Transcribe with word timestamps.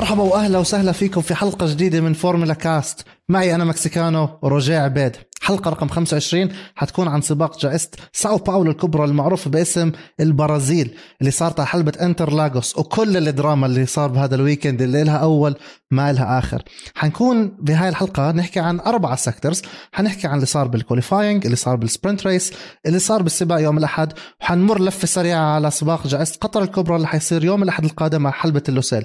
مرحبا 0.00 0.22
واهلا 0.22 0.58
وسهلا 0.58 0.92
فيكم 0.92 1.20
في 1.20 1.34
حلقة 1.34 1.66
جديدة 1.66 2.00
من 2.00 2.12
فورمولا 2.12 2.54
كاست. 2.54 3.04
معي 3.28 3.54
أنا 3.54 3.64
مكسيكانو 3.64 4.38
ورجاء 4.42 4.84
عبيد. 4.84 5.16
حلقة 5.42 5.70
رقم 5.70 5.88
25 5.88 6.48
حتكون 6.74 7.08
عن 7.08 7.20
سباق 7.20 7.58
جائزة 7.60 7.88
ساو 8.12 8.36
باولو 8.36 8.70
الكبرى 8.70 9.04
المعروف 9.04 9.48
باسم 9.48 9.92
البرازيل 10.20 10.94
اللي 11.20 11.30
صارت 11.30 11.60
على 11.60 11.66
حلبة 11.66 11.92
انتر 12.00 12.32
لاغوس 12.32 12.78
وكل 12.78 13.16
الدراما 13.28 13.66
اللي 13.66 13.86
صار 13.86 14.08
بهذا 14.08 14.34
ال 14.34 14.40
weekend 14.40 14.82
اللي 14.82 15.04
لها 15.04 15.16
أول 15.16 15.56
ما 15.90 16.12
لها 16.12 16.38
آخر. 16.38 16.62
حنكون 16.94 17.56
بهاي 17.60 17.88
الحلقة 17.88 18.32
نحكي 18.32 18.60
عن 18.60 18.80
أربع 18.80 19.14
sectors 19.14 19.62
حنحكي 19.92 20.26
عن 20.26 20.34
اللي 20.34 20.46
صار 20.46 20.68
بال 20.68 20.81
qualifying 20.81 21.44
اللي 21.44 21.56
صار 21.56 21.76
بال 21.76 21.88
sprint 21.88 22.26
race 22.26 22.52
اللي 22.86 22.98
صار 22.98 23.22
بالسباق 23.22 23.60
يوم 23.60 23.78
الأحد 23.78 24.12
وحنمر 24.40 24.82
لفة 24.82 25.06
سريعة 25.06 25.54
على 25.54 25.70
سباق 25.70 26.06
جائزة 26.06 26.36
قطر 26.40 26.62
الكبرى 26.62 26.96
اللي 26.96 27.06
حيصير 27.08 27.44
يوم 27.44 27.62
الأحد 27.62 27.84
القادم 27.84 28.26
على 28.26 28.34
حلبة 28.34 28.62
اللوسيل. 28.68 29.04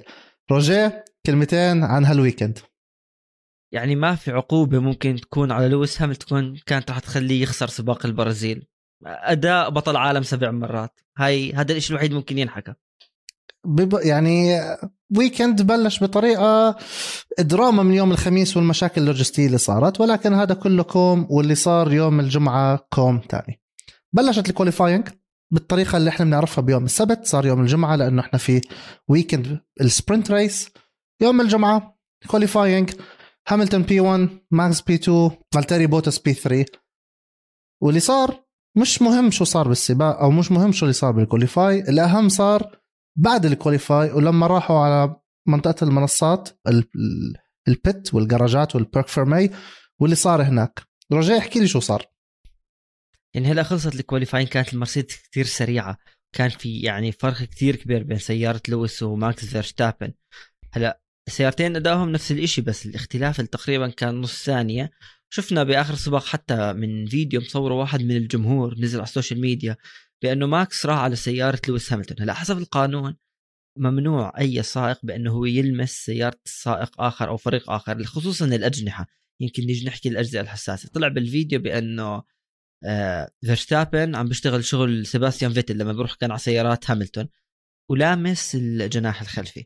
رجاء 0.51 1.05
كلمتين 1.25 1.83
عن 1.83 2.05
هال 2.05 2.16
weekend. 2.16 2.59
يعني 3.73 3.95
ما 3.95 4.15
في 4.15 4.31
عقوبة 4.31 4.79
ممكن 4.79 5.15
تكون 5.15 5.51
على 5.51 5.67
لويس 5.67 6.01
هاملتون 6.01 6.57
كانت 6.65 6.89
راح 6.89 6.99
تخليه 6.99 7.41
يخسر 7.43 7.67
سباق 7.67 8.05
البرازيل. 8.05 8.67
أداء 9.05 9.69
بطل 9.69 9.95
عالم 9.95 10.23
سبع 10.23 10.51
مرات. 10.51 10.99
هاي 11.17 11.53
هذا 11.53 11.73
الشيء 11.73 11.91
الوحيد 11.91 12.13
ممكن 12.13 12.37
ينحكى. 12.37 12.73
بب... 13.65 13.99
يعني 14.03 14.59
weekend 15.17 15.61
بلش 15.61 16.03
بطريقة 16.03 16.77
دراما 17.39 17.83
من 17.83 17.93
يوم 17.93 18.11
الخميس 18.11 18.57
والمشاكل 18.57 19.01
اللوجستية 19.01 19.47
اللي 19.47 19.57
صارت 19.57 20.01
ولكن 20.01 20.33
هذا 20.33 20.53
كله 20.53 20.83
كوم 20.83 21.27
واللي 21.29 21.55
صار 21.55 21.93
يوم 21.93 22.19
الجمعة 22.19 22.87
كوم 22.93 23.19
تاني. 23.19 23.61
بلشت 24.13 24.49
ال 24.49 24.55
qualifying 24.55 25.09
بالطريقة 25.55 25.97
اللي 25.97 26.09
إحنا 26.09 26.25
بنعرفها 26.25 26.61
بيوم 26.61 26.85
السبت 26.85 27.25
صار 27.25 27.45
يوم 27.45 27.61
الجمعة 27.61 27.95
لأنه 27.95 28.21
إحنا 28.21 28.39
في 28.39 28.61
weekend 29.07 29.59
ال 29.81 29.88
sprint 29.88 30.31
race 30.31 30.69
يوم 31.21 31.41
الجمعة 31.41 31.97
qualifying 32.27 32.91
هاملتون 33.47 33.83
P 33.83 33.99
1 33.99 34.29
ماكس 34.51 34.81
P 34.81 34.95
2 34.95 35.31
فالتيري 35.53 35.87
بوتس 35.87 36.19
P 36.19 36.33
3 36.33 36.65
واللي 37.81 37.99
صار 37.99 38.45
مش 38.77 39.01
مهم 39.01 39.31
شو 39.31 39.43
صار 39.43 39.67
بالسباق 39.67 40.19
أو 40.19 40.31
مش 40.31 40.51
مهم 40.51 40.71
شو 40.71 40.85
اللي 40.85 40.93
صار 40.93 41.11
بال 41.11 41.26
qualify 41.26 41.79
الأهم 41.79 42.29
صار 42.29 42.79
بعد 43.17 43.45
ال 43.45 43.53
qualify 43.53 44.11
ولما 44.11 44.47
راحوا 44.47 44.79
على 44.79 45.15
منطقة 45.47 45.83
المنصات 45.83 46.49
ال 47.67 47.79
pit 47.79 48.13
والجراجات 48.13 48.75
وال 48.75 48.86
parc 48.86 49.07
fermé 49.07 49.49
واللي 49.99 50.15
صار 50.15 50.43
هناك. 50.43 50.81
رجاء 51.13 51.37
احكي 51.37 51.59
لي 51.59 51.67
شو 51.67 51.79
صار. 51.79 52.05
يعني 53.35 53.47
هلا 53.47 53.63
خلصت 53.63 53.95
ال 53.95 54.00
qualifying 54.00 54.47
كانت 54.47 54.73
المرسيدس 54.73 55.17
كثير 55.31 55.45
سريعة. 55.45 55.97
كان 56.35 56.49
في 56.49 56.79
يعني 56.79 57.11
فرق 57.11 57.43
كثير 57.43 57.75
كبير 57.75 58.03
بين 58.03 58.17
سيارة 58.17 58.61
لويس 58.67 59.03
وماكس 59.03 59.45
فيرستابن. 59.45 60.13
هلا 60.73 61.01
السيارتين 61.27 61.75
أدائهم 61.75 62.09
نفس 62.09 62.31
الشيء 62.31 62.63
بس 62.63 62.85
الاختلاف 62.85 63.41
تقريبا 63.41 63.87
كان 63.89 64.21
نص 64.21 64.43
ثانية. 64.43 64.91
شفنا 65.29 65.63
بآخر 65.63 65.95
سباق 65.95 66.25
حتى 66.25 66.73
من 66.73 67.05
فيديو 67.05 67.41
مصوره 67.41 67.73
واحد 67.73 68.01
من 68.01 68.17
الجمهور 68.17 68.79
نزل 68.79 68.99
على 68.99 69.07
ال 69.07 69.12
social 69.12 69.41
media 69.41 69.77
بأنه 70.23 70.47
ماكس 70.47 70.85
راح 70.85 70.97
على 70.97 71.15
سيارة 71.15 71.61
لويس 71.67 71.93
هاملتون. 71.93 72.17
هلا 72.21 72.33
حسب 72.33 72.57
القانون 72.57 73.15
ممنوع 73.77 74.33
أي 74.39 74.63
سائق 74.63 74.99
بأنه 75.03 75.31
هو 75.31 75.45
يلمس 75.45 75.91
سيارة 75.91 76.39
سائق 76.45 77.01
آخر 77.01 77.29
أو 77.29 77.37
فريق 77.37 77.69
آخر 77.69 78.03
خصوصا 78.03 78.45
الأجنحة. 78.45 79.07
يمكن 79.41 79.63
نيجي 79.65 79.85
نحكي 79.87 80.09
الأجزاء 80.09 80.41
الحساسة. 80.41 80.89
طلع 80.89 81.07
بالفيديو 81.07 81.59
بأنه 81.59 82.34
فيرستابن 83.45 84.15
عم 84.15 84.27
بيشتغل 84.27 84.65
شغل 84.65 85.05
سيباستيان 85.05 85.53
فيتل 85.53 85.77
لما 85.77 85.93
بيروح 85.93 86.13
كان 86.13 86.31
على 86.31 86.39
سيارات 86.39 86.91
هاملتون 86.91 87.27
ولامس 87.91 88.55
الجناح 88.55 89.21
الخلفي. 89.21 89.65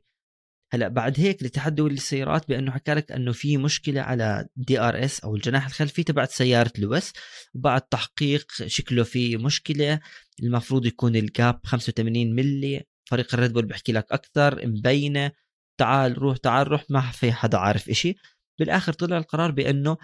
هلأ 0.73 0.87
بعد 0.87 1.19
هيك 1.19 1.41
الاتحاد 1.41 1.71
الدولي 1.71 1.93
للسيارات 1.93 2.47
بأنه 2.49 2.71
حكى 2.71 2.93
لك 2.93 3.11
أنه 3.11 3.31
في 3.31 3.57
مشكلة 3.57 4.01
على 4.01 4.47
DRS 4.55 5.19
أو 5.19 5.35
الجناح 5.35 5.65
الخلفي 5.65 6.03
تبعت 6.03 6.31
سيارة 6.31 6.71
لويس. 6.77 7.13
بعد 7.53 7.81
تحقيق 7.81 8.51
شكله 8.51 9.03
في 9.03 9.37
مشكلة 9.37 9.99
المفروض 10.43 10.85
يكون 10.85 11.15
ال 11.15 11.26
gap 11.26 11.59
85 11.65 12.35
ملي 12.35 12.83
فريق 13.09 13.33
الريد 13.33 13.53
بول 13.53 13.65
بيحكي 13.65 13.91
لك 13.91 14.11
أكثر 14.11 14.67
مبينة. 14.67 15.31
تعال 15.79 16.17
روح 16.17 16.37
تعال 16.37 16.67
روح 16.67 16.85
ما 16.89 17.11
في 17.11 17.31
حدا 17.31 17.57
عارف 17.57 17.89
إشي. 17.89 18.15
بالآخر 18.59 18.93
طلع 18.93 19.17
القرار 19.17 19.51
بأنه 19.51 19.97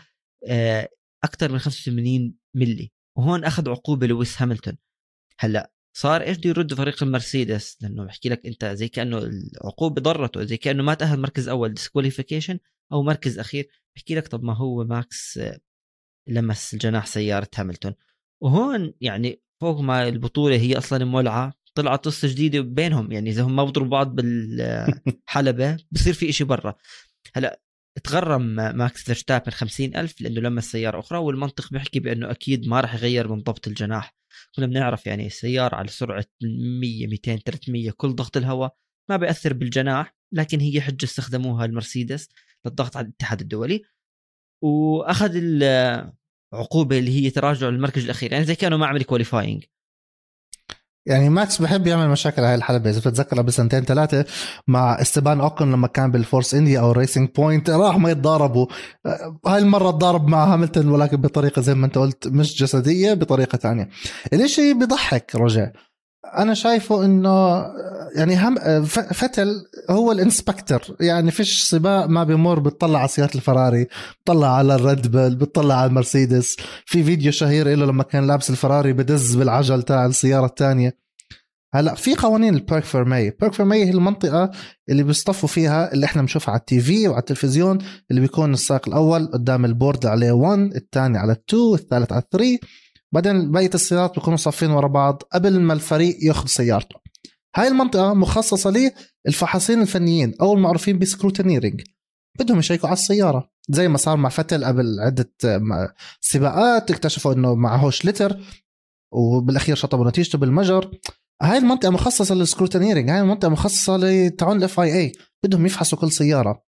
آه، 0.47 0.89
أكثر 1.23 1.51
من 1.51 1.59
85 1.59 2.35
ملي 2.55 2.94
وهون 3.17 3.43
أخذ 3.43 3.69
عقوبة 3.69 4.07
لويس 4.07 4.41
هاملتون. 4.41 4.77
هلأ 5.39 5.71
صار 5.97 6.21
إيش 6.21 6.37
بده 6.37 6.49
يرد 6.49 6.73
فريق 6.73 7.03
المرسيدس؟ 7.03 7.77
لأنه 7.81 8.05
بحكي 8.05 8.29
لك 8.29 8.45
أنت 8.45 8.65
زي 8.65 8.87
كأنه 8.87 9.17
العقوبة 9.17 10.01
ضرته 10.01 10.43
زي 10.43 10.57
كأنه 10.57 10.83
ما 10.83 10.93
تأهل 10.93 11.19
مركز 11.19 11.49
أول 11.49 11.73
disqualification 11.73 12.59
أو 12.91 13.03
مركز 13.03 13.39
أخير. 13.39 13.67
بحكي 13.95 14.15
لك 14.15 14.27
طب 14.27 14.43
ما 14.43 14.53
هو 14.53 14.83
ماكس 14.83 15.39
لمس 16.27 16.75
جناح 16.75 17.05
سيارة 17.05 17.49
هاملتون. 17.55 17.93
وهون 18.41 18.93
يعني 19.01 19.41
فوق 19.61 19.79
ما 19.79 20.07
البطولة 20.07 20.55
هي 20.55 20.77
أصلا 20.77 21.05
مولعة 21.05 21.53
طلعت 21.75 22.05
قصة 22.05 22.27
جديدة 22.27 22.61
بينهم. 22.61 23.11
يعني 23.11 23.29
إذا 23.29 23.43
هم 23.43 23.55
ما 23.55 23.63
بضربوا 23.63 23.89
بعض 23.89 24.15
بالحلبة 24.15 25.77
بصير 25.91 26.13
في 26.13 26.29
إشي 26.29 26.43
برا. 26.43 26.75
هلأ 27.35 27.61
تغرم 28.03 28.41
ماكس 28.78 29.03
فيرستابن 29.03 29.51
50 29.51 29.95
ألف 29.95 30.22
لأنه 30.22 30.41
لمس 30.41 30.72
سيارة 30.72 31.00
أخرى 31.00 31.17
والمنطق 31.17 31.72
بيحكي 31.72 32.00
بأنه 32.00 32.31
أكيد 32.31 32.67
ما 32.67 32.79
راح 32.79 32.95
يغير 32.95 33.28
من 33.28 33.44
ضبط 33.44 33.67
الجناح. 33.67 34.16
كنا 34.56 34.66
بنعرف 34.66 35.07
يعني 35.07 35.28
السيارة 35.28 35.75
على 35.75 35.88
سرعة 35.88 36.25
100 36.41 37.07
200 37.07 37.35
300 37.35 37.91
كل 37.91 38.16
ضغط 38.16 38.38
الهواء 38.38 38.75
ما 39.09 39.17
بيأثر 39.17 39.53
بالجناح 39.53 40.16
لكن 40.33 40.59
هي 40.59 40.81
حجة 40.81 41.06
استخدموها 41.06 41.66
المرسيدس 41.66 42.29
للضغط 42.66 42.97
على 42.97 43.07
الاتحاد 43.07 43.41
الدولي. 43.41 43.83
وأخذ 44.63 45.31
العقوبة 45.35 47.00
اللي 47.00 47.12
هي 47.12 47.29
تراجع 47.29 47.69
المركز 47.69 48.03
الأخير 48.03 48.31
يعني 48.31 48.45
زي 48.45 48.56
كانوا 48.56 48.77
ما 48.77 48.88
عمل 48.88 49.03
qualifying 49.03 49.63
يعني 51.05 51.29
ماكس 51.29 51.61
بحب 51.61 51.88
يعمل 51.88 52.09
مشاكل 52.09 52.41
هاي 52.41 52.55
الحلبة. 52.55 52.89
إذا 52.89 52.99
بتتذكر 52.99 53.38
قبل 53.38 53.53
سنتين 53.53 53.83
ثلاثة 53.83 54.25
مع 54.67 55.01
إستبان 55.01 55.39
أوكن 55.41 55.71
لما 55.71 55.88
كان 55.88 56.11
بالفورس 56.11 56.53
إنديا 56.53 56.79
أو 56.79 56.91
ريسنج 56.91 57.29
بوينت 57.35 57.69
راح 57.69 57.97
ما 57.97 58.11
يتضاربوا. 58.11 58.67
هاي 59.47 59.57
المرة 59.57 59.91
تضارب 59.91 60.27
مع 60.27 60.53
هاملتون 60.53 60.89
ولكن 60.89 61.17
بطريقة 61.17 61.61
زي 61.61 61.75
ما 61.75 61.85
أنت 61.85 61.97
قلت 61.97 62.27
مش 62.27 62.61
جسدية 62.63 63.13
بطريقة 63.13 63.57
ثانية. 63.57 63.89
الإشي 64.33 64.73
بضحك 64.73 65.35
رجع 65.35 65.71
أنا 66.38 66.53
شايفه 66.53 67.06
إنه 67.06 67.66
يعني 68.16 68.38
هم 68.47 68.86
فتل 68.86 69.66
هو 69.90 70.12
ال 70.11 70.19
inspector. 70.19 70.95
يعني 71.00 71.31
فيش 71.31 71.63
سباق 71.63 72.06
ما 72.06 72.24
بيمر 72.24 72.59
بتطلع 72.59 73.00
على 73.00 73.08
سيارة 73.08 73.36
الفراري 73.36 73.88
بتطلع 74.24 74.56
على 74.58 74.75
الريد 74.75 75.08
بل 75.12 75.36
بتطلع 75.36 75.75
على 75.75 75.90
المرسيدس. 75.90 76.56
في 76.86 77.03
فيديو 77.03 77.31
شهير 77.31 77.68
له 77.68 77.86
لما 77.86 78.03
كان 78.03 78.28
لابس 78.28 78.50
الفراري 78.50 78.94
بدز 78.94 79.36
بالعجل 79.36 79.84
تاع 79.84 80.06
السيارة 80.06 80.46
الثانية. 80.46 81.06
هلا 81.74 81.96
في 81.96 82.16
قوانين 82.16 82.56
ال 82.56 82.61
parc 82.61 82.83
fermé 82.83 83.29
parc 83.29 83.53
fermé 83.53 83.85
هي 83.86 83.90
المنطقة 83.90 84.52
اللي 84.90 85.03
بيصطفوا 85.03 85.50
فيها 85.50 85.94
اللي 85.94 86.06
إحنا 86.06 86.22
بنشوفها 86.22 86.52
على 86.52 86.59
ال 86.59 86.79
TV 86.79 87.07
وعلى 87.07 87.19
التلفزيون 87.19 87.78
اللي 88.12 88.22
بيكون 88.22 88.53
السائق 88.53 88.88
الأول 88.88 89.28
قدام 89.28 89.66
ال 89.66 89.72
board 89.72 90.06
عليه 90.06 90.31
1 90.31 90.59
الثاني 90.59 91.18
على 91.18 91.31
2 91.50 91.74
الثالث 91.74 92.12
على 92.12 92.22
3 92.31 92.59
بعدين 93.15 93.51
بقية 93.51 93.69
السيارات 93.73 94.15
بيكونوا 94.15 94.37
صافين 94.37 94.71
ورا 94.71 94.87
بعض 94.87 95.23
قبل 95.33 95.59
ما 95.59 95.73
الفريق 95.73 96.17
ياخذ 96.21 96.47
سيارته. 96.47 96.95
هاي 97.56 97.67
المنطقة 97.67 98.13
مخصصة 98.13 98.91
للفحاصين 99.25 99.81
الفنيين 99.81 100.33
أو 100.41 100.53
المعروفين 100.53 101.00
ب 101.00 101.05
scrutineering 101.05 101.81
بدهم 102.39 102.59
يشيكوا 102.59 102.89
على 102.89 102.97
السيارة. 102.97 103.50
زي 103.69 103.88
ما 103.88 103.97
صار 103.97 104.17
مع 104.17 104.29
فتل 104.29 104.65
قبل 104.65 105.00
عدة 105.00 105.33
سباقات 106.21 106.91
اكتشفوا 106.91 107.33
إنه 107.33 107.56
معهوش 107.56 108.06
لتر 108.06 108.39
وبالأخير 109.13 109.75
شطبوا 109.75 110.09
نتيجته 110.09 110.38
بالمجر. 110.38 110.91
هاي 111.41 111.57
المنطقة 111.57 111.89
مخصصة 111.89 112.35
لل 112.36 112.45
scrutineering 112.45 113.09
هاي 113.09 113.21
المنطقة 113.21 113.50
مخصصة 113.50 113.97
لتعون 113.97 114.57
ال 114.57 114.80
FIA 114.80 115.12
بدهم 115.44 115.65
يفحصوا 115.65 115.97
كل 115.97 116.11
سيارة. 116.11 116.63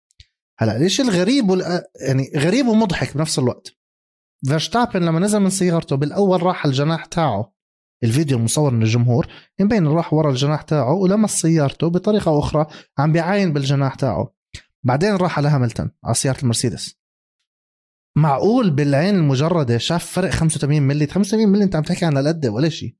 هلأ 0.59 0.77
ليش 0.77 1.01
الغريب 1.01 1.49
وال... 1.49 1.83
يعني 2.07 2.31
غريب 2.35 2.67
ومضحك 2.67 3.17
بنفس 3.17 3.39
الوقت؟ 3.39 3.67
فيرستابن 4.47 5.03
لما 5.03 5.19
نزل 5.19 5.39
من 5.39 5.49
سيارته 5.49 5.95
بالأول 5.95 6.43
راح 6.43 6.65
الجناح 6.65 7.05
تاعه. 7.05 7.53
الفيديو 8.03 8.37
المصور 8.37 8.71
من 8.71 8.83
الجمهور 8.83 9.27
مبين 9.59 9.87
راح 9.87 10.13
ورا 10.13 10.29
الجناح 10.29 10.61
تاعه 10.61 10.93
ولمس 10.93 11.41
سيارته 11.41 11.89
بطريقة 11.89 12.39
أخرى 12.39 12.65
عم 12.97 13.11
بيعاين 13.11 13.53
بالجناح 13.53 13.95
تاعه. 13.95 14.33
بعدين 14.83 15.15
راح 15.15 15.37
على 15.37 15.49
هاملتون 15.49 15.91
على 16.05 16.15
سيارة 16.15 16.41
المرسيدس. 16.41 16.95
معقول 18.17 18.69
بالعين 18.69 19.15
المجردة 19.15 19.77
شاف 19.77 20.05
فرق 20.05 20.29
85 20.29 20.81
ملي 20.81 21.07
85 21.07 21.49
ملي 21.49 21.63
انت 21.63 21.75
عم 21.75 21.83
تحكي 21.83 22.05
عن 22.05 22.17
القد 22.17 22.45
ولا 22.45 22.69
شيء 22.69 22.95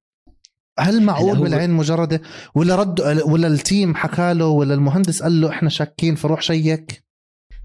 هل 0.80 1.04
معقول 1.04 1.40
بالعين 1.40 1.70
المجرده 1.70 2.22
ولا 2.56 2.76
رد 2.76 3.02
ولا 3.02 3.48
ال 3.48 3.58
team 3.58 3.96
حكى 3.96 4.34
له 4.34 4.48
ولا 4.48 4.74
المهندس 4.74 5.24
قال 5.24 5.42
له 5.42 5.50
إحنا 5.50 5.70
شاكين 5.70 6.16
فروح 6.16 6.42
شيك؟ 6.42 7.05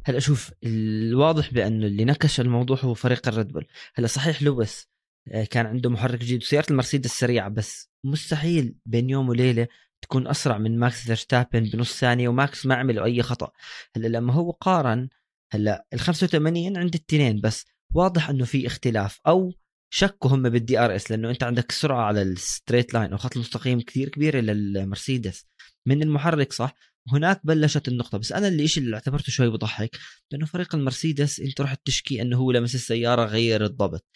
هلا 0.04 0.18
شوف 0.18 0.52
الواضح 0.64 1.52
بأنه 1.54 1.86
اللي 1.86 2.04
نكش 2.04 2.40
الموضوع 2.40 2.78
هو 2.80 2.94
فريق 2.94 3.28
الريد 3.28 3.48
بول. 3.48 3.66
هلا 3.94 4.06
صحيح 4.06 4.42
لويس 4.42 4.88
آه، 5.28 5.44
كان 5.44 5.66
عنده 5.66 5.90
محرك 5.90 6.18
جديد 6.18 6.42
وسيارة 6.42 6.66
المرسيدس 6.70 7.10
سريعه 7.10 7.48
بس 7.48 7.90
مستحيل 8.04 8.74
بين 8.86 9.10
يوم 9.10 9.28
وليلة 9.28 9.68
تكون 10.02 10.26
أسرع 10.28 10.58
من 10.58 10.78
ماكس 10.78 11.04
فيرستابن 11.04 11.60
بنص 11.64 12.00
ثانية 12.00 12.28
وماكس 12.28 12.66
ما 12.66 12.74
عمل 12.74 12.98
أي 12.98 13.22
خطأ. 13.22 13.50
هلا 13.96 14.08
لما 14.08 14.32
هو 14.32 14.50
قارن 14.50 15.08
هلا 15.52 15.86
ال 15.92 16.00
85 16.00 16.76
عند 16.76 16.94
التنين 16.94 17.40
بس 17.40 17.66
واضح 17.94 18.30
إنه 18.30 18.44
في 18.44 18.66
اختلاف 18.66 19.20
أو 19.26 19.52
شكوا 19.92 20.30
هم 20.30 20.42
بال 20.48 20.78
DRS 20.78 21.10
لأنه 21.10 21.30
أنت 21.30 21.42
عندك 21.42 21.72
سرعة 21.72 22.02
على 22.02 22.22
ال 22.22 22.30
straight 22.30 22.94
line 22.94 23.12
أو 23.12 23.18
خط 23.18 23.36
المستقيم 23.36 23.80
كثير 23.80 24.08
كبيرة 24.08 24.40
للمرسيدس. 24.40 25.46
من 25.86 26.02
المحرك 26.02 26.52
صح 26.52 26.74
هناك 27.08 27.40
بلشت 27.46 27.88
النقطة 27.88 28.18
بس 28.18 28.32
أنا 28.32 28.48
اللي 28.48 28.66
اللي 28.76 28.96
اعتبرته 28.96 29.32
شوي 29.32 29.50
بضحك 29.50 29.98
لأنه 30.30 30.46
فريق 30.46 30.74
المرسيدس 30.74 31.40
انت 31.40 31.60
رحت 31.60 31.80
تشكي 31.84 32.22
إنه 32.22 32.36
هو 32.36 32.50
لمس 32.52 32.74
السيارة 32.74 33.24
غير 33.24 33.64
الضبط. 33.64 34.06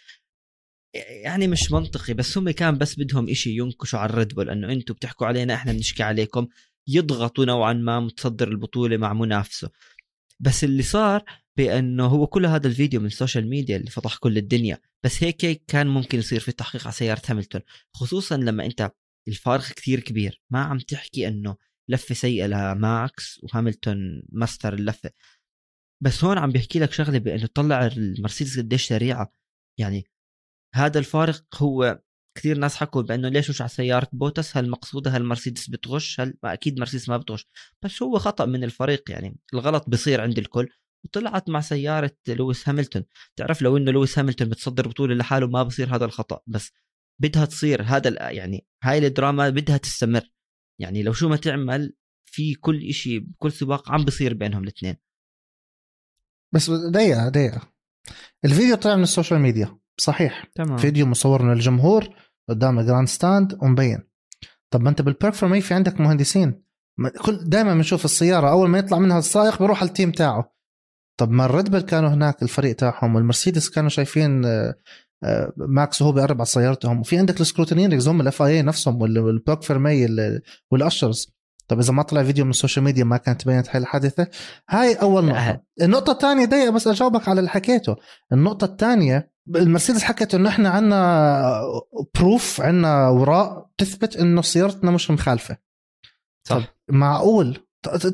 يعني 1.25 1.48
مش 1.48 1.72
منطقي 1.72 2.14
بس 2.14 2.38
هم 2.38 2.50
كان 2.50 2.78
بس 2.78 2.98
بدهم 2.98 3.28
إشي 3.28 3.56
ينكشوا 3.56 3.98
على 3.98 4.10
الريد 4.10 4.34
بول 4.34 4.50
إنه 4.50 4.72
أنتم 4.72 4.94
بتحكوا 4.94 5.26
علينا 5.26 5.54
إحنا 5.54 5.72
بنشكي 5.72 6.02
عليكم 6.02 6.46
يضغطوا 6.88 7.44
نوعا 7.44 7.72
ما 7.72 8.00
متصدر 8.00 8.48
البطولة 8.48 8.96
مع 8.96 9.12
منافسه. 9.12 9.70
بس 10.40 10.64
اللي 10.64 10.82
صار 10.82 11.25
بأنه 11.56 12.06
هو 12.06 12.26
كل 12.26 12.46
هذا 12.46 12.66
الفيديو 12.69 13.00
من 13.00 13.06
ال 13.06 13.12
social 13.12 13.49
media 13.49 13.76
اللي 13.76 13.90
فضح 13.90 14.16
كل 14.16 14.38
الدنيا 14.38 14.78
بس 15.04 15.25
هيك 15.25 15.64
كان 15.66 15.86
ممكن 15.86 16.19
يصير 16.19 16.40
في 16.40 16.52
تحقيق 16.52 16.82
على 16.84 16.92
سيارة 16.92 17.22
هاملتون 17.28 17.60
خصوصا 17.94 18.36
لما 18.36 18.66
أنت 18.66 18.90
الفارق 19.28 19.64
كثير 19.64 20.00
كبير 20.00 20.42
ما 20.50 20.58
عم 20.58 20.78
تحكي 20.78 21.28
إنه 21.28 21.56
لفة 21.88 22.14
سيئة 22.14 22.46
لماكس 22.46 23.40
وهاملتون 23.42 24.22
مستر 24.32 24.75
اللفة. 24.75 25.10
بس 26.02 26.25
هون 26.25 26.38
عم 26.38 26.50
بيحكي 26.50 26.78
لك 26.78 26.92
شغلة 26.92 27.19
بأنه 27.19 27.46
طلع 27.46 27.86
المرسيدس 27.86 28.58
قديش 28.58 28.88
سريعة. 28.88 29.32
يعني 29.81 30.04
هذا 30.75 30.98
الفارق 30.98 31.44
هو 31.62 32.02
كثير 32.38 32.58
ناس 32.58 32.76
حكوا 32.76 33.02
بأنه 33.02 33.28
ليش 33.28 33.50
مش 33.50 33.60
على 33.60 33.69
سيارة 33.69 34.08
بوتس؟ 34.12 34.56
هل 34.56 34.70
مقصودة 34.70 35.10
هل 35.10 35.25
مرسيدس 35.25 35.70
بتغش؟ 35.70 36.20
هل 36.20 36.34
ما 36.42 36.52
أكيد 36.52 36.81
مرسيدس 36.81 37.08
ما 37.08 37.16
بتغش. 37.16 37.46
بس 37.82 38.02
هو 38.02 38.19
خطأ 38.19 38.46
من 38.46 38.64
الفريق 38.64 39.10
يعني. 39.10 39.36
الغلط 39.54 39.84
بصير 39.88 40.20
عند 40.20 40.38
الكل. 40.38 40.69
وطلعت 41.04 41.48
مع 41.48 41.60
سيارة 41.60 42.16
لويس 42.28 42.69
هاملتون. 42.69 43.04
تعرف 43.36 43.62
لو 43.62 43.76
إنه 43.76 43.90
لويس 43.92 44.19
هاملتون 44.19 44.48
بتصدر 44.48 44.88
بطولة 44.88 45.14
لحاله 45.14 45.46
ما 45.46 45.62
بصير 45.62 45.96
هذا 45.96 46.04
الخطأ. 46.04 46.40
بس 46.46 46.72
بدها 47.22 47.44
تصير 47.44 47.82
هذا 47.82 48.31
يعني 48.31 48.66
هاي 48.82 49.06
الدراما 49.06 49.48
بدها 49.48 49.76
تستمر. 49.76 50.33
يعني 50.81 51.03
لو 51.03 51.12
شو 51.12 51.29
ما 51.29 51.37
تعمل 51.37 51.94
في 52.25 52.55
كل 52.55 52.93
شيء 52.93 53.19
بكل 53.19 53.53
سباق 53.53 53.93
عم 53.93 54.05
بصير 54.05 54.35
بينهم 54.35 54.62
الاثنين. 54.62 54.97
بس 56.55 56.71
دقيقة 56.71 57.29
دقيقة. 57.29 57.75
الفيديو 58.44 58.76
طلع 58.76 58.97
من 58.97 59.03
ال 59.02 59.08
social 59.08 59.41
media. 59.41 59.79
صحيح. 59.97 60.44
تمام. 60.55 60.76
فيديو 60.76 61.06
مصور 61.06 61.43
من 61.43 61.53
الجمهور 61.53 62.09
قدام 62.49 62.79
ال 62.79 63.08
grandstand 63.08 63.58
ومبين. 63.62 64.03
طب 64.71 64.81
ما 64.81 64.91
أنت 64.91 65.03
بال 65.02 65.13
parc 65.13 65.34
fermé 65.34 65.61
في 65.61 65.75
عندك 65.75 66.00
مهندسين. 66.00 66.65
كل 67.25 67.37
دائما 67.44 67.75
بنشوف 67.75 68.05
السيارة 68.05 68.50
أول 68.50 68.69
ما 68.69 68.79
يطلع 68.79 68.99
منها 68.99 69.19
السائق 69.19 69.59
بيروح 69.59 69.81
على 69.81 69.88
ال 69.88 69.93
team 69.93 70.12
تاعه. 70.12 70.55
طب 71.20 71.31
ما 71.31 71.44
الريد 71.44 71.70
بل 71.70 71.81
كانوا 71.81 72.09
هناك 72.09 72.43
الفريق 72.43 72.77
تاعهم 72.77 73.15
والمرسيدس 73.15 73.69
كانوا 73.69 73.88
شايفين 73.88 74.43
ماكس 75.56 76.02
وهو 76.02 76.12
بيقرب 76.12 76.37
على 76.37 76.46
سيارتهم. 76.46 77.00
وفي 77.00 77.19
عندك 77.19 77.40
ال 77.41 77.46
scrutineers 77.46 78.08
هم 78.08 78.20
ال 78.20 78.43
FIA 78.43 78.62
نفسهم 78.62 79.00
وال 79.00 79.21
parc 79.21 79.62
fermé 79.62 80.06
وال 80.70 80.87
ushers 80.87 81.35
طب 81.69 81.78
إذا 81.78 81.93
ما 81.93 82.02
طلع 82.02 82.22
فيديو 82.22 82.44
من 82.44 82.50
ال 82.50 82.55
social 82.55 82.85
media 82.85 83.05
ما 83.05 83.16
كانت 83.16 83.43
تبينت 83.43 83.69
هاي 83.69 83.78
الحادثة 83.78 84.26
هاي 84.70 84.94
أول 84.94 85.25
نقطة. 85.25 85.61
النقطة 85.82 86.12
الثانية 86.12 86.44
دقيقة 86.44 86.70
بس 86.70 86.87
أجاوبك 86.87 87.28
على 87.28 87.38
اللي 87.38 87.50
حكيته. 87.50 87.96
النقطة 88.32 88.64
الثانية 88.64 89.31
المرسيدس 89.56 90.02
حكت 90.02 90.34
إنه 90.34 90.49
إحنا 90.49 90.69
عندنا 90.69 91.62
proof 92.14 92.61
عندنا 92.60 93.08
أوراق 93.08 93.67
تثبت 93.78 94.17
إنه 94.17 94.43
سيارتنا 94.43 94.90
مش 94.90 95.10
مخالفة. 95.10 95.56
صح. 96.49 96.56
طب 96.56 96.64
معقول؟ 96.88 97.58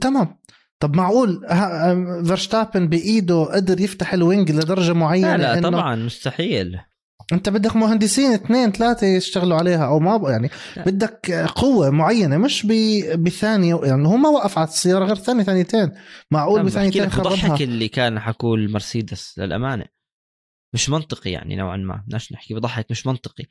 تمام. 0.00 0.37
طب 0.81 0.96
معقول؟ 0.96 1.46
فيرستابن 2.27 2.88
بإيده 2.88 3.44
قدر 3.44 3.81
يفتح 3.81 4.14
ال 4.15 4.22
wing 4.22 4.53
لدرجة 4.53 4.93
معينة 4.93 5.37
لا, 5.37 5.61
لا 5.61 5.70
طبعا 5.70 5.96
مستحيل. 5.96 6.81
انت 7.32 7.49
بدك 7.49 7.77
مهندسين 7.77 8.32
اثنين 8.32 8.73
ثلاثة 8.73 9.06
يشتغلوا 9.06 9.56
عليها 9.56 9.87
أو 9.87 10.00
ما 10.00 10.31
يعني. 10.31 10.50
بدك 10.77 11.31
قوة 11.55 11.91
معينة 11.91 12.37
مش 12.37 12.67
بثانية 13.15 13.81
يعني 13.82 14.09
هو 14.09 14.17
ما 14.17 14.29
وقف 14.29 14.59
على 14.59 14.69
السيارة 14.69 15.05
غير 15.05 15.17
ثانية 15.17 15.43
ثانيتين. 15.43 15.93
معقول 16.31 16.62
بثانيتين 16.62 17.11
خربها؟ 17.11 17.56
اللي 17.56 17.88
كان 17.88 18.21
حكوا 18.21 18.56
المرسيدس 18.56 19.38
للأمانة. 19.38 19.85
مش 20.75 20.91
منطقي 20.91 21.31
يعني 21.31 21.56
نوعا 21.56 21.77
ما 21.77 22.03
بدناش 22.06 22.32
نحكي 22.32 22.55
بضحك 22.55 22.87
مش 22.91 23.06
منطقي. 23.06 23.44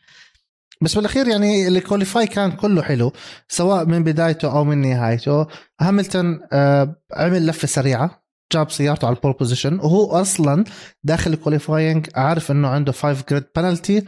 بس 0.81 0.95
بالأخير 0.95 1.27
يعني 1.27 1.67
ال 1.67 1.75
qualify 1.75 2.27
كان 2.27 2.51
كله 2.51 2.81
حلو 2.81 3.13
سواء 3.47 3.85
من 3.85 4.03
بدايته 4.03 4.51
أو 4.51 4.63
من 4.63 4.77
نهايته. 4.77 5.47
هاملتون 5.81 6.39
آه 6.53 6.95
عمل 7.13 7.47
لفة 7.47 7.67
سريعة. 7.67 8.23
جاب 8.53 8.71
سيارته 8.71 9.07
على 9.07 9.15
ال 9.15 9.19
pole 9.19 9.33
position 9.33 9.79
وهو 9.79 10.11
أصلا 10.11 10.63
داخل 11.03 11.33
ال 11.33 11.40
qualifying 11.40 12.07
عارف 12.15 12.51
إنه 12.51 12.67
عنده 12.67 12.91
5 12.91 13.23
grid 13.29 13.43
penalty 13.55 14.05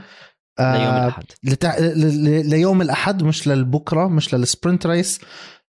ليوم 0.60 0.96
الأحد. 0.96 1.24
لتع... 1.44 1.78
ليوم 2.50 2.82
الأحد 2.82 3.24
مش 3.24 3.48
للبكرة 3.48 4.08
مش 4.08 4.36
لل 4.36 4.49
sprint 4.49 4.88
race 4.88 5.22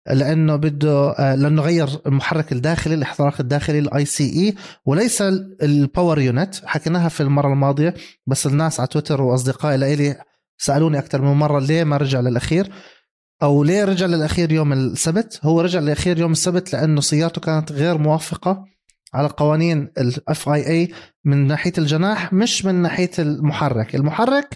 لأنه 0.07 0.57
بده 0.57 1.11
آه، 1.11 1.35
لأنه 1.35 1.63
غير 1.63 1.89
المحرك 2.07 2.53
الداخلي 2.53 2.95
الاحتراق 2.95 3.41
الداخلي 3.41 3.79
ال 3.79 4.05
ICE 4.05 4.55
وليس 4.87 5.23
ال 5.63 5.72
power 5.72 6.21
unit 6.21 6.55
حكيناها 6.65 7.09
في 7.09 7.23
المرة 7.23 7.53
الماضية 7.53 7.95
بس 8.27 8.47
الناس 8.47 8.81
على 8.81 8.87
تويتر 8.87 9.23
وأصدقائي 9.23 9.97
لي 9.97 10.17
سألوني 10.59 10.99
أكثر 10.99 11.23
من 11.23 11.33
مرة 11.33 11.61
ليه 11.61 11.85
ما 11.85 11.97
رجع 11.97 12.21
للأخير. 12.21 12.73
أو 13.43 13.65
ليه 13.65 13.85
رجع 13.85 14.07
للأخير 14.07 14.53
يوم 14.53 14.73
السبت؟ 14.73 15.41
هو 15.43 15.61
رجع 15.61 15.81
للأخير 15.81 16.19
يوم 16.19 16.33
السبت 16.33 16.73
لأنه 16.73 17.01
سيارته 17.01 17.41
كانت 17.41 17.73
غير 17.73 17.99
موافقة 17.99 18.65
على 19.15 19.29
قوانين 19.29 19.89
ال 19.99 20.49
FIA 20.49 20.93
من 21.25 21.47
ناحية 21.47 21.73
الجناح 21.79 22.33
مش 22.33 22.65
من 22.65 22.75
ناحية 22.75 23.11
المحرك. 23.19 23.95
المحرك 23.95 24.55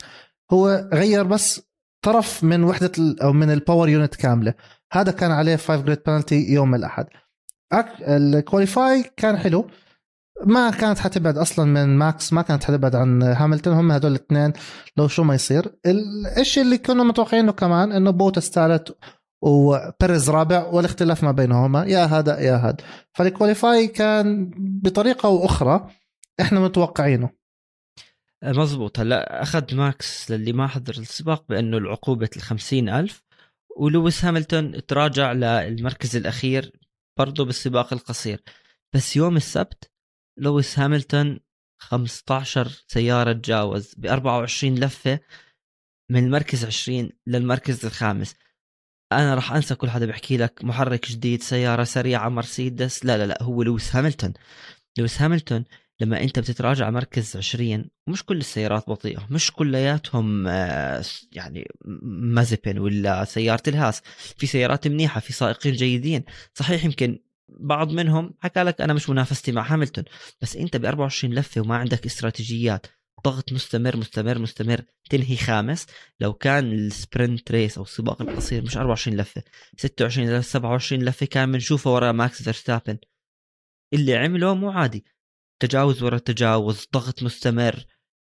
هو 0.50 0.88
غير 0.92 1.22
بس 1.22 1.62
طرف 2.02 2.44
من 2.44 2.64
وحدة 2.64 2.92
أو 3.22 3.32
من 3.32 3.50
ال 3.50 3.57
power 3.57 3.88
unit 3.88 4.14
كاملة. 4.14 4.54
هذا 4.92 5.12
كان 5.12 5.30
عليه 5.30 5.56
5 5.56 5.80
grid 5.80 5.98
penalty 6.06 6.52
يوم 6.52 6.74
الأحد. 6.74 7.06
ال 8.00 8.13
qualify 8.13 9.04
كان 9.16 9.36
حلو. 9.36 9.70
ما 10.44 10.70
كانت 10.70 10.98
حتبعد 10.98 11.38
أصلا 11.38 11.64
من 11.64 11.98
ماكس 11.98 12.32
ما 12.32 12.42
كانت 12.42 12.64
حتبعد 12.64 12.94
عن 12.94 13.22
هاملتون. 13.22 13.72
هم 13.72 13.92
هدول 13.92 14.10
الاثنين 14.10 14.52
لو 14.96 15.08
شو 15.08 15.22
ما 15.22 15.34
يصير. 15.34 15.76
الشيء 16.38 16.62
اللي 16.62 16.78
كنا 16.78 17.02
متوقعينه 17.02 17.52
كمان 17.52 17.92
إنه 17.92 18.10
بوتاس 18.10 18.50
ثالث 18.50 18.90
وبيريز 19.42 20.30
رابع 20.30 20.64
والاختلاف 20.64 21.24
ما 21.24 21.32
بينهما. 21.32 21.84
يا 21.84 22.04
هذا 22.04 22.40
يا 22.40 22.56
هذا. 22.56 22.76
فال 23.12 23.29
qualify 23.29 23.86
كان 23.86 24.50
بطريقة 24.58 25.26
أو 25.26 25.44
أخرى 25.44 25.90
إحنا 26.40 26.60
متوقعينه. 26.60 27.30
مزبوط 28.44 28.98
هلا 28.98 29.42
أخذ 29.42 29.74
ماكس 29.74 30.30
للي 30.30 30.52
ما 30.52 30.66
حضر 30.66 30.94
السباق 30.94 31.44
بأنه 31.48 31.76
العقوبة 31.76 32.30
ال 32.72 32.88
ألف 32.88 33.22
ولويس 33.76 34.24
هاملتون 34.24 34.86
تراجع 34.86 35.32
للمركز 35.32 36.16
الأخير 36.16 36.72
برضه 37.18 37.44
بالسباق 37.44 37.92
القصير. 37.92 38.42
بس 38.92 39.16
يوم 39.16 39.36
السبت 39.36 39.90
لويس 40.38 40.78
هاملتون 40.78 41.40
15 41.78 42.84
سيارة 42.88 43.32
تجاوز 43.32 43.94
ب 43.96 44.06
24 44.06 44.74
لفة 44.74 45.20
من 46.10 46.24
المركز 46.24 46.64
20 46.64 47.10
للمركز 47.26 47.84
الخامس. 47.86 48.34
أنا 49.12 49.34
راح 49.34 49.52
أنسى 49.52 49.74
كل 49.74 49.90
حدا 49.90 50.06
بيحكي 50.06 50.36
لك 50.36 50.64
محرك 50.64 51.08
جديد 51.10 51.42
سيارة 51.42 51.84
سريعة 51.84 52.28
مرسيدس. 52.28 53.04
لا 53.04 53.18
لا 53.18 53.26
لا 53.26 53.42
هو 53.42 53.62
لويس 53.62 53.96
هاملتون. 53.96 54.32
لويس 54.98 55.22
هاملتون 55.22 55.64
لما 56.00 56.22
أنت 56.22 56.38
بتتراجع 56.38 56.90
مركز 56.90 57.36
20 57.36 57.90
مش 58.08 58.24
كل 58.24 58.36
السيارات 58.36 58.90
بطيئة 58.90 59.26
مش 59.30 59.52
كلياتهم 59.52 60.46
آه، 60.48 61.04
يعني 61.32 61.68
مازبن 62.12 62.78
ولا 62.78 63.24
سيارة 63.24 63.62
الهاس. 63.68 64.02
في 64.36 64.46
سيارات 64.46 64.88
منيحة 64.88 65.20
في 65.20 65.32
سائقين 65.32 65.72
جيدين. 65.72 66.24
صحيح 66.54 66.84
يمكن 66.84 67.18
بعض 67.48 67.92
منهم 67.92 68.34
حكى 68.40 68.62
لك 68.62 68.80
أنا 68.80 68.92
مش 68.94 69.10
منافستي 69.10 69.52
مع 69.52 69.72
هاملتون 69.72 70.04
بس 70.40 70.56
أنت 70.56 70.76
ب 70.76 70.84
24 70.84 71.34
لفة 71.34 71.60
وما 71.60 71.76
عندك 71.76 72.06
استراتيجيات 72.06 72.86
ضغط 73.24 73.52
مستمر 73.52 73.96
مستمر 73.96 74.38
مستمر 74.38 74.82
تنهي 75.10 75.36
خامس. 75.36 75.86
لو 76.20 76.32
كان 76.32 76.72
ال 76.72 76.83
sprint 76.83 77.50
race 77.50 77.78
أو 77.78 77.84
السباق 77.84 78.22
القصير 78.22 78.62
مش 78.62 78.76
24 78.76 79.16
لفة 79.16 79.42
26 79.76 80.42
27 80.42 81.04
لفة 81.04 81.26
كان 81.26 81.52
بنشوفه 81.52 81.94
ورا 81.94 82.12
ماكس 82.12 82.42
فيرستابن. 82.42 82.98
اللي 83.92 84.16
عمله 84.16 84.54
مو 84.54 84.70
عادي. 84.70 85.04
تجاوز 85.60 86.02
ورا 86.02 86.18
تجاوز 86.18 86.86
ضغط 86.94 87.22
مستمر 87.22 87.84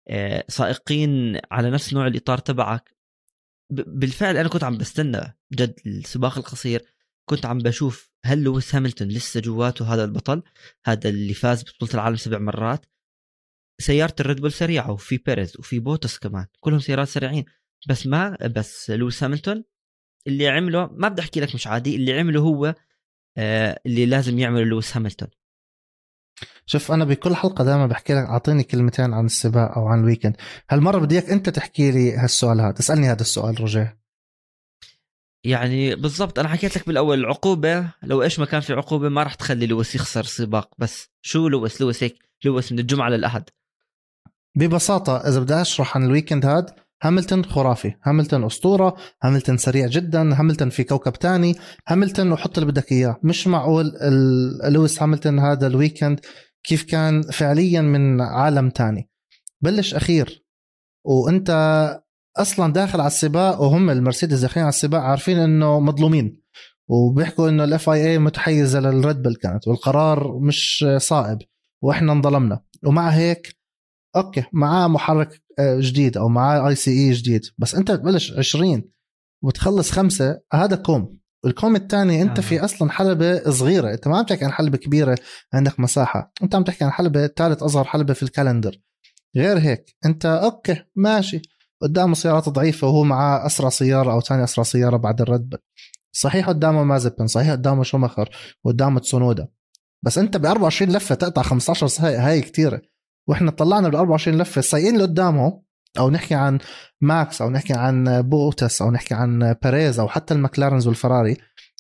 آه، 0.09 0.45
سائقين 0.49 1.41
على 1.51 1.71
نفس 1.71 1.95
نوع 1.95 2.07
الإطار 2.07 2.39
تبعك. 2.39 2.95
بالفعل 3.71 4.37
أنا 4.37 4.49
كنت 4.49 4.65
عم 4.65 4.79
بستنى 4.79 5.39
جد 5.53 5.75
السباق 5.87 6.39
القصير 6.39 6.85
كنت 7.29 7.47
عم 7.47 7.59
بشوف 7.59 8.12
هل 8.25 8.43
لويس 8.43 8.75
هاملتون 8.75 9.09
لسه 9.09 9.41
جواته 9.41 9.95
هذا 9.95 10.05
البطل؟ 10.05 10.43
هذا 10.85 11.09
اللي 11.09 11.35
فاز 11.35 11.63
ببطولة 11.63 11.95
العالم 11.95 12.17
سبع 12.17 12.39
مرات. 12.39 12.87
سيارة 13.81 14.15
الريد 14.21 14.41
بول 14.41 14.53
سريعة 14.53 14.91
وفي 14.91 15.17
بيريز 15.17 15.57
وفي 15.59 15.79
بوتاس 15.79 16.19
كمان. 16.19 16.47
كلهم 16.61 16.81
سيارات 16.81 17.09
سريعين. 17.09 17.45
بس 17.89 18.07
ما 18.07 18.37
بس 18.57 18.91
لويس 18.91 19.23
هاملتون 19.23 19.65
اللي 20.27 20.49
عمله 20.49 20.87
ما 20.87 21.09
بدي 21.09 21.23
أحكي 21.23 21.41
لك 21.41 21.55
مش 21.55 21.67
عادي 21.67 21.97
اللي 21.97 22.19
عمله 22.19 22.41
هو 22.41 22.75
آه 23.37 23.81
اللي 23.87 24.07
لازم 24.07 24.39
يعمله 24.39 24.65
لويس 24.65 24.97
هاملتون. 24.97 25.29
شوف 26.67 26.93
أنا 26.93 27.05
بكل 27.05 27.37
حلقة 27.37 27.65
دائما 27.65 27.87
بحكي 27.87 28.13
لك 28.13 28.25
أعطيني 28.25 28.63
كلمتين 28.63 29.13
عن 29.13 29.27
السباق 29.27 29.79
أو 29.79 29.87
عن 29.87 30.01
الويكند. 30.01 30.37
هالمرة 30.71 30.99
بدي 30.99 31.15
إياك 31.15 31.31
أنت 31.31 31.49
تحكي 31.49 31.91
لي 31.91 32.17
هالسؤال 32.17 32.61
هذا. 32.61 32.73
تسالني 32.73 33.07
هذا 33.07 33.21
السؤال 33.21 33.61
رجع 33.61 33.93
يعني 35.45 35.95
بالضبط 35.95 36.39
أنا 36.39 36.49
حكيت 36.49 36.77
لك 36.77 36.87
بالأول 36.87 37.21
العقوبة 37.21 37.91
لو 38.03 38.23
إيش 38.23 38.39
ما 38.39 38.47
كان 38.47 38.61
في 38.61 38.73
عقوبة 38.73 39.09
ما 39.09 39.23
راح 39.23 39.35
تخلي 39.35 39.67
لويس 39.67 39.95
يخسر 39.95 40.23
سباق 40.23 40.71
بس 40.79 41.09
شو 41.23 41.49
لويس؟ 41.49 41.81
لويس 41.81 42.03
هيك 42.03 42.19
لويس 42.45 42.73
من 42.73 42.79
الجمعة 42.79 43.09
للأحد. 43.09 43.45
ببساطة 44.57 45.17
إذا 45.17 45.41
بدي 45.41 45.55
أشرح 45.55 45.97
عن 45.97 46.05
الويكند 46.05 46.47
هاد 46.47 46.71
هاملتون 47.03 47.45
خرافي 47.45 47.95
هاملتون 48.05 48.45
أسطورة 48.45 48.97
هاملتون 49.23 49.57
سريع 49.57 49.87
جدا 49.87 50.39
هاملتون 50.39 50.71
في 50.71 50.85
كوكب 50.85 51.13
تاني 51.13 51.55
هاملتون 51.89 52.33
وحط 52.33 52.59
اللي 52.59 52.71
بدك 52.73 52.93
إياه. 52.93 53.17
مش 53.23 53.47
معقول 53.47 53.93
لويس 54.65 55.03
هاملتون 55.03 55.39
هذا 55.39 55.67
الويكند 55.67 56.21
كيف 56.65 56.83
كان 56.85 57.23
فعليا 57.23 57.81
من 57.81 58.21
عالم 58.21 58.71
تاني. 58.71 59.09
بلش 59.61 59.95
أخير 59.95 60.45
وأنت 61.05 61.51
أصلا 62.37 62.73
داخل 62.73 63.01
على 63.01 63.07
السباق 63.07 63.61
وهم 63.61 63.91
المرسيدس 63.91 64.41
داخلين 64.41 64.65
على 64.65 64.73
السباق 64.73 65.01
عارفين 65.01 65.39
إنه 65.39 65.81
مظلومين. 65.81 66.43
وبيحكوا 66.89 67.49
إنه 67.49 67.65
ال 67.65 67.91
FIA 67.91 68.19
متحيزه 68.19 68.81
لل 68.81 68.97
Red 68.97 69.23
Bull 69.23 69.35
كانت 69.35 69.69
والقرار 69.69 70.39
مش 70.39 70.85
صائب 70.97 71.39
وإحنا 71.83 72.13
انظلمنا. 72.13 72.61
ومع 72.87 73.09
هيك 73.09 73.57
okay 74.17 74.45
معاه 74.53 74.89
محرك 74.89 75.43
آه، 75.59 75.79
جديد 75.81 76.17
أو 76.17 76.29
معاه 76.29 76.69
ICE 76.69 77.13
جديد. 77.13 77.43
بس 77.59 77.75
أنت 77.75 77.91
بتبلش 77.91 78.33
20 78.33 78.83
وتخلص 79.43 79.91
خمسة 79.91 80.41
هذا 80.53 80.77
كوم. 80.77 81.19
الكوم 81.47 81.77
الثاني 81.77 82.23
أنت 82.23 82.39
آه. 82.39 82.43
في 82.43 82.65
أصلا 82.65 82.91
حلبة 82.91 83.51
صغيرة. 83.51 83.93
أنت 83.93 84.09
ما 84.09 84.19
عم 84.19 84.25
تحكي 84.25 84.45
عن 84.45 84.53
حلبة 84.53 84.79
كبيرة 84.79 85.19
عندك 85.53 85.81
مساحة. 85.81 86.33
أنت 86.43 86.55
عم 86.55 86.65
تحكي 86.65 86.85
عن 86.85 86.91
حلبة 86.91 87.27
ثالث 87.27 87.63
أصغر 87.63 87.85
حلبة 87.85 88.15
في 88.15 88.23
ال 88.23 88.28
calendar. 88.28 88.81
غير 89.37 89.59
هيك 89.59 89.97
أنت 90.07 90.27
okay 90.27 90.85
ماشي. 90.97 91.43
قدامه 91.83 92.15
سيارات 92.15 92.49
ضعيفة 92.49 92.87
وهو 92.87 93.05
معاه 93.05 93.47
أسرع 93.47 93.69
سيارة 93.69 94.13
أو 94.13 94.21
ثاني 94.21 94.45
أسرع 94.45 94.65
سيارة 94.65 94.97
بعد 94.97 95.21
ال 95.21 95.28
Red 95.28 95.49
Bull 95.49 95.59
صحيح 96.15 96.49
قدامه 96.49 96.85
مازيبين 96.85 97.27
صحيح 97.27 97.51
قدامه 97.51 97.83
شومخر 97.83 98.31
وقدامه 98.65 99.01
تسونودا. 99.01 99.49
بس 100.05 100.19
أنت 100.19 100.37
ب 100.37 100.47
24 100.47 100.93
لفة 100.93 101.15
تقطع 101.15 101.43
15 101.43 101.87
سايق 101.87 102.21
هاي 102.21 102.41
كثيره 102.41 102.83
وإحنا 103.29 103.51
طلعنا 103.51 103.89
بال 103.89 103.99
24 103.99 104.39
لفة 104.39 104.59
السايقين 104.59 104.95
اللي 104.95 105.05
قدامه 105.05 105.63
أو 105.99 106.11
نحكي 106.11 106.35
عن 106.35 106.59
ماكس 107.01 107.43
أو 107.43 107.51
نحكي 107.51 107.73
عن 107.73 108.23
بوتاس 108.23 108.83
أو 108.83 108.91
نحكي 108.91 109.15
عن 109.15 109.55
بيريز 109.63 110.01
أو 110.01 110.09
حتى 110.09 110.35
ال 110.35 110.40
McLarens 110.40 110.87
والفراري. 110.87 111.37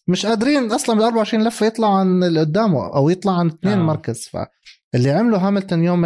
مش 0.09 0.27
قادرين 0.27 0.73
أصلا 0.73 0.97
بال 0.97 1.05
24 1.05 1.45
لفة 1.45 1.67
يطلعوا 1.67 1.95
عن 1.95 2.25
اللي 2.25 2.41
قدامه 2.41 2.95
أو 2.97 3.11
يطلعوا 3.11 3.39
عن 3.39 3.47
اثنين 3.47 3.79
آه. 3.79 3.83
مركز. 3.83 4.29
فاللي 4.29 5.11
عمله 5.11 5.39
هاملتون 5.39 5.85
يوم 5.85 6.05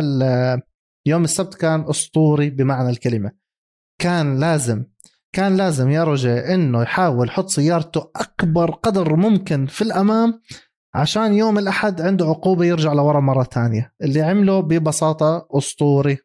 يوم 1.07 1.25
السبت 1.25 1.55
كان 1.55 1.85
أسطوري 1.91 2.51
بمعنى 2.51 2.91
الكلمة. 2.91 3.46
كان 3.99 4.41
لازم 4.41 4.85
كان 5.33 5.57
لازم 5.57 5.91
يا 5.91 6.05
رجل 6.05 6.31
إنه 6.31 6.83
يحاول 6.83 7.29
يحط 7.29 7.49
سيارته 7.49 8.11
أكبر 8.17 8.71
قدر 8.71 9.17
ممكن 9.17 9.67
في 9.67 9.83
الأمام 9.83 10.43
عشان 10.95 11.35
يوم 11.35 11.59
الأحد 11.59 12.01
عنده 12.01 12.27
عقوبة 12.27 12.65
يرجع 12.65 12.93
لورا 12.93 13.21
مرة 13.21 13.45
تانية 13.45 13.95
اللي 14.03 14.23
عمله 14.23 14.61
ببساطة 14.61 15.49
أسطوري. 15.51 16.19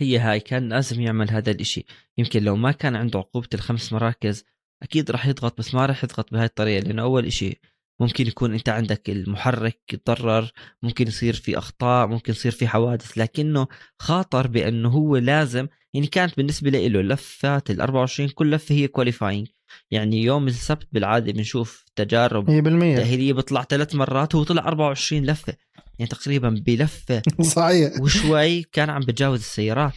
هي 0.00 0.18
هاي 0.18 0.40
كان 0.40 0.68
لازم 0.68 1.00
يعمل 1.00 1.30
هذا 1.30 1.50
الإشي. 1.50 1.86
يمكن 2.18 2.42
لو 2.42 2.56
ما 2.56 2.72
كان 2.72 2.96
عنده 2.96 3.18
عقوبة 3.18 3.48
الخمس 3.54 3.92
مراكز 3.92 4.44
أكيد 4.82 5.10
راح 5.10 5.26
يضغط 5.26 5.58
بس 5.58 5.74
ما 5.74 5.86
راح 5.86 6.04
يضغط 6.04 6.32
بهاي 6.32 6.44
الطريقة 6.44 6.84
لأنه 6.84 7.02
أول 7.02 7.26
إشي 7.26 7.60
ممكن 8.00 8.26
يكون 8.26 8.54
أنت 8.54 8.68
عندك 8.68 9.10
المحرك 9.10 9.80
يتضرر 9.92 10.50
ممكن 10.82 11.08
يصير 11.08 11.34
في 11.34 11.58
أخطاء 11.58 12.06
ممكن 12.06 12.32
يصير 12.32 12.52
في 12.52 12.68
حوادث 12.68 13.18
لكنه 13.18 13.66
خاطر 13.98 14.46
بأنه 14.46 14.88
هو 14.88 15.16
لازم 15.16 15.68
يعني 15.94 16.06
كانت 16.06 16.36
بالنسبة 16.36 16.70
له 16.70 17.02
لفات 17.02 17.70
ال 17.70 17.80
24 17.80 18.28
كل 18.28 18.50
لفة 18.50 18.74
هي 18.74 18.88
كواليفاينج 18.88 19.48
يعني 19.90 20.22
يوم 20.22 20.48
السبت 20.48 20.88
بالعادة 20.92 21.32
بنشوف 21.32 21.84
تجارب 21.96 22.46
100% 22.46 22.96
تأهيلية 22.96 23.32
بيطلع 23.32 23.62
ثلاث 23.62 23.94
مرات 23.94 24.34
هو 24.34 24.42
طلع 24.42 24.62
24 24.66 25.22
لفة. 25.26 25.54
يعني 25.98 26.10
تقريبا 26.10 26.48
بلفة 26.66 27.22
صحيح. 27.56 28.00
وشوي 28.00 28.62
كان 28.62 28.90
عم 28.90 29.00
بتجاوز 29.00 29.38
السيارات. 29.38 29.92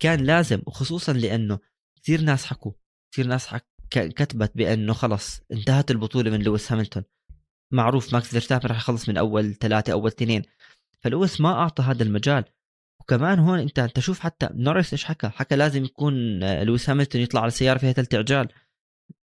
كان 0.00 0.20
لازم 0.20 0.62
وخصوصا 0.66 1.12
لأنه 1.12 1.58
كثير 2.02 2.20
ناس 2.20 2.44
حكوا 2.44 2.72
كثير 3.12 3.26
ناس 3.26 3.46
حك... 3.46 3.66
كتبت 3.90 4.52
بأنه 4.54 4.92
خلص 4.92 5.40
انتهت 5.52 5.90
البطولة 5.90 6.30
من 6.30 6.42
لويس 6.42 6.72
هاملتون. 6.72 7.02
معروف 7.72 8.12
ماكس 8.12 8.28
فيرستابن 8.28 8.68
راح 8.68 8.76
يخلص 8.76 9.08
من 9.08 9.16
أول 9.16 9.54
ثلاثة 9.54 9.92
أول 9.92 10.06
اثنين. 10.06 10.42
فلويس 11.00 11.40
ما 11.40 11.52
أعطى 11.52 11.82
هذا 11.82 12.02
المجال. 12.02 12.44
وكمان 13.00 13.38
هون 13.38 13.58
أنت 13.58 13.78
أنت 13.78 14.00
شوف 14.00 14.20
حتى 14.20 14.48
نوريس 14.54 14.92
إيش 14.92 15.04
حكى؟ 15.04 15.28
حكى 15.28 15.56
لازم 15.56 15.84
يكون 15.84 16.38
لويس 16.62 16.90
هاملتون 16.90 17.20
يطلع 17.20 17.40
على 17.40 17.50
سيارة 17.50 17.78
فيها 17.78 17.92
ثلاث 17.92 18.14
عجال 18.14 18.48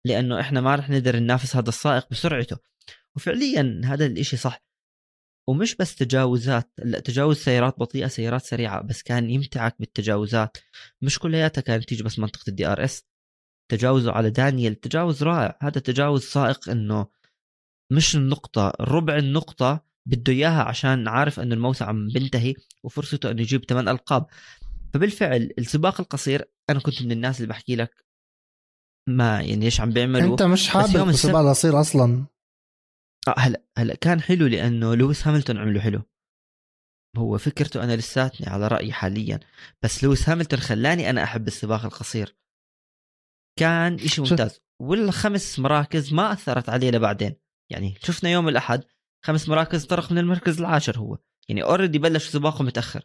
لأنه 0.05 0.39
إحنا 0.39 0.61
ما 0.61 0.75
رح 0.75 0.89
نقدر 0.89 1.19
ننافس 1.19 1.55
هذا 1.55 1.69
السائق 1.69 2.07
بسرعته. 2.11 2.57
وفعليا 3.15 3.81
هذا 3.85 4.05
الإشي 4.05 4.37
صح. 4.37 4.63
ومش 5.47 5.75
بس 5.75 5.95
تجاوزات 5.95 6.71
لا 6.77 6.99
تجاوز 6.99 7.37
سيارات 7.37 7.79
بطيئة 7.79 8.07
سيارات 8.07 8.41
سريعة 8.41 8.81
بس 8.81 9.03
كان 9.03 9.29
يمتعك 9.29 9.75
بالتجاوزات. 9.79 10.57
مش 11.01 11.19
كلياتها 11.19 11.61
كانت 11.61 11.89
تيجي 11.89 12.03
بس 12.03 12.19
منطقة 12.19 12.43
ال 12.49 12.67
DRS. 12.67 13.03
تجاوزه 13.71 14.11
على 14.11 14.29
دانيال 14.29 14.79
تجاوز 14.79 15.23
رائع. 15.23 15.57
هذا 15.61 15.79
تجاوز 15.81 16.23
سائق 16.23 16.69
إنه 16.69 17.07
مش 17.91 18.15
النقطة 18.15 18.73
ربع 18.81 19.17
النقطة 19.17 19.85
بده 20.05 20.33
إياها 20.33 20.63
عشان 20.63 21.07
عارف 21.07 21.39
إنه 21.39 21.55
الموسم 21.55 21.85
عم 21.85 22.07
بنتهي 22.07 22.53
وفرصته 22.83 23.31
إنه 23.31 23.41
يجيب 23.41 23.65
ثمان 23.65 23.87
ألقاب. 23.89 24.25
فبالفعل 24.93 25.53
السباق 25.57 26.01
القصير 26.01 26.51
أنا 26.69 26.79
كنت 26.79 27.01
من 27.01 27.11
الناس 27.11 27.37
اللي 27.37 27.47
بحكي 27.47 27.75
لك 27.75 28.05
ما 29.09 29.41
يعني 29.41 29.65
إيش 29.65 29.81
عم 29.81 29.89
بيعملوا 29.89 30.31
أنت 30.31 30.43
مش 30.43 30.69
حابب 30.69 31.09
السباق 31.09 31.41
القصير 31.41 31.81
أصلا. 31.81 32.25
آه 33.27 33.35
هلا 33.37 33.63
هلا 33.77 33.95
كان 33.95 34.21
حلو 34.21 34.47
لأنه 34.47 34.95
لويس 34.95 35.27
هاملتون 35.27 35.57
عمله 35.57 35.81
حلو. 35.81 36.01
هو 37.17 37.37
فكرته 37.37 37.83
أنا 37.83 37.95
لساتني 37.95 38.47
على 38.47 38.67
رأيي 38.67 38.93
حاليا 38.93 39.39
بس 39.83 40.03
لويس 40.03 40.29
هاملتون 40.29 40.59
خلاني 40.59 41.09
أنا 41.09 41.23
أحب 41.23 41.47
السباق 41.47 41.85
القصير. 41.85 42.35
كان 43.59 43.93
إشي 43.93 44.21
ممتاز. 44.21 44.59
والخمس 44.81 45.59
مراكز 45.59 46.13
ما 46.13 46.33
أثرت 46.33 46.69
عليه 46.69 46.91
لبعدين. 46.91 47.35
يعني 47.71 47.95
شفنا 48.03 48.29
يوم 48.29 48.49
الأحد 48.49 48.83
خمس 49.25 49.49
مراكز 49.49 49.85
طرق 49.85 50.11
من 50.11 50.17
المركز 50.17 50.59
العاشر 50.59 50.97
هو. 50.97 51.17
يعني 51.49 51.63
already 51.63 51.99
بلش 51.99 52.29
سباقه 52.29 52.63
متأخر. 52.63 53.01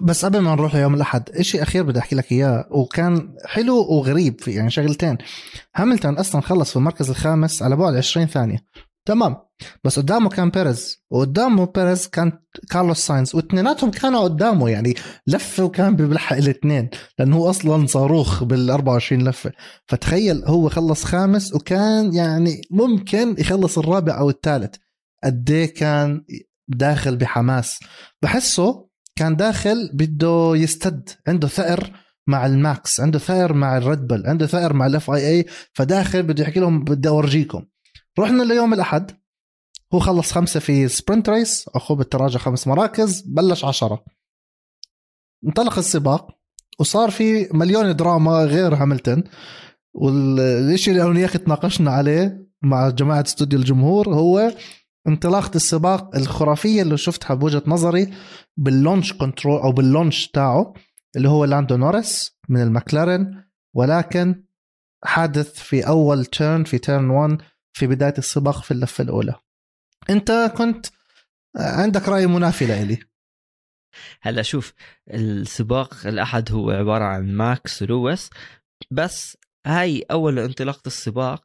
بس 0.00 0.24
قبل 0.24 0.38
ما 0.38 0.54
نروح 0.54 0.74
ليوم 0.74 0.94
الأحد 0.94 1.40
شيء 1.40 1.62
أخير 1.62 1.82
بدي 1.82 1.98
أحكي 1.98 2.16
لك 2.16 2.32
إياه 2.32 2.68
وكان 2.70 3.36
حلو 3.46 3.76
وغريب 3.76 4.40
في 4.40 4.50
يعني 4.50 4.70
شغلتين. 4.70 5.18
هاملتون 5.76 6.18
أصلا 6.18 6.40
خلص 6.40 6.70
في 6.70 6.76
المركز 6.76 7.10
الخامس 7.10 7.62
على 7.62 7.76
بعد 7.76 7.94
20 7.94 8.26
ثانية. 8.26 8.58
تمام. 9.06 9.36
بس 9.84 9.98
قدامه 9.98 10.28
كان 10.28 10.50
بيريز 10.50 11.04
وقدامه 11.10 11.66
بيريز 11.66 12.06
كان 12.06 12.32
كارلوس 12.70 12.98
ساينز 12.98 13.34
واثنيناتهم 13.34 13.90
كانوا 13.90 14.20
قدامه 14.20 14.68
يعني 14.68 14.94
لفة 15.26 15.64
وكان 15.64 15.96
بيلحق 15.96 16.36
الاثنين 16.42 16.90
لأنه 17.18 17.36
هو 17.36 17.50
أصلا 17.50 17.86
صاروخ 17.86 18.44
بال 18.44 18.70
24 18.70 19.28
لفة. 19.28 19.52
فتخيل 19.86 20.44
هو 20.44 20.68
خلص 20.68 21.04
خامس 21.04 21.54
وكان 21.54 22.14
يعني 22.14 22.60
ممكن 22.70 23.34
يخلص 23.38 23.78
الرابع 23.78 24.18
أو 24.18 24.30
الثالث. 24.30 24.74
قد 25.24 25.50
إيه 25.50 25.74
كان 25.74 26.24
داخل 26.68 27.16
بحماس. 27.16 27.78
بحسه 28.22 28.88
كان 29.16 29.36
داخل 29.36 29.90
بده 29.94 30.52
يسد 30.54 31.10
عنده 31.28 31.48
ثأر 31.48 31.92
مع 32.26 32.46
الماكس 32.46 33.00
عنده 33.00 33.18
ثأر 33.18 33.52
مع 33.52 33.76
ال 33.76 33.85
Red 33.85 34.12
عنده 34.26 34.46
ثأر 34.46 34.72
مع 34.72 34.86
ال 34.86 35.10
FIA 35.10 35.44
فداخل 35.72 36.22
بده 36.22 36.42
يحكي 36.42 36.60
لهم 36.60 36.84
بدي 36.84 37.08
أورجيكم. 37.08 37.64
رحنا 38.18 38.42
ليوم 38.42 38.74
الأحد. 38.74 39.10
هو 39.94 39.98
خلص 39.98 40.32
خمسة 40.32 40.60
في 40.60 40.88
sprint 40.88 41.28
race 41.28 41.68
أخذوه 41.68 41.96
بالتراجع 41.96 42.38
خمس 42.38 42.66
مراكز 42.66 43.20
بلش 43.20 43.64
عشرة. 43.64 44.04
انطلق 45.46 45.78
السباق 45.78 46.30
وصار 46.78 47.10
في 47.10 47.48
مليون 47.52 47.96
دراما 47.96 48.44
غير 48.44 48.74
هاملتون. 48.74 49.24
والشيء 49.94 50.94
اللي 50.94 51.04
أنا 51.04 51.18
وياك 51.18 51.30
تناقشنا 51.30 51.90
عليه 51.90 52.48
مع 52.62 52.88
جماعة 52.88 53.22
استوديو 53.22 53.58
الجمهور 53.58 54.14
هو 54.14 54.52
انطلاقة 55.08 55.56
السباق 55.56 56.16
الخرافية 56.16 56.82
اللي 56.82 56.96
شفتها 56.96 57.34
بوجهة 57.34 57.62
نظري 57.66 58.14
بال 58.56 58.70
launch 58.70 59.12
control 59.12 59.60
أو 59.60 59.72
بال 59.72 59.86
launch 59.86 60.28
تاعه 60.28 60.74
اللي 61.16 61.28
هو 61.28 61.44
لاندو 61.44 61.76
نورس 61.76 62.38
من 62.48 62.62
المكلارن 62.62 63.44
ولكن 63.74 64.44
حادث 65.04 65.54
في 65.54 65.88
أول 65.88 66.24
turn 66.24 66.64
في 66.64 66.78
turn 66.78 67.10
1 67.10 67.38
في 67.78 67.86
بداية 67.86 68.14
السباق 68.18 68.62
في 68.62 68.70
اللفة 68.70 69.04
الأولى. 69.04 69.34
أنت 70.10 70.52
كنت 70.56 70.86
عندك 71.56 72.08
رأي 72.08 72.26
منافي 72.26 72.66
لإلي. 72.66 72.98
هلا 74.22 74.42
شوف 74.42 74.74
السباق 75.10 76.06
الأحد 76.06 76.52
هو 76.52 76.70
عبارة 76.70 77.04
عن 77.04 77.32
ماكس 77.36 77.82
ولويس 77.82 78.30
بس 78.90 79.36
هاي 79.66 80.04
أول 80.10 80.38
انطلاقة 80.38 80.82
السباق 80.86 81.44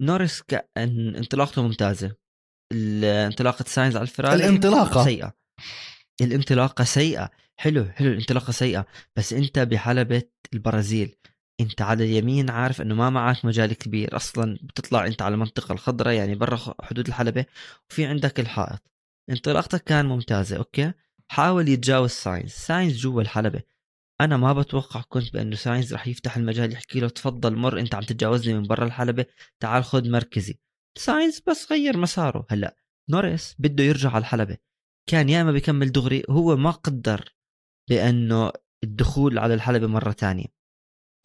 نورس 0.00 0.42
كان 0.42 1.16
انطلاقته 1.16 1.62
ممتازة. 1.62 2.16
انطلاقه 2.72 3.64
ساينز 3.68 3.96
على 3.96 4.02
الفراري 4.02 4.34
الانطلاقة؟ 4.34 5.04
سيئة. 5.04 5.36
الانطلاقة 6.20 6.84
سيئة. 6.84 7.30
حلو 7.56 7.84
حلو 7.84 8.08
الانطلاقة 8.08 8.50
سيئة. 8.50 8.86
بس 9.16 9.32
أنت 9.32 9.58
بحلبة 9.58 10.22
البرازيل. 10.54 11.16
انت 11.60 11.82
على 11.82 12.04
اليمين 12.04 12.50
عارف 12.50 12.80
انه 12.80 12.94
ما 12.94 13.10
معك 13.10 13.44
مجال 13.44 13.72
كبير 13.74 14.16
أصلا 14.16 14.58
بتطلع 14.62 15.06
انت 15.06 15.22
على 15.22 15.34
المنطقة 15.34 15.72
الخضراء 15.72 16.14
يعني 16.14 16.34
برا 16.34 16.58
حدود 16.82 17.06
الحلبة 17.08 17.46
وفي 17.90 18.06
عندك 18.06 18.40
الحائط. 18.40 18.80
انطلاقتك 19.30 19.84
كان 19.84 20.06
ممتازة 20.06 20.56
okay؟ 20.56 20.92
حاول 21.28 21.68
يتجاوز 21.68 22.10
ساينز. 22.10 22.50
ساينز 22.50 22.96
جوا 22.96 23.22
الحلبة. 23.22 23.62
أنا 24.20 24.36
ما 24.36 24.52
بتوقع 24.52 25.00
كنت 25.08 25.32
بأنه 25.32 25.56
ساينز 25.56 25.94
رح 25.94 26.08
يفتح 26.08 26.36
المجال 26.36 26.72
يحكي 26.72 27.00
له 27.00 27.08
تفضل 27.08 27.56
مر 27.56 27.80
انت 27.80 27.94
عم 27.94 28.02
تتجاوزني 28.02 28.54
من 28.54 28.66
برا 28.66 28.84
الحلبة 28.84 29.26
تعال 29.60 29.84
خذ 29.84 30.10
مركزي. 30.10 30.58
ساينز 30.98 31.42
بس 31.46 31.72
غير 31.72 31.96
مساره. 31.96 32.46
هلأ 32.50 32.76
نورس 33.10 33.56
بده 33.58 33.84
يرجع 33.84 34.10
على 34.10 34.18
الحلبة. 34.18 34.56
كان 35.10 35.28
ياما 35.28 35.52
بيكمل 35.52 35.92
دغري 35.92 36.22
هو 36.30 36.56
ما 36.56 36.70
قدر 36.70 37.34
بأنه 37.90 38.52
الدخول 38.84 39.38
على 39.38 39.54
الحلبة 39.54 39.86
مرة 39.86 40.12
تانية. 40.12 40.55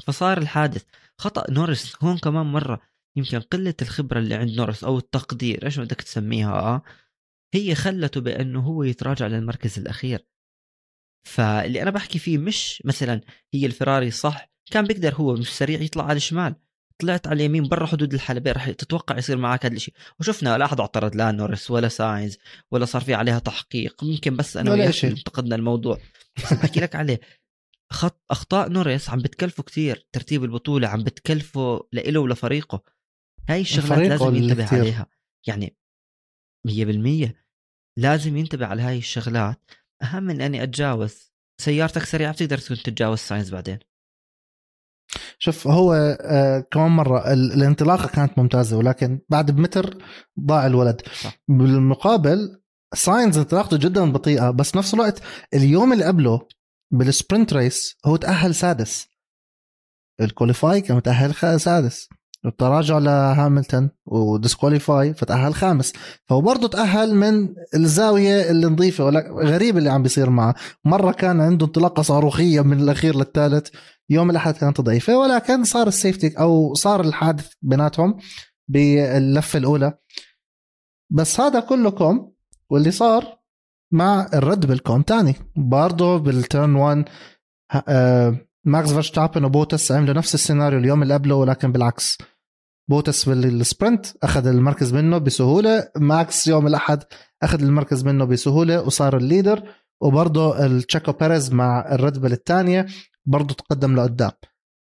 فصار 0.01 0.37
الحادث. 0.37 0.83
خطأ 1.17 1.51
نورس 1.51 1.95
هون 2.01 2.17
كمان 2.17 2.45
مرة. 2.45 2.81
يمكن 3.15 3.39
قلة 3.39 3.73
الخبرة 3.81 4.19
اللي 4.19 4.35
عند 4.35 4.51
نورس 4.51 4.83
أو 4.83 4.97
التقدير 4.97 5.65
إيش 5.65 5.79
بدك 5.79 6.01
تسميها؟ 6.01 6.81
هي 7.53 7.75
خلته 7.75 8.21
بأنه 8.21 8.59
هو 8.59 8.83
يتراجع 8.83 9.27
للمركز 9.27 9.79
الأخير. 9.79 10.25
فاللي 11.27 11.81
أنا 11.81 11.91
بحكي 11.91 12.19
فيه 12.19 12.37
مش 12.37 12.81
مثلا 12.85 13.21
هي 13.53 13.65
الفراري 13.65 14.11
صح 14.11 14.49
كان 14.71 14.85
بيقدر 14.85 15.15
هو 15.15 15.33
مش 15.33 15.49
سريع 15.49 15.81
يطلع 15.81 16.03
على 16.03 16.17
الشمال. 16.17 16.55
طلعت 16.99 17.27
على 17.27 17.35
اليمين 17.35 17.67
برا 17.67 17.85
حدود 17.85 18.13
الحلبة 18.13 18.51
رح 18.51 18.69
تتوقع 18.69 19.17
يصير 19.17 19.37
معك 19.37 19.65
هذا 19.65 19.75
الشيء 19.75 19.93
وشفنا 20.19 20.57
لا 20.57 20.65
أحد 20.65 20.79
اعترض 20.79 21.15
لا 21.15 21.31
نورس 21.31 21.71
ولا 21.71 21.87
ساينز 21.87 22.37
ولا 22.71 22.85
صار 22.85 23.01
في 23.01 23.13
عليها 23.13 23.39
تحقيق. 23.39 24.03
ممكن 24.03 24.35
بس 24.35 24.57
أنا 24.57 24.91
انتقدنا 25.03 25.55
الموضوع. 25.55 25.97
بس 26.37 26.53
بحكي 26.53 26.79
لك 26.79 26.95
عليه. 26.95 27.19
خط 27.91 28.21
أخطاء 28.31 28.69
نورس 28.69 29.09
عم 29.09 29.19
بتكلفه 29.19 29.63
كتير 29.63 30.07
ترتيب 30.11 30.43
البطولة 30.43 30.87
عم 30.87 31.03
بتكلفه 31.03 31.87
لإله 31.91 32.19
ولفريقه. 32.19 32.83
هاي 33.49 33.61
الشغلات 33.61 33.99
لازم 33.99 34.35
ينتبه 34.35 34.65
كتير. 34.65 34.79
عليها. 34.79 35.07
يعني 35.47 35.77
100% 36.67 37.33
لازم 37.97 38.37
ينتبه 38.37 38.65
على 38.65 38.81
هاي 38.81 38.97
الشغلات. 38.97 39.61
أهم 40.03 40.23
من 40.23 40.41
أني 40.41 40.63
أتجاوز. 40.63 41.31
سيارتك 41.61 42.03
سريعة 42.03 42.33
بتقدر 42.33 42.57
تتجاوز 42.57 43.19
ساينز 43.19 43.49
بعدين. 43.51 43.79
شوف 45.39 45.67
هو 45.67 45.93
آه 46.21 46.59
كمان 46.59 46.91
مرة 46.91 47.33
الانطلاقة 47.33 48.07
كانت 48.07 48.39
ممتازة 48.39 48.77
ولكن 48.77 49.19
بعد 49.29 49.51
بمتر 49.51 49.97
ضاع 50.39 50.67
الولد. 50.67 51.01
صح. 51.21 51.41
بالمقابل 51.47 52.61
ساينز 52.93 53.37
انطلاقته 53.37 53.77
جدا 53.77 54.11
بطيئة 54.11 54.51
بس 54.51 54.71
بنفس 54.71 54.93
الوقت 54.93 55.21
اليوم 55.53 55.93
اللي 55.93 56.05
قبله 56.05 56.47
بال 56.91 57.07
sprint 57.07 57.53
race 57.53 57.97
هو 58.05 58.15
تأهل 58.15 58.55
سادس. 58.55 59.07
ال 60.21 60.29
qualify 60.29 60.81
كان 60.81 60.97
متأهل 60.97 61.59
سادس. 61.59 62.09
التراجع 62.45 62.97
لهاملتون 62.97 63.89
و 64.05 64.15
disqualify 64.15 65.13
فتأهل 65.13 65.53
خامس. 65.53 65.93
فهو 66.25 66.41
برضه 66.41 66.67
تأهل 66.67 67.15
من 67.15 67.53
الزاوية 67.75 68.51
اللي 68.51 68.67
نظيفة 68.67 69.09
غريب 69.43 69.77
اللي 69.77 69.89
عم 69.89 70.03
بيصير 70.03 70.29
معه. 70.29 70.55
مرة 70.85 71.11
كان 71.11 71.41
عنده 71.41 71.65
انطلاقة 71.65 72.03
صاروخية 72.03 72.61
من 72.61 72.79
الأخير 72.79 73.15
للثالث 73.15 73.69
يوم 74.09 74.29
الأحد 74.29 74.53
كانت 74.53 74.81
ضعيفة 74.81 75.17
ولكن 75.17 75.63
صار 75.63 75.87
ال 75.87 75.94
safety 75.94 76.39
أو 76.39 76.73
صار 76.73 77.01
الحادث 77.01 77.51
بيناتهم 77.61 78.17
باللفة 78.67 79.59
الأولى. 79.59 79.97
بس 81.09 81.39
هذا 81.39 81.59
كله 81.59 81.91
كوم 81.91 82.33
واللي 82.69 82.91
صار 82.91 83.40
مع 83.91 84.27
الرد 84.33 84.65
بل 84.65 84.81
كوم 84.81 85.05
تاني. 85.05 85.35
برضه 85.55 86.17
بال 86.17 86.36
turn 86.36 86.75
1 86.75 87.09
آه، 87.87 88.37
ماكس 88.65 88.91
فيرستابن 88.93 89.45
وبوتس 89.45 89.91
عملوا 89.91 90.13
نفس 90.13 90.35
السيناريو 90.35 90.79
اليوم 90.79 91.03
اللي 91.03 91.13
قبله 91.13 91.35
ولكن 91.35 91.71
بالعكس. 91.71 92.17
بوتس 92.89 93.29
بال 93.29 93.48
sprint 93.48 94.05
أخذ 94.23 94.47
المركز 94.47 94.93
منه 94.93 95.17
بسهولة 95.17 95.89
ماكس 95.97 96.47
يوم 96.47 96.67
الأحد 96.67 97.03
أخذ 97.43 97.61
المركز 97.61 98.03
منه 98.05 98.25
بسهولة 98.25 98.81
وصار 98.81 99.17
ال 99.17 99.23
leader. 99.23 99.63
وبرضه 100.01 100.65
التشاكو 100.65 101.11
بيريز 101.11 101.53
مع 101.53 101.91
الريد 101.91 102.17
بل 102.17 102.31
الثانية 102.31 102.85
برضه 103.25 103.53
تقدم 103.53 103.95
لقدام. 103.95 104.31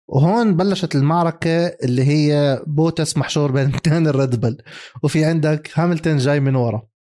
وهون 0.09 0.55
بلشت 0.55 0.95
المعركة 0.95 1.65
اللي 1.65 2.03
هي 2.03 2.61
بوتس 2.67 3.17
محشور 3.17 3.51
بين 3.51 3.75
اثنين 3.75 4.07
الريد 4.07 4.35
بل. 4.35 4.57
وفي 5.03 5.25
عندك 5.25 5.71
هاملتون 5.73 6.17
جاي 6.17 6.39
من 6.39 6.55
ورا. 6.55 6.94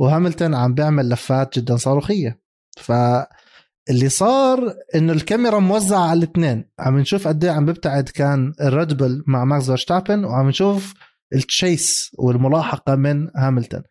وهاملتون 0.00 0.54
عم 0.54 0.74
بيعمل 0.74 1.08
لفات 1.08 1.58
جدا 1.58 1.76
صاروخية. 1.76 2.40
فاللي 2.76 4.08
صار 4.08 4.74
إنه 4.94 5.12
الكاميرا 5.12 5.58
موزعة 5.58 6.08
على 6.08 6.18
الاثنين. 6.18 6.64
عم 6.78 6.98
نشوف 6.98 7.28
قد 7.28 7.44
إيه 7.44 7.52
عم 7.52 7.66
بيبتعد 7.66 8.08
كان 8.08 8.52
الريد 8.60 8.92
بل 8.94 9.24
مع 9.26 9.44
ماكس 9.44 9.66
فيرستابن 9.66 10.24
وعم 10.24 10.48
نشوف 10.48 10.94
ال 11.34 11.47
chase 11.47 12.10
والملاحقة 12.18 12.94
من 12.94 13.28
هاملتون. 13.36 13.82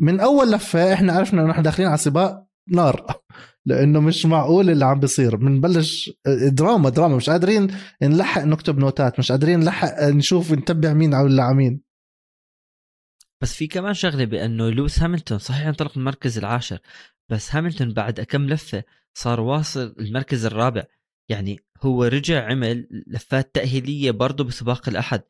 من 0.00 0.20
أول 0.20 0.52
لفة 0.52 0.92
إحنا 0.92 1.12
عرفنا 1.12 1.42
إنه 1.42 1.50
إحنا 1.50 1.62
داخلين 1.62 1.88
على 1.88 1.98
سباق 1.98 2.46
نار 2.68 3.06
لأنه 3.66 4.00
مش 4.00 4.26
معقول 4.26 4.70
اللي 4.70 4.84
عم 4.84 5.00
بيصير. 5.00 5.36
بنبلش 5.36 6.10
دراما 6.46 6.88
دراما. 6.90 7.16
مش 7.16 7.30
قادرين 7.30 7.68
نلحق 8.02 8.44
نكتب 8.44 8.78
نوتات 8.78 9.18
مش 9.18 9.32
قادرين 9.32 9.60
نلحق 9.60 10.02
نشوف 10.02 10.52
نتبع 10.52 10.92
مين 10.92 11.14
على 11.14 11.54
مين 11.54 11.89
بس 13.42 13.54
في 13.54 13.66
كمان 13.66 13.94
شغلة 13.94 14.24
بأنه 14.24 14.70
لويس 14.70 14.98
هاملتون 14.98 15.38
صحيح 15.38 15.66
انطلق 15.66 15.98
المركز 15.98 16.38
العاشر 16.38 16.78
بس 17.30 17.54
هاملتون 17.54 17.92
بعد 17.92 18.20
كم 18.20 18.46
لفة 18.46 18.84
صار 19.14 19.40
واصل 19.40 19.94
المركز 19.98 20.46
الرابع. 20.46 20.84
يعني 21.30 21.60
هو 21.82 22.04
رجع 22.04 22.46
عمل 22.50 23.04
لفات 23.06 23.54
تأهيلية 23.54 24.10
برضه 24.10 24.44
بسباق 24.44 24.88
الأحد. 24.88 25.22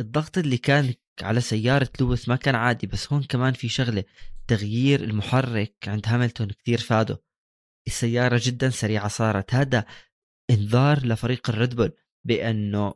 الضغط 0.00 0.38
اللي 0.38 0.58
كان 0.58 0.94
على 1.22 1.40
سيارة 1.40 1.90
لويس 2.00 2.28
ما 2.28 2.36
كان 2.36 2.54
عادي 2.54 2.86
بس 2.86 3.12
هون 3.12 3.22
كمان 3.22 3.52
في 3.52 3.68
شغلة 3.68 4.04
تغيير 4.48 5.04
المحرك 5.04 5.74
عند 5.86 6.02
هاملتون 6.06 6.48
كثير 6.48 6.78
فاده. 6.78 7.22
السيارة 7.86 8.40
جدا 8.44 8.70
سريعة 8.70 9.08
صارت. 9.08 9.54
هذا 9.54 9.84
إنذار 10.50 11.06
لفريق 11.06 11.50
الريد 11.50 11.92
بأنه 12.26 12.94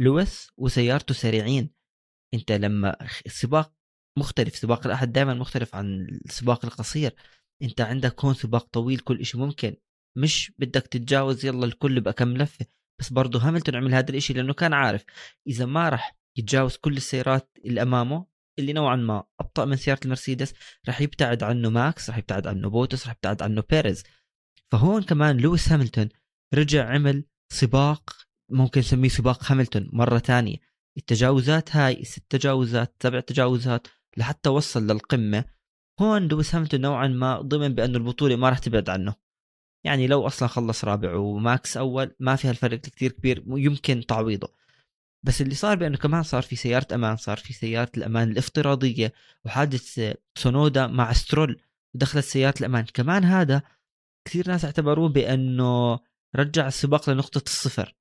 لويس 0.00 0.50
وسيارته 0.56 1.14
سريعين. 1.14 1.70
أنت 2.34 2.52
لما 2.52 2.96
السباق 3.26 3.75
مختلف 4.18 4.56
سباق 4.56 4.86
الأحد 4.86 5.12
دائما 5.12 5.34
مختلف 5.34 5.74
عن 5.74 6.06
السباق 6.24 6.64
القصير. 6.64 7.14
أنت 7.62 7.80
عندك 7.80 8.24
هون 8.24 8.34
سباق 8.34 8.66
طويل 8.66 8.98
كل 8.98 9.26
شيء 9.26 9.40
ممكن 9.40 9.76
مش 10.18 10.52
بدك 10.58 10.82
تتجاوز 10.82 11.44
يلا 11.44 11.66
الكل 11.66 12.00
بكم 12.00 12.36
لفة. 12.36 12.66
بس 13.00 13.12
برضه 13.12 13.38
هاملتون 13.38 13.76
عمل 13.76 13.94
هذا 13.94 14.10
الشيء 14.10 14.36
لأنه 14.36 14.54
كان 14.54 14.72
عارف 14.72 15.04
إذا 15.46 15.66
ما 15.66 15.88
راح 15.88 16.16
يتجاوز 16.38 16.76
كل 16.76 16.96
السيارات 16.96 17.50
اللي 17.64 17.82
أمامه 17.82 18.26
اللي 18.58 18.72
نوعا 18.72 18.96
ما 18.96 19.24
أبطأ 19.40 19.64
من 19.64 19.76
سيارة 19.76 20.00
المرسيدس 20.04 20.54
راح 20.88 21.00
يبتعد 21.00 21.42
عنه 21.42 21.70
ماكس 21.70 22.10
راح 22.10 22.18
يبتعد 22.18 22.46
عنه 22.46 22.70
بوتس 22.70 23.06
راح 23.06 23.14
يبتعد 23.14 23.42
عنه 23.42 23.62
بيريز. 23.70 24.04
فهون 24.72 25.02
كمان 25.02 25.36
لويس 25.36 25.72
هاملتون 25.72 26.08
رجع 26.54 26.88
عمل 26.88 27.24
سباق 27.52 28.16
ممكن 28.50 28.80
نسميه 28.80 29.08
سباق 29.08 29.52
هاملتون 29.52 29.90
مرة 29.92 30.18
ثانية. 30.18 30.56
التجاوزات 30.98 31.76
هاي 31.76 32.04
ست 32.04 32.24
تجاوزات 32.30 32.96
سبع 33.02 33.20
تجاوزات 33.20 33.86
لحتى 34.16 34.48
وصل 34.48 34.86
للقمة. 34.86 35.44
هون 36.00 36.28
لويس 36.28 36.54
هاملتون 36.54 36.80
نوعا 36.80 37.08
ما 37.08 37.40
ضمن 37.40 37.74
بأنه 37.74 37.98
البطولة 37.98 38.36
ما 38.36 38.48
راح 38.48 38.58
تبعد 38.58 38.90
عنه. 38.90 39.14
يعني 39.84 40.06
لو 40.06 40.26
أصلا 40.26 40.48
خلص 40.48 40.84
رابع 40.84 41.14
وماكس 41.14 41.76
أول 41.76 42.14
ما 42.20 42.36
فيها 42.36 42.50
الفرق 42.50 42.80
كثير 42.80 43.12
كبير 43.12 43.44
يمكن 43.46 44.06
تعويضه. 44.06 44.52
بس 45.22 45.42
اللي 45.42 45.54
صار 45.54 45.76
بأنه 45.76 45.96
كمان 45.96 46.22
صار 46.22 46.42
في 46.42 46.56
سيارة 46.56 46.94
أمان 46.94 47.16
صار 47.16 47.36
في 47.36 47.52
سيارة 47.52 47.90
الأمان 47.96 48.30
الافتراضية 48.30 49.12
وحادث 49.44 50.14
سونودا 50.38 50.86
مع 50.86 51.12
سترول 51.12 51.62
دخلت 51.94 52.24
سيارة 52.24 52.54
الأمان. 52.60 52.84
كمان 52.84 53.24
هذا 53.24 53.62
كثير 54.28 54.48
ناس 54.48 54.64
اعتبروه 54.64 55.08
بأنه 55.08 55.98
رجع 56.36 56.66
السباق 56.66 57.10
لنقطة 57.10 57.42
الصفر. 57.46 57.94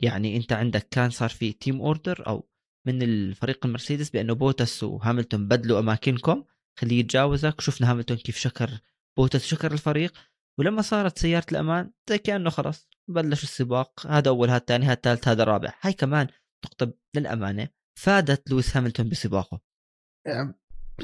يعني 0.00 0.36
أنت 0.36 0.52
عندك 0.52 0.88
كان 0.90 1.10
صار 1.10 1.28
في 1.28 1.52
team 1.52 1.80
order 1.80 2.26
أو 2.26 2.49
من 2.86 3.02
الفريق 3.02 3.66
المرسيدس 3.66 4.10
بأنه 4.10 4.34
بوتس 4.34 4.82
وهاملتون 4.82 5.48
بدلوا 5.48 5.78
أماكنكم. 5.78 6.44
خليه 6.78 7.00
يتجاوزك. 7.00 7.60
شفنا 7.60 7.90
هاملتون 7.90 8.16
كيف 8.16 8.36
شكر 8.36 8.70
بوتس 9.16 9.46
شكر 9.46 9.72
الفريق. 9.72 10.12
ولما 10.58 10.82
صارت 10.82 11.18
سيارة 11.18 11.46
الأمان 11.52 11.90
زي 12.10 12.18
كأنه 12.18 12.50
خلاص 12.50 12.88
بلش 13.08 13.42
السباق. 13.42 14.06
هذا 14.06 14.28
أول 14.28 14.48
هذا 14.48 14.58
الثاني 14.58 14.86
هذا 14.86 14.92
الثالث 14.92 15.28
هذا 15.28 15.42
الرابع. 15.42 15.72
هاي 15.80 15.92
كمان 15.92 16.26
نقطه 16.64 16.92
للأمانة. 17.14 17.68
فادت 17.98 18.50
لويس 18.50 18.76
هاملتون 18.76 19.08
بسباقه. 19.08 19.60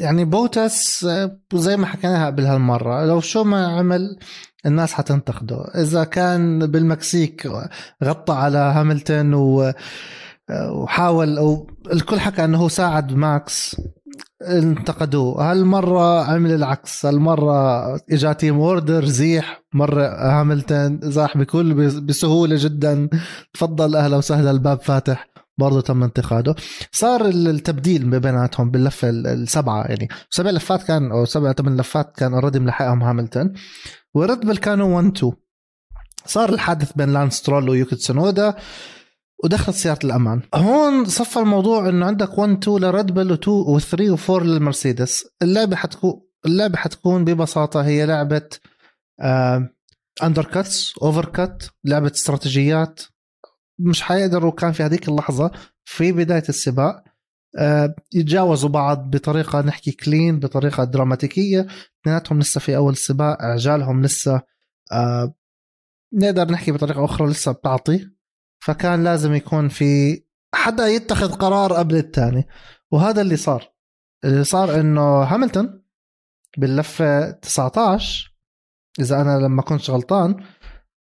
يعني 0.01 0.25
بوتس 0.25 1.07
زي 1.55 1.77
ما 1.77 1.87
حكيناها 1.87 2.27
قبل 2.27 2.45
هالمرة 2.45 3.05
لو 3.05 3.21
شو 3.21 3.45
ما 3.45 3.67
عمل 3.67 4.19
الناس 4.67 4.93
حتنتقده. 4.93 5.65
إذا 5.75 6.05
كان 6.05 6.67
بالمكسيك 6.67 7.49
غطى 8.05 8.33
على 8.33 8.59
هاملتون 8.59 9.35
و 9.35 9.73
وحاول 10.51 11.39
أو 11.39 11.67
الكل 11.93 12.21
حكى 12.21 12.45
إنه 12.45 12.59
هو 12.59 12.69
ساعد 12.69 13.13
ماكس. 13.13 13.77
انتقدوه. 14.43 15.51
هالمرة 15.51 16.25
عمل 16.25 16.53
العكس. 16.53 17.07
هالمرة 17.07 17.95
إجا 17.97 18.33
team 18.33 18.55
order 18.55 19.05
زيح 19.05 19.63
مرة 19.75 20.07
هاملتون 20.07 21.01
زاح 21.03 21.37
بكل 21.37 21.75
بسهولة 22.01 22.57
جدا. 22.59 23.09
تفضل 23.55 23.97
أهلا 23.97 24.17
وسهلا 24.17 24.51
الباب 24.51 24.81
فاتح. 24.81 25.29
برضه 25.59 25.81
تم 25.81 26.03
انتقاده. 26.03 26.55
صار 26.93 27.27
التبديل 27.27 28.21
بيناتهم 28.21 28.71
باللفه 28.71 29.11
السبعة 29.11 29.85
يعني. 29.85 30.09
سبع 30.31 30.51
لفات 30.51 30.83
كان 30.83 31.11
أو 31.11 31.25
سبع 31.25 31.53
ثمان 31.53 31.77
لفات 31.77 32.17
كان 32.17 32.35
already 32.35 32.61
ملحقهم 32.61 33.03
هاملتون. 33.03 33.53
وريد 34.15 34.41
بل 34.41 34.57
كانوا 34.57 34.97
1 34.97 35.17
2 35.17 35.33
صار 36.27 36.49
الحادث 36.49 36.93
بين 36.93 37.13
لانس 37.13 37.43
سترول 37.43 37.69
ويوكي 37.69 37.97
تسونودا 37.97 38.55
ودخلت 39.45 39.77
سيارة 39.77 39.99
الأمان. 40.05 40.43
هون 40.55 41.05
صفى 41.05 41.39
الموضوع 41.39 41.89
إنه 41.89 42.07
عندك 42.07 42.39
1 42.39 42.51
2 42.63 42.79
لريد 42.79 43.07
بول 43.07 43.37
و2 43.37 43.49
و3 43.81 44.19
و4 44.19 44.31
للمرسيدس. 44.43 45.25
اللعبة 45.43 45.77
حتكون 45.77 46.21
اللعبة 46.47 46.77
حتكون 46.77 47.25
ببساطة 47.25 47.85
هي 47.85 48.07
لعبة 48.07 48.49
undercuts 50.23 50.99
overcut 51.03 51.63
لعبة 51.85 52.11
استراتيجيات. 52.15 53.01
مش 53.79 54.03
حيقدروا 54.03 54.53
كان 54.53 54.73
في 54.73 54.83
هذيك 54.83 55.09
اللحظة 55.09 55.51
في 55.85 56.13
بداية 56.13 56.45
السباق 56.49 57.05
آه، 57.59 57.95
يتجاوزوا 58.15 58.69
بعض 58.69 59.11
بطريقة 59.11 59.61
نحكي 59.61 59.93
clean 59.93 60.39
بطريقة 60.41 60.85
دراماتيكية. 60.85 61.67
اثنيناتهم 62.03 62.39
لسه 62.39 62.61
في 62.61 62.77
أول 62.77 62.93
السباق 62.93 63.43
عجالهم 63.43 64.03
لسه 64.03 64.43
آه، 64.93 65.35
نقدر 66.15 66.53
نحكي 66.53 66.73
بطريقة 66.73 67.05
أخرى 67.05 67.27
لسه 67.29 67.53
بتعطي. 67.53 68.16
فكان 68.67 69.05
لازم 69.05 69.35
يكون 69.35 69.69
في 69.69 70.23
حدا 70.55 70.87
يتخذ 70.87 71.33
قرار 71.33 71.73
قبل 71.73 71.97
الثاني 71.97 72.47
وهذا 72.91 73.21
اللي 73.23 73.37
صار. 73.37 73.73
اللي 74.25 74.45
صار 74.45 74.81
إنه 74.81 75.23
هاملتون 75.23 75.83
باللفة 76.59 77.31
19 77.31 78.35
إذا 79.01 79.21
أنا 79.21 79.39
لما 79.39 79.63
كنت 79.63 79.91
غلطان 79.91 80.45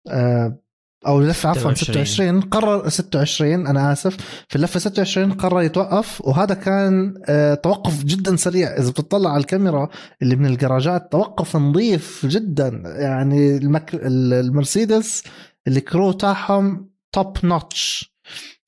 آه، 0.07 0.59
أو 1.07 1.19
اللفه 1.19 1.49
عفوا 1.49 1.73
26 1.73 2.41
قرر 2.41 2.89
26 2.89 3.67
أنا 3.67 3.91
آسف 3.93 4.17
في 4.49 4.55
اللفة 4.55 4.79
26 4.79 5.33
قرر 5.33 5.61
يتوقف 5.61 6.21
وهذا 6.21 6.53
كان 6.53 7.13
آه، 7.25 7.53
توقف 7.53 8.03
جدا 8.03 8.35
سريع. 8.35 8.67
إذا 8.77 8.89
بتطلع 8.89 9.29
على 9.29 9.39
الكاميرا 9.39 9.89
اللي 10.21 10.35
من 10.35 10.45
الجراجات 10.45 11.11
توقف 11.11 11.55
نظيف 11.55 12.25
جدا. 12.25 12.83
يعني 12.85 13.57
المك... 13.57 13.89
المرسيدس 13.95 15.23
ال 15.67 15.76
crew 15.76 16.11
تاعهم 16.11 16.92
top 17.13 17.45
notch 17.45 18.13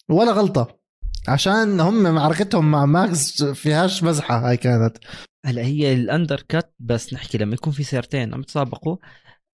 ولا 0.09 0.31
غلطة. 0.31 0.79
عشان 1.27 1.79
هم 1.79 2.03
معركتهم 2.15 2.71
مع 2.71 2.85
ماكس 2.85 3.43
فيهاش 3.43 4.03
مزحة 4.03 4.49
هاي 4.49 4.57
كانت. 4.57 4.97
هلا 5.45 5.61
هي 5.61 5.93
ال 5.93 6.41
undercut 6.41 6.75
بس 6.79 7.13
نحكي 7.13 7.37
لما 7.37 7.53
يكون 7.53 7.73
في 7.73 7.83
سيارتين 7.83 8.33
عم 8.33 8.39
يتسابقوا 8.39 8.97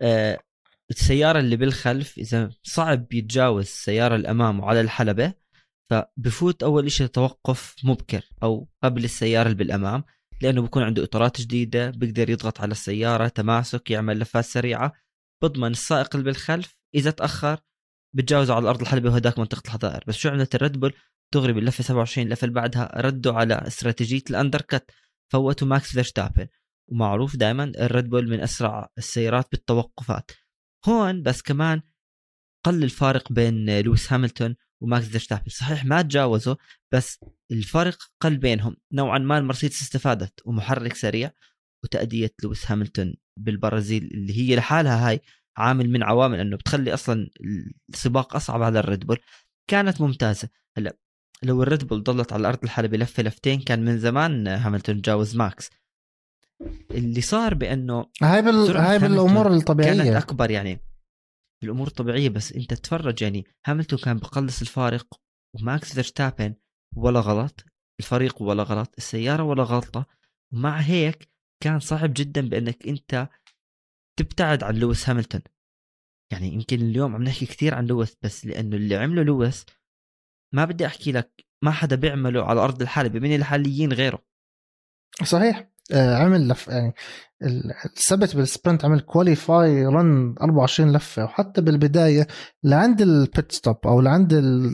آه 0.02 0.40
السيارة 0.90 1.40
اللي 1.40 1.56
بالخلف 1.56 2.18
إذا 2.18 2.50
صعب 2.64 3.14
يتجاوز 3.14 3.66
السيارة 3.66 4.16
الأمام 4.16 4.60
وعلى 4.60 4.82
الحلبة 4.82 5.34
فبفوت 5.92 6.64
أول 6.64 6.86
إشي 6.86 7.08
توقف 7.08 7.76
مبكر 7.84 8.30
أو 8.44 8.68
قبل 8.84 9.04
السيارة 9.04 9.46
اللي 9.46 9.58
بالأمام 9.58 10.04
لأنه 10.42 10.62
بكون 10.62 10.84
عنده 10.84 11.04
إطارات 11.04 11.42
جديدة 11.42 11.90
بيقدر 11.90 12.30
يضغط 12.30 12.62
على 12.62 12.72
السيارة 12.72 13.28
تماسك 13.28 13.92
يعمل 13.92 14.20
لفات 14.20 14.46
سريعة. 14.46 14.94
بضمن 15.44 15.72
السائق 15.72 16.16
اللي 16.16 16.26
بالخلف 16.26 16.78
إذا 16.96 17.12
تأخر 17.12 17.60
بتجاوزه 18.16 18.54
على 18.54 18.64
الأرض 18.64 18.82
الحلبة 18.82 19.10
وهداك 19.10 19.40
منطقة 19.40 19.62
الحظائر. 19.66 20.04
بس 20.08 20.16
شو 20.16 20.30
عملت 20.30 20.56
الريد 20.56 20.80
بول؟ 20.80 20.94
دغري 21.34 21.54
باللفة 21.54 21.84
27 21.84 22.28
اللفة 22.28 22.46
اللي 22.46 22.56
بعدها 22.56 23.02
ردوا 23.02 23.34
على 23.34 23.54
استراتيجية 23.54 24.24
ال 24.30 24.62
undercut 24.62 24.92
فوتوا 25.32 25.68
ماكس 25.68 25.92
فيرستابن. 25.92 26.48
ومعروف 26.92 27.36
دائما 27.36 27.64
الريد 27.64 28.10
بول 28.10 28.30
من 28.30 28.40
أسرع 28.40 28.90
السيارات 28.98 29.48
بالتوقفات. 29.52 30.32
هون 30.88 31.24
بس 31.24 31.42
كمان 31.42 31.82
قل 32.66 32.84
الفارق 32.84 33.34
بين 33.34 33.80
لويس 33.80 34.14
هاملتون 34.14 34.56
وماكس 34.82 35.06
فيرستابن. 35.06 35.50
صحيح 35.50 35.86
ما 35.86 36.02
تجاوزوا 36.02 36.56
بس 36.94 37.20
الفارق 37.52 37.98
قل 38.22 38.38
بينهم. 38.38 38.76
نوعا 38.94 39.18
ما 39.20 39.38
المرسيدس 39.38 39.82
استفادت. 39.82 40.42
ومحرك 40.46 40.96
سريع. 40.96 41.32
وتأدية 41.84 42.32
لويس 42.44 42.72
هاملتون 42.72 43.16
بالبرازيل 43.40 44.04
اللي 44.04 44.34
هي 44.38 44.56
لحالها 44.56 45.10
هاي 45.10 45.22
عامل 45.58 45.90
من 45.90 46.04
عوامل 46.04 46.40
إنه 46.40 46.58
بتخلي 46.58 46.94
أصلا 46.94 47.30
السباق 47.90 48.36
أصعب 48.36 48.62
على 48.62 48.80
الريد 48.80 49.08
بول. 49.08 49.18
كانت 49.70 50.02
ممتازة. 50.02 50.50
هلأ 50.78 50.98
لو 51.44 51.64
الريد 51.64 51.88
بول 51.88 52.04
ضلت 52.04 52.34
على 52.34 52.42
الأرض 52.42 52.64
الحلبة 52.64 52.98
لفة 52.98 53.24
لفتين 53.24 53.60
كان 53.60 53.86
من 53.86 54.00
زمان 54.00 54.48
هاملتون 54.48 55.02
تجاوز 55.02 55.36
ماكس. 55.36 55.70
اللي 56.92 57.22
صار 57.22 57.54
بإنه 57.54 58.06
هاي 58.22 58.42
بال... 58.42 58.78
هاي 58.78 59.00
بالأمور 59.00 59.54
الطبيعية. 59.54 60.04
كانت 60.04 60.24
أكبر 60.24 60.52
يعني. 60.52 60.80
الأمور 61.64 61.88
الطبيعية 61.88 62.30
بس 62.30 62.54
أنت 62.54 62.74
تتفرج 62.74 63.22
يعني 63.22 63.46
هاملتون 63.66 64.00
كان 64.00 64.18
بقلص 64.18 64.62
الفارق 64.62 65.08
وماكس 65.56 65.94
فيرستابن 65.94 66.56
ولا 66.96 67.20
غلط 67.20 67.66
الفريق 68.00 68.42
ولا 68.42 68.64
غلط 68.64 68.94
السيارة 68.98 69.44
ولا 69.44 69.64
غلطة. 69.64 70.06
ومع 70.54 70.78
هيك 70.78 71.30
كان 71.64 71.80
صعب 71.80 72.14
جدا 72.14 72.50
بإنك 72.50 72.88
أنت 72.88 73.30
تبتعد 74.20 74.64
عن 74.64 74.76
لويس 74.76 75.10
هاملتون. 75.10 75.42
يعني 76.32 76.54
يمكن 76.54 76.82
اليوم 76.82 77.16
عم 77.16 77.24
نحكي 77.24 77.46
كثير 77.46 77.76
عن 77.76 77.86
لويس 77.86 78.18
بس 78.22 78.46
لأنه 78.46 78.76
اللي 78.76 78.96
عمله 78.96 79.24
لويس 79.24 79.66
ما 80.54 80.66
بدي 80.66 80.86
أحكي 80.86 81.12
لك 81.12 81.46
ما 81.64 81.72
حدا 81.72 81.96
بيعمله 81.96 82.44
على 82.44 82.62
أرض 82.62 82.82
الحلبة 82.82 83.20
من 83.20 83.36
الحاليين 83.36 83.94
غيره. 83.94 84.24
صحيح. 85.24 85.72
آه، 85.94 86.16
عمل 86.16 86.48
لف 86.48 86.68
يعني 86.68 86.94
السبت 87.98 88.36
بال 88.36 88.48
sprint 88.48 88.86
عمل 88.86 89.00
qualify 89.00 89.86
run 89.86 90.36
24 90.42 90.94
لفة 90.94 91.24
وحتى 91.24 91.62
بالبداية 91.62 92.28
لعند 92.64 93.02
ال 93.02 93.14
pit 93.14 93.52
stop 93.52 93.78
أو 93.88 94.02
لعند 94.02 94.34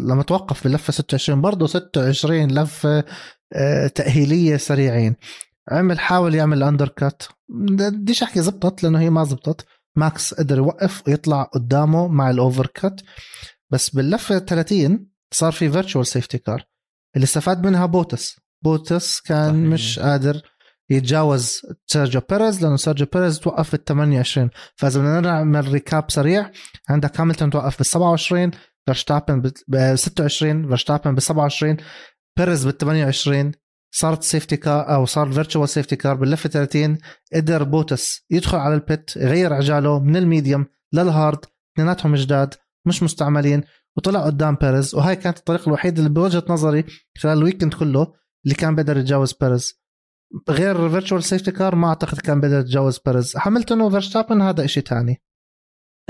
لما 0.09 0.23
توقف 0.23 0.63
باللفة 0.63 0.93
26 0.93 1.41
برضه 1.41 1.67
26 1.67 2.59
لفة 2.59 3.03
آه، 3.53 3.87
تأهيلية 3.87 4.57
سريعين. 4.57 5.15
عمل 5.71 5.99
حاول 5.99 6.35
يعمل 6.35 6.63
undercut 6.63 7.23
بديش 7.49 8.23
أحكي 8.23 8.41
زبطت 8.41 8.83
لأنه 8.83 8.99
هي 8.99 9.09
ما 9.09 9.23
زبطت. 9.23 9.65
ماكس 9.95 10.33
قدر 10.33 10.57
يوقف 10.57 11.07
ويطلع 11.07 11.43
قدامه 11.43 12.07
مع 12.07 12.29
ال 12.29 12.67
overcut 12.67 13.01
بس 13.69 13.89
باللفة 13.89 14.39
30 14.39 15.07
صار 15.33 15.51
في 15.51 15.71
virtual 15.71 16.07
safety 16.07 16.37
car 16.37 16.63
اللي 17.15 17.23
استفاد 17.23 17.65
منها 17.65 17.85
بوتس. 17.85 18.39
بوتس 18.63 19.21
كان 19.21 19.49
صحيح. 19.53 19.73
مش 19.73 19.99
قادر 19.99 20.41
يتجاوز 20.89 21.61
سيرجيو 21.87 22.21
بيريز 22.29 22.63
لأنه 22.63 22.75
سيرجيو 22.75 23.07
بيريز 23.13 23.39
توقف 23.39 23.71
بال 23.71 23.83
28 23.83 24.49
فإذا 24.75 24.99
بدنا 24.99 25.19
نعمل 25.21 25.67
recap 25.71 26.11
سريع 26.11 26.51
عندك 26.89 27.19
هاملتون 27.19 27.49
توقف 27.49 27.77
بال 27.77 27.85
27 27.85 28.51
فيرستابن 28.85 29.41
ب 29.67 29.95
26 29.95 30.67
فيرستابن 30.67 31.15
ب 31.15 31.19
27 31.19 31.77
بيريز 32.37 32.65
بال 32.65 32.77
28 32.77 33.51
صارت 33.91 34.23
safety 34.23 34.57
car 34.57 34.95
أو 34.95 35.05
صار 35.05 35.31
virtual 35.31 35.69
safety 35.69 35.95
car 35.95 36.15
باللفة 36.15 36.49
30 36.49 36.97
قدر 37.33 37.63
بوتس 37.63 38.25
يدخل 38.31 38.57
على 38.57 38.75
ال 38.75 38.86
pit 38.86 39.17
يغير 39.17 39.53
عجاله 39.53 39.99
من 39.99 40.15
ال 40.15 40.22
medium 40.22 40.65
لل 40.93 41.10
hard 41.10 41.45
اثنيناتهم 41.73 42.15
جداد 42.15 42.53
مش 42.87 43.03
مستعملين 43.03 43.63
وطلع 43.97 44.25
قدام 44.25 44.55
بيريز. 44.55 44.95
وهاي 44.95 45.15
كانت 45.15 45.37
الطريقة 45.37 45.67
الوحيدة 45.67 45.99
اللي 45.99 46.09
بوجهة 46.09 46.43
نظري 46.49 46.85
خلال 47.17 47.37
ال 47.37 47.42
weekend 47.42 47.73
كله 47.73 48.13
اللي 48.45 48.55
كان 48.55 48.75
بيقدر 48.75 48.97
يتجاوز 48.97 49.33
بيريز. 49.33 49.81
غير 50.49 50.89
virtual 50.89 51.23
safety 51.23 51.51
car 51.51 51.75
ما 51.75 51.87
أعتقد 51.87 52.17
كان 52.17 52.41
بيقدر 52.41 52.59
يتجاوز 52.59 52.99
بيريز. 53.05 53.37
هاملتون 53.37 53.81
وفيرستابن 53.81 54.41
هذا 54.41 54.65
شيء 54.65 54.83
ثاني 54.83 55.21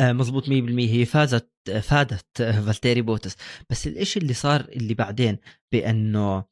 مزبوط 0.01 0.43
100% 0.43 0.49
هي 0.49 1.05
فازت 1.05 1.51
فادت 1.81 2.41
فالتيري 2.41 3.01
بوتس. 3.01 3.35
بس 3.69 3.87
الإشي 3.87 4.19
اللي 4.19 4.33
صار 4.33 4.61
اللي 4.61 4.93
بعدين 4.93 5.37
بأنه 5.71 6.45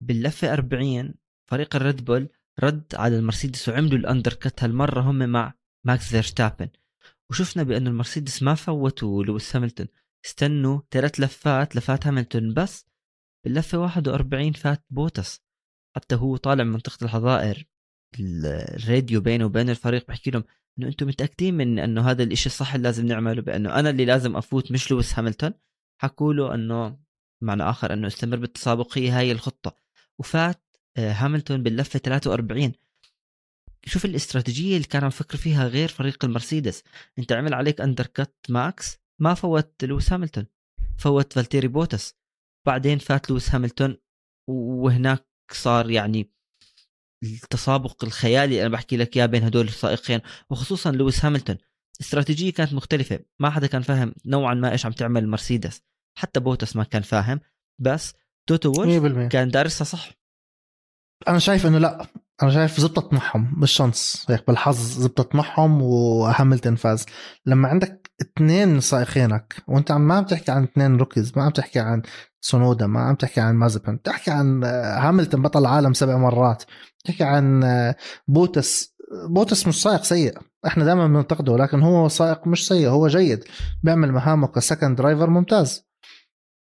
باللفة 0.00 0.52
40 0.52 1.14
فريق 1.50 1.76
الريد 1.76 2.04
بول 2.04 2.28
رد 2.60 2.94
على 2.94 3.18
المرسيدس 3.18 3.68
وعملوا 3.68 3.98
ال 3.98 4.32
undercut 4.32 4.62
هالمرة 4.62 5.00
هم 5.00 5.28
مع 5.28 5.54
ماكس 5.86 6.08
فيرستابن. 6.08 6.68
وشفنا 7.30 7.62
بانه 7.62 7.90
المرسيدس 7.90 8.42
ما 8.42 8.54
فوتوا 8.54 9.24
لويس 9.24 9.56
هاملتون. 9.56 9.86
استنوا 10.24 10.80
ثلاث 10.90 11.20
لفات 11.20 11.76
لفات 11.76 12.06
هاملتون 12.06 12.54
بس. 12.54 12.86
باللفة 13.44 13.78
41 13.78 14.52
فات 14.52 14.84
بوتس. 14.90 15.40
حتى 15.96 16.14
هو 16.14 16.36
طالع 16.36 16.64
من 16.64 16.72
منطقة 16.72 17.04
الحظائر. 17.04 17.66
الراديو 18.20 19.20
بينه 19.20 19.44
وبين 19.44 19.70
الفريق 19.70 20.06
بحكي 20.08 20.30
لهم 20.30 20.44
إنه 20.78 20.88
أنتم 20.88 21.06
متأكدين 21.06 21.54
من 21.54 21.78
إنه 21.78 22.10
هذا 22.10 22.22
الإشي 22.22 22.46
الصح 22.46 22.74
اللي 22.74 22.84
لازم 22.88 23.06
نعمله؟ 23.06 23.42
بأنه 23.42 23.78
أنا 23.78 23.90
اللي 23.90 24.04
لازم 24.04 24.36
أفوت 24.36 24.72
مش 24.72 24.90
لويس 24.90 25.18
هاملتون. 25.18 25.52
حكوا 26.02 26.34
له 26.34 26.54
إنه 26.54 26.98
معنى 27.42 27.62
آخر 27.62 27.92
إنه 27.92 28.06
استمر 28.06 28.36
بالتسابق 28.36 28.98
هي 28.98 29.10
هاي 29.10 29.32
الخطة. 29.32 29.76
وفات 30.20 30.64
آه، 30.96 31.12
هاملتون 31.12 31.62
باللفة 31.62 31.98
43 31.98 32.72
شوف 33.86 34.04
الاستراتيجية 34.04 34.76
اللي 34.76 34.86
كان 34.86 35.04
عم 35.04 35.10
فكر 35.10 35.38
فيها 35.38 35.68
غير 35.68 35.88
فريق 35.88 36.24
المرسيدس. 36.24 36.82
انت 37.18 37.32
عمل 37.32 37.54
عليك 37.54 37.80
undercut 37.80 38.34
ماكس 38.48 38.98
ما 39.20 39.34
فوت 39.34 39.84
لويس 39.84 40.12
هاملتون 40.12 40.46
فوت 40.98 41.32
فالتيري 41.32 41.68
بوتس. 41.68 42.14
بعدين 42.66 42.98
فات 42.98 43.30
لويس 43.30 43.54
هاملتون 43.54 43.96
وهناك 44.48 45.26
صار 45.52 45.90
يعني 45.90 46.32
التسابق 47.22 48.04
الخيالي 48.04 48.60
أنا 48.60 48.68
بحكي 48.68 48.96
لك 48.96 49.16
إياه 49.16 49.26
بين 49.26 49.42
هدول 49.42 49.68
السائقين 49.68 50.20
وخصوصا 50.50 50.92
لويس 50.92 51.24
هاملتون. 51.24 51.58
استراتيجية 52.00 52.52
كانت 52.52 52.72
مختلفة 52.72 53.20
ما 53.40 53.50
حدا 53.50 53.66
كان 53.66 53.82
فاهم 53.82 54.14
نوعا 54.26 54.54
ما 54.54 54.72
إيش 54.72 54.86
عم 54.86 54.92
تعمل 54.92 55.28
مرسيدس. 55.28 55.82
حتى 56.18 56.40
بوتس 56.40 56.76
ما 56.76 56.84
كان 56.84 57.02
فاهم 57.02 57.40
بس 57.78 58.14
توتو 58.56 58.80
وولف 58.80 59.32
كان 59.32 59.48
دارسها 59.48 59.84
صح؟ 59.84 60.10
أنا 61.28 61.38
شايف 61.38 61.66
إنه 61.66 61.78
لا. 61.78 62.06
أنا 62.42 62.50
شايف 62.50 62.80
زبطت 62.80 63.12
معهم 63.12 63.60
بال 63.60 63.75
chance. 63.75 64.26
هيك 64.28 64.46
بالحظ 64.46 64.76
زبطت 64.76 65.34
معهم 65.34 65.82
وهاملتون 65.82 66.76
فاز 66.76 67.06
لما 67.46 67.68
عندك 67.68 68.10
اثنين 68.20 68.68
من 68.68 68.80
سائقينك 68.80 69.62
وأنت 69.68 69.90
عم 69.90 70.00
ما 70.08 70.14
عم 70.14 70.24
تحكي 70.24 70.50
عن 70.52 70.62
اثنين 70.62 70.96
rookies 70.96 71.32
ما 71.36 71.44
عم 71.44 71.50
تحكي 71.50 71.78
عن 71.78 72.02
سونودا 72.40 72.86
ما 72.86 73.00
عم 73.00 73.14
تحكي 73.14 73.40
عن 73.40 73.54
مازيبين 73.54 74.02
تحكي 74.02 74.30
عن 74.30 74.64
هاملتون 74.64 75.42
بطل 75.42 75.66
عالم 75.66 75.92
سبع 75.92 76.16
مرات. 76.16 76.64
تحكي 77.04 77.24
عن 77.24 77.64
بوتس. 78.28 78.96
بوتس 79.28 79.66
مش 79.66 79.82
سائق 79.82 80.02
سيء. 80.02 80.38
إحنا 80.66 80.84
دائما 80.84 81.06
بننتقده 81.06 81.56
لكن 81.56 81.82
هو 81.82 82.08
سائق 82.08 82.46
مش 82.46 82.68
سيء 82.68 82.88
هو 82.88 83.08
جيد. 83.08 83.44
بيعمل 83.82 84.12
مهامه 84.12 84.46
ك 84.46 84.53
second 84.53 84.96
driver 84.96 85.30
ممتاز. 85.30 85.89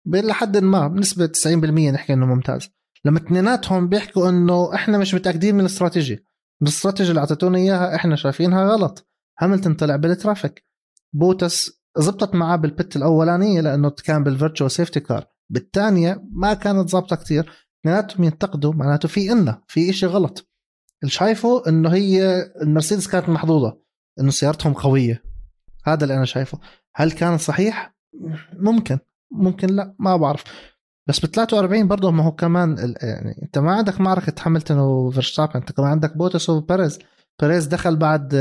لحد 0.06 0.58
ما 0.58 0.88
بنسبة 0.88 1.28
90% 1.28 1.48
نحكي 1.92 2.14
إنه 2.14 2.26
ممتاز. 2.26 2.70
لما 3.06 3.18
اثنيناتهم 3.18 3.88
بيحكوا 3.88 4.30
إنه 4.30 4.76
إحنا 4.76 4.98
مش 4.98 5.14
متأكدين 5.14 5.56
من 5.56 5.62
الاستراتيجي. 5.62 6.26
الاستراتيجي 6.62 7.10
اللي 7.10 7.20
اعطيتونا 7.20 7.58
إياها 7.58 7.96
إحنا 7.96 8.16
شايفينها 8.16 8.66
غلط. 8.66 9.08
هاملتون 9.40 9.74
طلع 9.74 9.96
بال 9.96 10.10
traffic. 10.10 10.66
بوتس 11.14 11.82
زبطت 11.98 12.36
معاه 12.36 12.56
بال 12.56 12.72
pit 12.72 12.96
الأولانية 12.96 13.62
لأنه 13.62 13.90
كان 13.90 14.24
بال 14.24 14.35
virtual 14.35 14.72
safety 14.72 15.00
car. 15.00 15.26
بالثانية 15.50 16.24
ما 16.32 16.54
كانت 16.54 16.90
ظابطة 16.90 17.16
كثير 17.16 17.52
اثنيناتهم 17.82 18.24
ينتقدوا 18.24 18.74
معناته 18.74 19.08
في 19.08 19.32
إلنا 19.34 19.62
في 19.68 19.90
إشي 19.90 20.06
غلط. 20.06 20.50
اللي 21.04 21.12
شايفه 21.12 21.64
إنه 21.68 21.90
هي 21.90 22.42
المرسيدس 22.62 23.08
كانت 23.08 23.30
محظوظة. 23.30 23.82
إنه 24.20 24.32
سيارتهم 24.32 24.74
قوية. 24.74 25.24
هذا 25.86 26.04
اللي 26.04 26.16
أنا 26.18 26.26
شايفه. 26.26 26.60
هل 26.96 27.12
كان 27.12 27.38
صحيح؟ 27.38 27.96
ممكن. 28.54 29.00
ممكن 29.32 29.68
لا 29.68 29.96
ما 30.00 30.18
بعرف. 30.18 30.44
بس 31.10 31.20
ب 31.20 31.26
43 31.26 31.88
برضه 31.88 32.12
ما 32.12 32.24
هو 32.24 32.32
كمان 32.32 32.96
يعني 33.02 33.42
انت 33.44 33.58
ما 33.58 33.72
عندك 33.72 34.02
معركة 34.02 34.34
هاملتون 34.48 34.80
وفيرستابن 34.80 35.52
انت 35.56 35.72
كمان 35.72 35.90
عندك 35.90 36.18
بوتس 36.18 36.50
وبيريز 36.50 37.00
بيريز. 37.42 37.66
دخل 37.68 37.96
بعد 37.96 38.36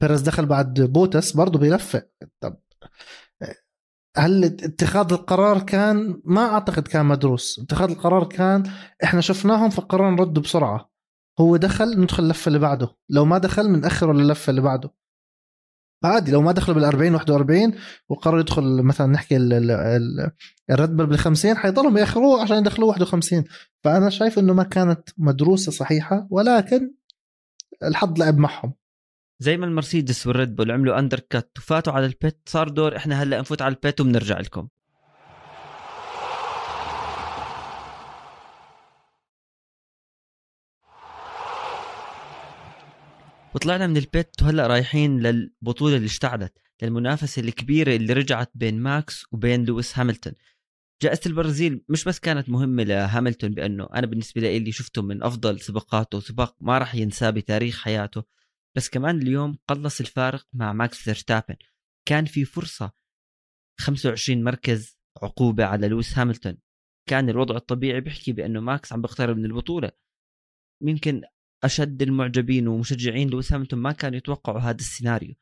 بيريز 0.00 0.20
دخل 0.20 0.46
بعد 0.46 0.80
بوتاس 0.80 1.32
برضه 1.32 1.58
بلفة. 1.58 2.08
طب 2.40 2.56
هل 4.16 4.44
اتخاذ 4.44 5.12
القرار 5.12 5.62
كان؟ 5.62 6.20
ما 6.24 6.52
أعتقد 6.52 6.88
كان 6.88 7.06
مدروس. 7.06 7.58
اتخاذ 7.58 7.90
القرار 7.90 8.24
كان 8.24 8.62
إحنا 9.04 9.20
شفناهم 9.20 9.70
فقررنا 9.70 10.16
نرد 10.16 10.38
بسرعة. 10.38 10.90
هو 11.40 11.56
دخل 11.56 12.00
ندخل 12.00 12.22
اللفة 12.22 12.48
اللي 12.48 12.58
بعده. 12.58 12.88
لو 13.10 13.24
ما 13.24 13.38
دخل 13.38 13.72
بنأخره 13.72 14.12
للفة 14.12 14.50
اللي 14.50 14.60
بعده. 14.60 14.90
عادي 16.04 16.32
لو 16.32 16.42
ما 16.42 16.52
دخلوا 16.52 16.76
بال 16.76 16.84
40 16.84 17.14
41 17.14 17.72
وقرر 18.08 18.40
يدخل 18.40 18.82
مثلا 18.82 19.06
نحكي 19.06 19.36
ال 19.36 19.74
Red 19.74 20.90
Bull 20.90 21.06
بال 21.06 21.18
50 21.18 21.56
حيضلهم 21.56 21.98
يأخروه 21.98 22.42
عشان 22.42 22.56
يدخلوه 22.56 22.88
51 22.88 23.44
فأنا 23.84 24.10
شايف 24.10 24.38
إنه 24.38 24.54
ما 24.54 24.62
كانت 24.62 25.10
مدروسة 25.18 25.72
صحيحة 25.72 26.26
ولكن 26.30 26.94
الحظ 27.82 28.18
لعب 28.18 28.38
معهم. 28.38 28.74
زي 29.42 29.56
ما 29.56 29.66
المرسيدس 29.66 30.26
وال 30.26 30.38
Red 30.38 30.56
Bull 30.56 30.70
عملوا 30.70 30.98
undercut 30.98 31.52
وفاتوا 31.58 31.92
على 31.92 32.06
ال 32.06 32.14
pit 32.14 32.40
صار 32.46 32.68
دور 32.68 32.96
إحنا 32.96 33.22
هلأ 33.22 33.40
نفوت 33.40 33.62
على 33.62 33.74
ال 33.74 33.81
pit 33.81 34.00
وبنرجع 34.00 34.40
لكم. 34.40 34.68
وطلعنا 43.56 43.86
من 43.86 43.96
ال 43.96 44.08
pit 44.08 44.42
وهلأ 44.42 44.66
رايحين 44.66 45.20
للبطولة 45.20 45.96
اللي 45.96 46.06
اشتعلت 46.06 46.58
للمنافسة 46.82 47.42
الكبيرة 47.42 47.96
اللي 47.96 48.12
رجعت 48.12 48.50
بين 48.54 48.80
ماكس 48.80 49.24
وبين 49.32 49.64
لويس 49.64 49.98
هاملتون. 49.98 50.32
جائزة 51.02 51.20
البرازيل 51.26 51.84
مش 51.88 52.04
بس 52.04 52.18
كانت 52.18 52.48
مهمة 52.48 52.82
لهاملتون 52.82 53.50
بأنه 53.50 53.88
أنا 53.94 54.06
بالنسبة 54.06 54.40
لي 54.40 54.72
شفته 54.72 55.02
من 55.02 55.22
أفضل 55.22 55.60
سباقاته 55.60 56.20
سباق 56.20 56.56
ما 56.60 56.78
راح 56.78 56.94
ينساه 56.94 57.30
بتاريخ 57.30 57.82
حياته 57.82 58.22
بس 58.76 58.88
كمان 58.88 59.22
اليوم 59.22 59.58
قلص 59.68 60.00
الفارق 60.00 60.46
مع 60.52 60.72
ماكس 60.72 60.98
فيرستابن. 60.98 61.56
كان 62.08 62.24
في 62.24 62.44
فرصة 62.44 62.92
25 63.80 64.44
مركز 64.44 64.98
عقوبة 65.22 65.64
على 65.64 65.88
لويس 65.88 66.18
هاملتون. 66.18 66.58
كان 67.08 67.28
الوضع 67.28 67.56
الطبيعي 67.56 68.00
بيحكي 68.00 68.32
بأنه 68.32 68.60
ماكس 68.60 68.92
عم 68.92 69.02
بيقترب 69.02 69.36
من 69.36 69.44
البطولة. 69.44 69.92
يمكن 70.82 71.22
أشد 71.66 72.02
المعجبين 72.02 72.68
ومشجعين 72.68 73.30
لويس 73.30 73.52
هاملتون 73.52 73.78
ما 73.78 73.92
كانوا 73.92 74.16
يتوقعوا 74.16 74.60
هذا 74.60 74.76
السيناريو. 74.76 75.34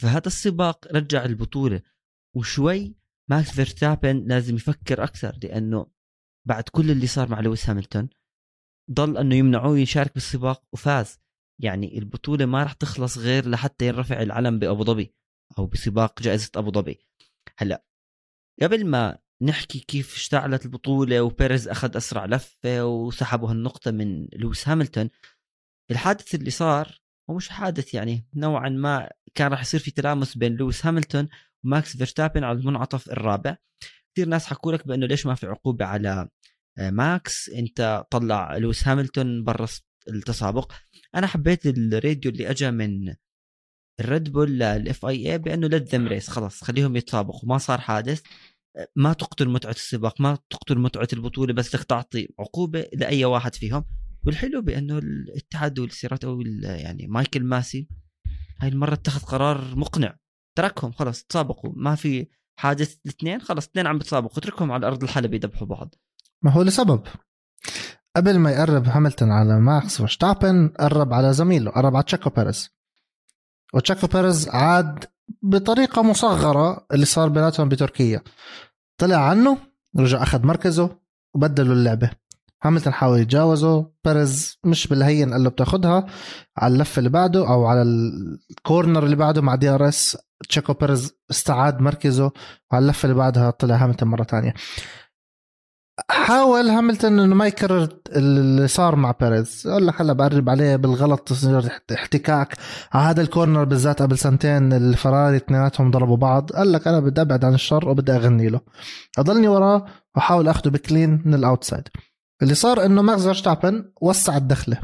فهذا 0.00 0.26
السباق 0.26 0.86
رجع 0.92 1.24
البطولة 1.24 1.82
وشوي 2.36 2.96
ماكس 3.30 3.50
فيرستابن 3.50 4.24
لازم 4.26 4.56
يفكر 4.56 5.04
أكثر 5.04 5.38
لأنه 5.42 5.86
بعد 6.48 6.62
كل 6.62 6.90
اللي 6.90 7.06
صار 7.06 7.28
مع 7.28 7.40
لويس 7.40 7.70
هاملتون 7.70 8.08
ضل 8.90 9.18
أنه 9.18 9.34
يمنعوه 9.34 9.78
يشارك 9.78 10.14
بالسباق 10.14 10.64
وفاز. 10.72 11.18
يعني 11.62 11.98
البطولة 11.98 12.46
ما 12.46 12.62
راح 12.62 12.72
تخلص 12.72 13.18
غير 13.18 13.48
لحتى 13.48 13.88
ينرفع 13.88 14.22
العلم 14.22 14.58
بأبو 14.58 14.84
ظبي 14.84 15.14
أو 15.58 15.66
بسباق 15.66 16.22
جائزة 16.22 16.50
أبو 16.56 16.70
ظبي. 16.70 16.98
هلا 17.58 17.84
قبل 18.62 18.86
ما 18.86 19.18
نحكي 19.42 19.78
كيف 19.78 20.14
اشتعلت 20.14 20.64
البطولة 20.64 21.22
وبيريز 21.22 21.68
أخذ 21.68 21.96
أسرع 21.96 22.24
لفة 22.24 22.86
وسحبوا 22.86 23.50
هالنقطة 23.50 23.90
من 23.90 24.28
لويس 24.32 24.68
هاملتون 24.68 25.10
الحادث 25.90 26.34
اللي 26.34 26.50
صار 26.50 27.00
هو 27.30 27.34
مش 27.34 27.48
حادث 27.48 27.94
يعني 27.94 28.26
نوعا 28.34 28.68
ما 28.68 29.10
كان 29.34 29.50
راح 29.50 29.60
يصير 29.60 29.80
في 29.80 29.90
تلامس 29.90 30.36
بين 30.36 30.56
لويس 30.56 30.86
هاملتون 30.86 31.28
وماكس 31.64 31.96
فيرستابن 31.96 32.44
على 32.44 32.58
المنعطف 32.58 33.10
الرابع. 33.10 33.56
كثير 34.14 34.28
ناس 34.28 34.46
حكوا 34.46 34.72
لك 34.72 34.86
بأنه 34.86 35.06
ليش 35.06 35.26
ما 35.26 35.34
في 35.34 35.46
عقوبة 35.46 35.84
على 35.84 36.28
آه، 36.78 36.90
ماكس؟ 36.90 37.48
أنت 37.48 38.04
طلع 38.10 38.56
لويس 38.56 38.88
هاملتون 38.88 39.44
برا 39.44 39.68
التسابق. 40.08 40.72
أنا 41.14 41.26
حبيت 41.26 41.66
الراديو 41.66 42.30
اللي 42.30 42.50
اجى 42.50 42.70
من 42.70 43.14
ال 44.00 44.32
Red 44.32 44.50
Bull 44.50 45.06
لل 45.06 45.32
FIA 45.32 45.38
بانه 45.38 45.66
let 45.68 45.94
them 45.94 46.08
race 46.08 46.28
خلص 46.30 46.64
خليهم 46.64 46.96
يتسابقوا. 46.96 47.48
ما 47.48 47.58
صار 47.58 47.80
حادث 47.80 48.22
آه، 48.76 48.88
ما 48.96 49.12
تقتل 49.12 49.48
متعة 49.48 49.70
السباق 49.70 50.20
ما 50.20 50.38
تقتل 50.50 50.78
متعة 50.78 51.08
البطولة 51.12 51.52
بس 51.54 51.70
تعطي 51.70 52.28
عقوبة 52.38 52.90
لأي 52.92 53.24
واحد 53.24 53.54
فيهم. 53.54 53.84
والحلو 54.26 54.62
بأنه 54.62 54.98
الاتحاد 54.98 55.78
والسيارات 55.78 56.24
أو 56.24 56.40
يعني 56.62 57.06
مايكل 57.06 57.44
ماسي 57.44 57.88
هاي 58.60 58.68
المرة 58.68 58.94
اتخذ 58.94 59.20
قرار 59.20 59.76
مقنع. 59.76 60.16
تركهم 60.58 60.92
خلص 60.92 61.22
تسابقوا. 61.22 61.72
ما 61.76 61.94
في 61.94 62.26
حادث 62.58 62.96
الاثنين 63.06 63.40
خلص 63.40 63.66
اثنين 63.66 63.86
عم 63.86 63.98
بتسابقوا. 63.98 64.38
اتركهم 64.38 64.72
على 64.72 64.86
ارض 64.86 65.02
الحلبة 65.02 65.36
يذبحوا 65.36 65.66
بعض. 65.66 65.94
ما 66.42 66.50
هو 66.50 66.62
لسبب. 66.62 67.02
قبل 68.16 68.38
ما 68.38 68.50
يقرب 68.50 68.84
هاملتون 68.86 69.30
على 69.30 69.60
ماكس 69.60 70.02
فيرستابن 70.02 70.68
قرب 70.68 71.12
على 71.12 71.32
زميله 71.32 71.70
قرب 71.70 71.96
على 71.96 72.04
تشيكو 72.04 72.30
بيريز. 72.30 72.70
وتشيكو 73.74 74.06
بيريز 74.06 74.48
عاد 74.48 75.04
بطريقة 75.42 76.02
مصغرة 76.02 76.86
اللي 76.92 77.04
صار 77.04 77.28
بيناتهم 77.28 77.68
بتركيا. 77.68 78.22
طلع 79.00 79.30
عنه 79.30 79.58
رجع 79.98 80.22
أخذ 80.22 80.46
مركزه 80.46 80.98
وبدلوا 81.34 81.74
اللعبة. 81.74 82.10
هاملتون 82.62 82.92
حاول 82.92 83.20
يتجاوزه 83.20 83.90
بيريز 84.04 84.58
مش 84.64 84.86
بالهين 84.86 85.32
قال 85.32 85.44
له 85.44 85.50
بتاخدها. 85.50 86.06
على 86.56 86.74
اللفه 86.74 86.98
اللي 86.98 87.10
بعده 87.10 87.48
أو 87.48 87.66
على 87.66 87.82
ال 87.82 87.99
corner 87.99 89.04
اللي 89.04 89.16
بعده 89.16 89.42
مع 89.42 89.54
DRS 89.54 90.18
تشيكو 90.48 90.72
بيريز 90.72 91.12
استعاد 91.30 91.80
مركزه. 91.80 92.32
وعلى 92.72 92.82
اللفه 92.82 93.06
اللي 93.06 93.18
بعدها 93.18 93.50
طلع 93.50 93.76
هاملتون 93.76 94.08
مرة 94.08 94.22
تانية. 94.22 94.54
حاول 96.10 96.68
هاملتون 96.68 97.18
إنه 97.20 97.34
ما 97.34 97.46
يكرر 97.46 97.88
اللي 98.10 98.68
صار 98.68 98.96
مع 98.96 99.14
بيريز 99.20 99.66
أقول 99.66 99.86
لك 99.86 100.00
هلا 100.00 100.12
بقرب 100.12 100.48
عليه 100.50 100.76
بالغلط 100.76 101.20
تصير 101.20 101.68
احتكاك. 101.94 102.56
على 102.92 103.04
هذا 103.10 103.22
ال 103.22 103.28
corner 103.28 103.64
بالذات 103.64 104.02
قبل 104.02 104.18
سنتين 104.18 104.72
الفراري 104.72 105.36
اثنيناتهم 105.36 105.90
ضربوا 105.90 106.16
بعض. 106.16 106.52
قال 106.52 106.72
لك 106.72 106.88
أنا 106.88 107.00
بدي 107.00 107.20
أبعد 107.20 107.44
عن 107.44 107.54
الشر 107.54 107.88
وبدي 107.88 108.12
أغني 108.12 108.48
له. 108.48 108.60
أضلني 109.18 109.48
وراه 109.48 109.86
وأحاول 110.16 110.48
اخذه 110.48 110.68
ب 110.68 110.77
clean 110.77 111.22
من 111.24 111.34
ال 111.34 111.41
outside 111.41 111.88
اللي 112.42 112.54
صار 112.54 112.84
إنه 112.84 113.02
ماكس 113.02 113.22
فيرستابن 113.22 113.92
وسع 114.00 114.36
الدخلة. 114.36 114.80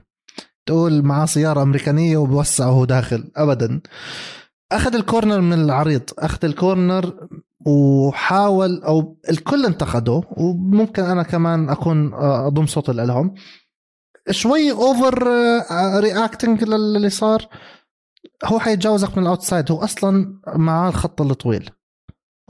تقول 0.67 1.03
معاه 1.03 1.27
سيارة 1.27 1.63
أمريكانية 1.63 2.17
وبوسع 2.17 2.67
وهو 2.67 2.85
داخل 2.85 3.31
ابدا. 3.37 3.81
أخذ 4.73 4.95
ال 4.95 5.01
corner 5.01 5.41
من 5.41 5.53
العريض 5.53 6.03
أخذ 6.19 6.45
ال 6.45 6.57
corner 6.57 7.29
وحاول 7.67 8.83
أو 8.83 9.19
الكل 9.31 9.67
انتقده 9.67 10.23
وممكن 10.31 11.03
أنا 11.03 11.23
كمان 11.23 11.69
أكون 11.69 12.15
آه، 12.15 12.47
أضم 12.47 12.67
صوتي 12.67 12.93
لهم. 12.93 13.35
شوي 14.31 14.71
over 14.73 15.29
reacting 16.01 16.65
للي 16.65 17.11
صار. 17.11 17.49
هو 18.45 18.59
حيتجاوزك 18.59 19.19
من 19.19 19.23
ال 19.23 19.28
outside. 19.28 19.73
هو 19.73 19.85
أصلا 19.85 20.41
معاه 20.55 20.89
الخط 20.89 21.21
الطويل. 21.21 21.71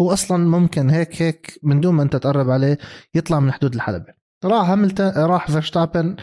هو 0.01 0.13
أصلا 0.13 0.49
ممكن 0.49 0.91
هيك 0.91 1.23
هيك 1.23 1.59
من 1.63 1.81
دون 1.81 1.95
ما 1.95 2.03
أنت 2.03 2.17
تقرب 2.17 2.51
عليه 2.51 2.79
يطلع 3.15 3.41
من 3.41 3.53
حدود 3.53 3.75
الحلبة. 3.75 4.24
راح 4.45 4.71
هاملتون 4.71 5.09
راح 5.09 5.51
فيرستابن 5.51 6.17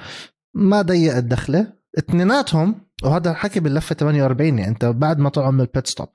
ما 0.54 0.82
ضيق 0.82 1.16
الدخلة. 1.16 1.82
اثنيناتهم 1.98 2.76
وهذا 3.04 3.32
الحكي 3.32 3.60
باللفه 3.60 3.96
48 3.96 4.58
يعني 4.60 4.72
انت 4.72 4.86
بعد 4.86 5.20
ما 5.20 5.30
طلعوا 5.30 5.52
من 5.52 5.62
ال 5.62 5.68
pit 5.68 5.88
stop 5.88 6.08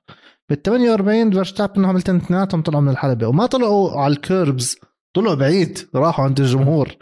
بال 0.49 0.61
48 0.61 1.31
فيرستابن 1.31 1.83
وهاملتون 1.83 2.15
اثنيناتهم 2.15 2.61
طلعوا 2.61 2.83
من 2.83 2.89
الحلبة 2.89 3.27
وما 3.27 3.45
طلعوا 3.45 4.01
على 4.01 4.13
ال 4.13 4.24
kerbs 4.24 4.77
طلعوا 5.15 5.35
بعيد 5.35 5.79
راحوا 5.95 6.25
عند 6.25 6.39
الجمهور. 6.39 6.95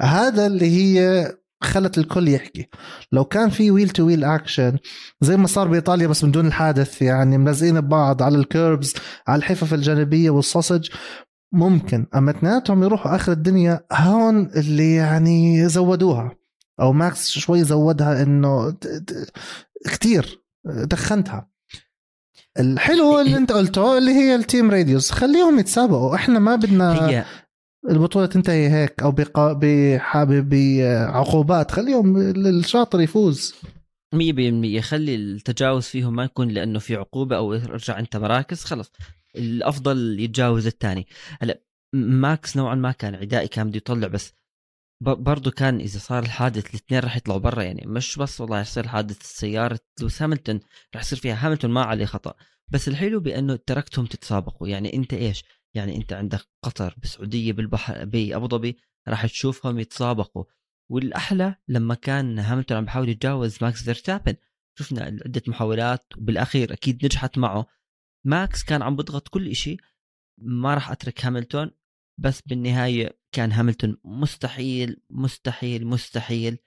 هذا 0.00 0.46
اللي 0.46 0.66
هي 0.66 1.26
خلت 1.62 1.98
الكل 1.98 2.28
يحكي. 2.28 2.68
لو 3.12 3.24
كان 3.24 3.50
في 3.50 3.70
wheel 3.70 3.88
to 3.90 4.06
wheel 4.06 4.24
action 4.24 4.78
زي 5.20 5.36
ما 5.36 5.46
صار 5.46 5.68
بإيطاليا 5.68 6.06
بس 6.06 6.24
من 6.24 6.30
دون 6.30 6.46
الحادث 6.46 7.02
يعني 7.02 7.38
ملزقين 7.38 7.80
ببعض 7.80 8.22
على 8.22 8.38
ال 8.38 8.47
kerbs 8.47 8.94
على 9.28 9.38
الحفف 9.38 9.74
الجانبية 9.74 10.30
وال 10.30 10.43
sausage 10.43 10.88
ممكن. 11.52 12.06
أما 12.14 12.30
اثنيناتهم 12.30 12.82
يروحوا 12.82 13.16
آخر 13.16 13.32
الدنيا 13.32 13.80
هون 13.92 14.50
اللي 14.56 14.94
يعني 14.94 15.68
زودوها. 15.68 16.36
أو 16.80 16.92
ماكس 16.92 17.30
شوي 17.30 17.64
زودها 17.64 18.22
إنه 18.22 18.76
كتير 19.84 20.42
تخنتها. 20.64 21.50
الحلو 22.58 23.20
اللي 23.20 23.36
أنت 23.36 23.52
قلته 23.52 23.98
اللي 23.98 24.10
هي 24.10 24.34
ال 24.34 24.41
team 24.41 24.70
radios. 24.70 25.10
خليهم 25.10 25.58
يتسابقوا. 25.58 26.14
إحنا 26.14 26.38
ما 26.38 26.56
بدنا 26.56 27.08
هي 27.08 27.24
البطولة 27.90 28.26
تنتهي 28.26 28.68
هيك 28.70 29.02
أو 29.02 29.10
بقا... 29.10 29.52
بحابب 29.52 30.48
بعقوبات. 30.48 31.70
خليهم 31.70 32.16
الشاطر 32.16 33.00
يفوز. 33.00 33.54
100% 34.14 34.80
خلي 34.80 35.14
التجاوز 35.14 35.84
فيهم 35.84 36.16
ما 36.16 36.24
يكون 36.24 36.48
لأنه 36.48 36.78
في 36.78 36.96
عقوبة 36.96 37.36
أو 37.36 37.54
ارجع 37.54 37.98
أنت 37.98 38.16
مراكز. 38.16 38.64
خلص. 38.64 38.92
الأفضل 39.36 40.20
يتجاوز 40.20 40.66
الثاني. 40.66 41.06
هلا 41.42 41.62
ماكس 41.94 42.56
نوعا 42.56 42.74
ما 42.74 42.92
كان 42.92 43.14
عدائي 43.14 43.48
كان 43.48 43.68
بده 43.68 43.76
يطلع 43.76 44.08
بس 44.08 44.34
برضه 45.02 45.50
كان 45.50 45.80
إذا 45.80 45.98
صار 45.98 46.22
الحادث 46.22 46.70
الاثنين 46.70 47.00
راح 47.00 47.16
يطلعوا 47.16 47.40
برا 47.40 47.62
يعني 47.62 47.86
مش 47.86 48.18
بس 48.18 48.40
والله 48.40 48.60
يصير 48.60 48.88
حادث 48.88 49.22
سياره 49.22 49.80
لويس 50.00 50.22
هاملتون 50.22 50.60
راح 50.94 51.02
يصير 51.02 51.18
فيها 51.18 51.46
هاملتون 51.46 51.70
ما 51.70 51.82
عليه 51.82 52.04
خطأ. 52.04 52.34
بس 52.68 52.88
الحلو 52.88 53.20
بأنه 53.20 53.56
تركتهم 53.56 54.06
تتسابقوا. 54.06 54.68
يعني 54.68 54.94
أنت 54.94 55.14
إيش؟ 55.14 55.44
يعني 55.74 55.96
أنت 55.96 56.12
عندك 56.12 56.40
قطر 56.64 56.94
بالسعودية 56.98 57.52
بالبحر 57.52 58.04
بأبو 58.04 58.48
ظبي 58.48 58.76
راح 59.08 59.26
تشوفهم 59.26 59.78
يتسابقوا. 59.78 60.44
والأحلى 60.90 61.56
لما 61.68 61.94
كان 61.94 62.38
هاملتون 62.38 62.76
عم 62.76 62.84
بحاول 62.84 63.08
يتجاوز 63.08 63.58
ماكس 63.62 63.82
فيرستابن 63.84 64.34
شفنا 64.78 65.02
عدة 65.02 65.42
محاولات 65.48 66.04
وبالأخير 66.16 66.72
أكيد 66.72 67.04
نجحت 67.04 67.38
معه. 67.38 67.66
ماكس 68.26 68.62
كان 68.62 68.82
عم 68.82 68.96
بضغط 68.96 69.28
كل 69.28 69.54
شيء 69.54 69.80
ما 70.38 70.74
راح 70.74 70.90
أترك 70.90 71.24
هاملتون 71.24 71.70
بس 72.20 72.40
بالنهاية 72.40 73.18
كان 73.32 73.52
هاملتون 73.52 73.96
مستحيل 74.04 75.02
مستحيل 75.10 75.86
مستحيل 75.86 76.58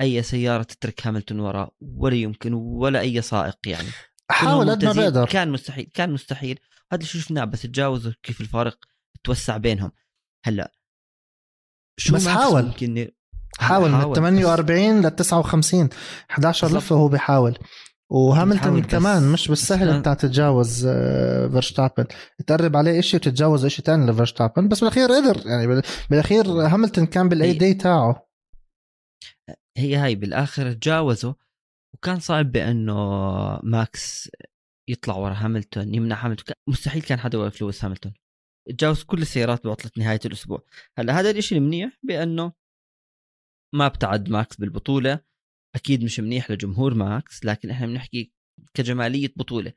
أي 0.00 0.22
سيارة 0.22 0.62
تترك 0.62 1.06
هاملتون 1.06 1.40
وراء 1.40 1.74
ولا 1.80 2.14
يمكن 2.14 2.52
ولا 2.54 3.00
أي 3.00 3.22
سائق 3.22 3.58
يعني. 3.66 3.88
حاول 4.30 4.70
قد 4.70 4.84
ما 4.84 4.92
بقدر. 4.92 5.26
كان 5.26 5.50
مستحيل 5.50 5.90
كان 5.94 6.12
مستحيل. 6.12 6.58
هذا 6.92 7.00
اللي 7.00 7.06
شفناه؟ 7.06 7.44
بس 7.44 7.62
تجاوزوا 7.62 8.12
كيف 8.22 8.40
الفارق 8.40 8.78
توسع 9.24 9.56
بينهم. 9.56 9.92
هلأ 10.44 10.72
شو 11.98 12.14
بس 12.14 12.28
حاول. 12.28 12.62
ممكن 12.62 13.10
حاول 13.58 13.90
من 13.90 14.14
48 14.14 15.06
ل 15.06 15.10
59 15.10 15.88
11 16.30 16.76
لفة 16.76 16.96
هو 16.96 17.08
بيحاول. 17.08 17.58
وهاملتون 18.10 18.82
كمان 18.82 19.32
مش 19.32 19.48
بالسهل 19.48 19.88
انت 19.88 20.08
تتجاوز 20.08 20.86
آه، 20.86 21.48
فيرستابن 21.48 22.06
تقرب 22.46 22.76
عليه 22.76 23.00
شيء 23.00 23.20
وتتجاوز 23.20 23.66
شيء 23.66 23.84
ثاني 23.84 24.10
لفيرستابن 24.10 24.68
بس 24.68 24.80
بالأخير 24.80 25.08
قدر 25.08 25.46
يعني 25.46 25.82
بالأخير 26.10 26.46
هاملتون 26.46 27.06
كان 27.06 27.28
بالأي 27.28 27.52
دي 27.52 27.74
تاعه. 27.74 28.28
هي 29.76 29.96
هاي 29.96 30.14
بالآخر 30.14 30.72
تجاوزه 30.72 31.34
وكان 31.94 32.20
صعب 32.20 32.52
بأنه 32.52 32.94
ماكس 33.62 34.30
يطلع 34.88 35.16
ورا 35.16 35.34
هاملتون 35.34 35.94
يمنع 35.94 36.24
هاملتون. 36.24 36.54
مستحيل 36.68 37.02
كان 37.02 37.18
حدا 37.18 37.38
يوقف 37.38 37.60
لويس 37.60 37.84
هاملتون. 37.84 38.14
تجاوز 38.68 39.02
كل 39.02 39.22
السيارات 39.22 39.66
بعطلة 39.66 39.90
نهاية 39.96 40.20
الأسبوع. 40.24 40.64
هلأ 40.98 41.20
هذا 41.20 41.30
الشيء 41.30 41.58
المنيح 41.58 41.98
بأنه 42.02 42.52
ما 43.74 43.86
ابتعد 43.86 44.28
ماكس 44.28 44.56
بالبطولة. 44.56 45.29
أكيد 45.74 46.04
مش 46.04 46.20
منيح 46.20 46.50
لجمهور 46.50 46.94
ماكس 46.94 47.44
لكن 47.44 47.70
إحنا 47.70 47.86
بنحكي 47.86 48.32
كجمالية 48.74 49.32
بطولة. 49.36 49.72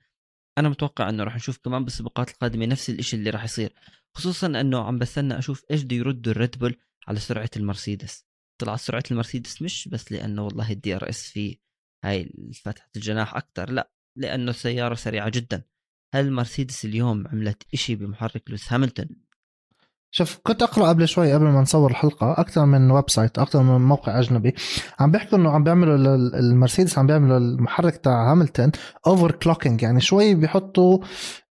أنا 0.58 0.70
متوقع 0.70 1.10
أنه 1.10 1.24
راح 1.24 1.36
نشوف 1.36 1.58
كمان 1.58 1.84
بالسباقات 1.84 2.30
القادمة 2.30 2.66
نفس 2.66 2.90
الشيء 2.90 3.20
اللي 3.20 3.30
راح 3.30 3.44
يصير 3.44 3.74
خصوصا 4.18 4.48
أنه 4.48 4.84
عم 4.84 5.00
بستنى 5.00 5.38
أشوف 5.40 5.64
إيش 5.72 5.84
بده 5.84 5.96
يردوا 5.96 6.32
الريد 6.32 6.60
بول 6.60 6.76
على 7.08 7.20
سرعة 7.20 7.50
المرسيدس. 7.58 8.26
طلع 8.62 8.76
سرعة 8.76 9.04
المرسيدس 9.12 9.62
مش 9.62 9.88
بس 9.88 10.12
لأنه 10.12 10.46
والله 10.46 10.72
ال 10.72 10.96
DRS 10.96 11.28
في 11.28 11.60
هاي 12.06 12.34
فتحة 12.64 12.90
الجناح 12.96 13.36
أكثر 13.36 13.72
لا 13.72 13.92
لأنه 14.18 14.50
السياره 14.50 14.96
سريعة 14.96 15.30
جدا. 15.30 15.64
هل 16.14 16.32
مرسيدس 16.32 16.86
اليوم 16.86 17.28
عملت 17.28 17.64
إشي 17.74 17.96
بمحرك 17.96 18.50
لويس 18.50 18.74
هاملتون؟ 18.74 19.23
شوف 20.16 20.40
كنت 20.44 20.62
أقرأ 20.62 20.90
قبل 20.90 21.08
شوي 21.08 21.34
قبل 21.34 21.46
ما 21.46 21.62
نصور 21.62 21.92
الحلقة 21.92 22.32
أكثر 22.32 22.66
من 22.66 22.92
website 22.92 23.40
أكثر 23.40 23.64
من 23.64 23.82
موقع 23.82 24.20
أجنبي. 24.20 24.54
عم 25.00 25.12
بيحكوا 25.12 25.38
إنه 25.38 25.50
عم 25.50 25.64
بيعملوا 25.64 25.96
المرسيدس 26.40 26.98
عم 26.98 27.08
بيعملوا 27.08 27.38
المحرك 27.38 27.98
تاع 27.98 28.32
هاملتون 28.32 28.72
overclocking 29.08 29.82
يعني 29.82 30.02
شوي 30.02 30.36
بيحطوا 30.36 31.00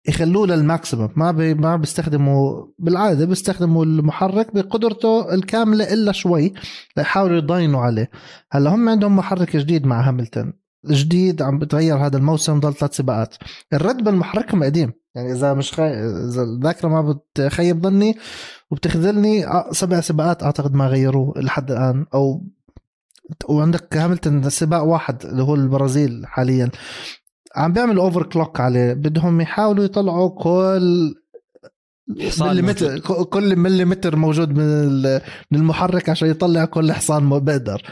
يخلوه 0.08 0.46
لل 0.46 0.59
maximum. 0.59 1.10
ما 1.16 1.30
بي 1.30 1.54
ما 1.54 1.76
بيستخدموا 1.76 2.66
بالعادة 2.78 3.24
بيستخدموا 3.24 3.84
المحرك 3.84 4.54
بقدرته 4.54 5.34
الكاملة 5.34 5.92
إلا 5.92 6.12
شوي 6.12 6.54
ليحاولوا 6.96 7.36
يضاينوا 7.36 7.80
عليه. 7.80 8.10
هلأ 8.52 8.74
هم 8.74 8.88
عندهم 8.88 9.16
محرك 9.16 9.56
جديد 9.56 9.86
مع 9.86 10.08
هاملتون. 10.08 10.52
جديد 10.86 11.42
عم 11.42 11.58
بتغير 11.58 11.96
هذا 11.96 12.16
الموسم 12.16 12.60
ضل 12.60 12.74
ثلاث 12.74 12.96
سباقات. 12.96 13.34
الرد 13.72 14.04
بالمحركهم 14.04 14.64
قديم. 14.64 14.92
يعني 15.16 15.32
إذا 15.32 15.54
مش 15.54 15.72
خي... 15.72 15.82
إذا 16.28 16.42
الذاكرة 16.42 16.88
ما 16.88 17.12
بتخيب 17.12 17.82
ظني 17.82 18.16
وبتخذلني 18.70 19.46
آه، 19.46 19.68
سبع 19.72 20.00
سباقات 20.00 20.42
أعتقد 20.42 20.74
ما 20.74 20.86
غيروه 20.86 21.34
لحد 21.36 21.70
الآن. 21.70 22.06
أو 22.14 22.44
وعندك 23.48 23.96
هاملتون 23.96 24.50
سباق 24.50 24.82
واحد 24.82 25.24
اللي 25.24 25.42
هو 25.42 25.54
البرازيل 25.54 26.26
حاليا. 26.26 26.70
عم 27.56 27.72
بيعمل 27.72 27.96
اوفر 27.98 28.22
كلوك 28.22 28.60
عليه. 28.60 28.92
بدهم 28.92 29.40
يحاولوا 29.40 29.84
يطلعوا 29.84 30.28
كل 30.28 31.14
مليمتر 32.40 32.98
كل 33.24 33.56
مليمتر 33.56 34.16
موجود 34.16 34.58
من 34.58 35.02
من 35.50 35.58
المحرك 35.58 36.08
عشان 36.08 36.30
يطلع 36.30 36.64
كل 36.64 36.92
حصان 36.92 37.28
بقدر 37.28 37.82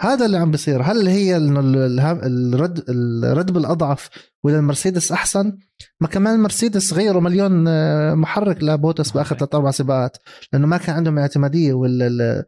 هذا 0.00 0.26
اللي 0.26 0.38
عم 0.38 0.50
بيصير. 0.50 0.82
هل 0.82 1.08
هي 1.08 1.36
الرد 1.36 2.84
الرد 3.24 3.52
بالأضعف 3.52 4.08
ولا 4.44 4.58
المرسيدس 4.58 5.12
أحسن؟ 5.12 5.58
ما 6.00 6.08
كمان 6.08 6.34
المرسيدس 6.34 6.92
غيروا 6.92 7.22
مليون 7.22 7.68
آه، 7.68 8.14
محرك 8.14 8.62
لبوتس 8.62 9.10
باخر 9.10 9.36
ثلاث 9.36 9.54
أربع 9.54 9.70
سباقات 9.70 10.16
لأنه 10.52 10.66
ما 10.66 10.76
كان 10.76 10.96
عندهم 10.96 11.18
اعتمادية 11.18 11.72
ولا 11.72 12.44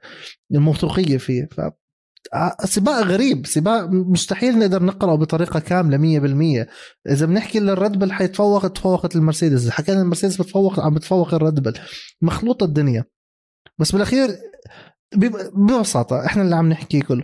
الموثوقية 0.53 1.19
فيه. 1.19 1.49
ف 1.53 1.61
آه، 2.35 2.57
سباق 2.65 3.03
غريب. 3.03 3.47
سباق 3.47 3.88
مستحيل 3.91 4.59
نقدر 4.59 4.83
نقرأه 4.83 5.15
بطريقة 5.15 5.61
كاملة 5.61 5.96
مية 5.96 6.21
بالمية. 6.21 6.69
إذا 7.11 7.27
بنحكي 7.27 7.61
للرد 7.61 7.98
بل 7.98 8.13
حيتفوق 8.13 8.69
تفوقت 8.69 9.17
المرسيدس. 9.17 9.71
حكينا 9.71 10.03
المرسيدس 10.03 10.37
بتفوق 10.42 10.81
عم 10.81 10.94
بتفوق 10.94 11.35
الرد 11.35 11.63
بل 11.63 11.75
مخلوطة 12.23 12.65
الدنيا. 12.65 13.05
بس 13.79 13.92
بالأخير 13.92 14.29
ببساطة 15.17 16.27
إحنا 16.27 16.42
اللي 16.42 16.56
عم 16.56 16.69
نحكي 16.69 17.00
كله 17.00 17.23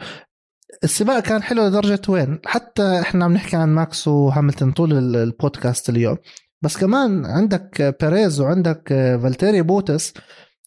السباق 0.84 1.20
كان 1.20 1.42
حلو 1.42 1.66
لدرجة 1.66 2.00
وين؟ 2.08 2.38
حتى 2.46 3.00
إحنا 3.00 3.24
عم 3.24 3.32
نحكي 3.32 3.56
عن 3.56 3.68
ماكس 3.68 4.08
وهاملتون 4.08 4.72
طول 4.72 5.16
البودكاست 5.16 5.88
اليوم. 5.88 6.16
بس 6.62 6.76
كمان 6.76 7.26
عندك 7.26 7.96
بيريز 8.00 8.40
وعندك 8.40 8.88
فالتيري 9.22 9.62
بوتس 9.62 10.14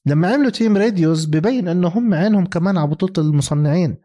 لما 0.06 0.34
عملوا 0.34 0.50
team 0.50 0.78
radios 0.78 1.26
ببين 1.26 1.68
إنه 1.68 1.88
هم 1.88 2.14
عينهم 2.14 2.46
كمان 2.46 2.78
على 2.78 2.88
بطولة 2.88 3.14
المصنعين. 3.18 3.98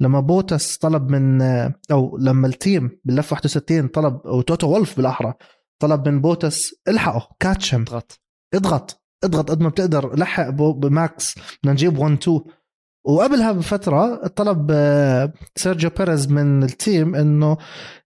لما 0.00 0.20
بوتس 0.20 0.76
طلب 0.76 1.10
من 1.10 1.42
أو 1.90 2.18
لما 2.18 2.46
ال 2.46 2.57
team 2.57 3.00
باللف 3.04 3.32
61 3.32 3.88
طلب 3.88 4.20
أو 4.26 4.40
توتو 4.40 4.66
وولف 4.68 4.96
بالأحرى 4.96 5.34
طلب 5.78 6.08
من 6.08 6.20
بوتس 6.20 6.74
إلحقه 6.88 7.36
catch 7.40 7.65
him 7.65 7.80
اضغط. 7.82 8.20
اضغط. 8.54 9.03
اضغط 9.24 9.50
قد 9.50 9.60
ما 9.60 9.68
بتقدر 9.68 10.16
لحق 10.16 10.48
بماكس 10.50 11.34
بدنا 11.62 11.72
نجيب 11.72 11.98
1 11.98 12.12
2 12.12 12.40
وقبلها 13.04 13.52
بفترة 13.52 14.26
طلب 14.26 14.68
آه، 14.70 15.32
سيرجيو 15.56 15.90
بيريز 15.98 16.28
من 16.28 16.62
ال 16.62 16.72
team 16.72 17.14
إنه 17.14 17.56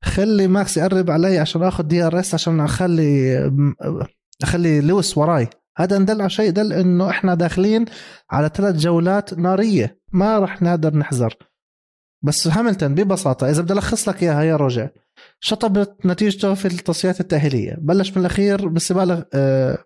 خلي 0.02 0.46
ماكس 0.48 0.76
يقرب 0.76 1.10
علي 1.10 1.38
عشان 1.38 1.62
آخذ 1.62 1.84
DRS 1.84 2.34
عشان 2.34 2.60
أخلي 2.60 3.38
أخلي 4.42 4.80
لويس 4.80 5.18
وراي. 5.18 5.48
هذا 5.76 5.98
إن 5.98 6.05
دل 6.05 6.20
على 6.20 6.30
شيء 6.30 6.50
دل 6.50 6.72
إنه 6.72 7.10
إحنا 7.10 7.34
داخلين 7.34 7.84
على 8.30 8.50
ثلاث 8.54 8.76
جولات 8.76 9.34
نارية 9.34 10.00
ما 10.12 10.38
راح 10.38 10.62
نقدر 10.62 10.96
نحذر. 10.96 11.34
بس 12.24 12.48
هاملتون 12.48 12.94
ببساطة 12.94 13.50
إذا 13.50 13.62
بدي 13.62 13.72
ألخص 13.72 14.08
لك 14.08 14.22
إياها 14.22 14.42
يا 14.42 14.56
رجع 14.56 14.88
شطبت 15.40 16.06
نتيجته 16.06 16.54
في 16.54 16.66
التصفيات 16.66 17.20
التأهيلية. 17.20 17.76
بلش 17.80 18.10
من 18.10 18.18
الأخير 18.18 18.68
بالسباق 18.68 19.28
آه، 19.34 19.78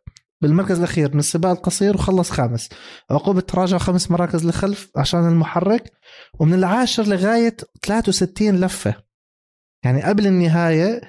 بالمركز 0.43 0.79
الأخير 0.79 1.13
من 1.13 1.19
السباق 1.19 1.51
القصير 1.51 1.95
وخلص 1.95 2.31
خامس. 2.31 2.69
عقوبة 3.11 3.41
تراجع 3.41 3.79
خمس 3.79 4.11
مراكز 4.11 4.47
لخلف 4.47 4.91
عشان 4.97 5.29
المحرك 5.29 5.93
ومن 6.41 6.55
العاشر 6.55 7.03
لغاية 7.03 7.57
63 7.83 8.61
لفة. 8.61 8.95
يعني 9.85 10.03
قبل 10.03 10.27
النهاية 10.27 11.01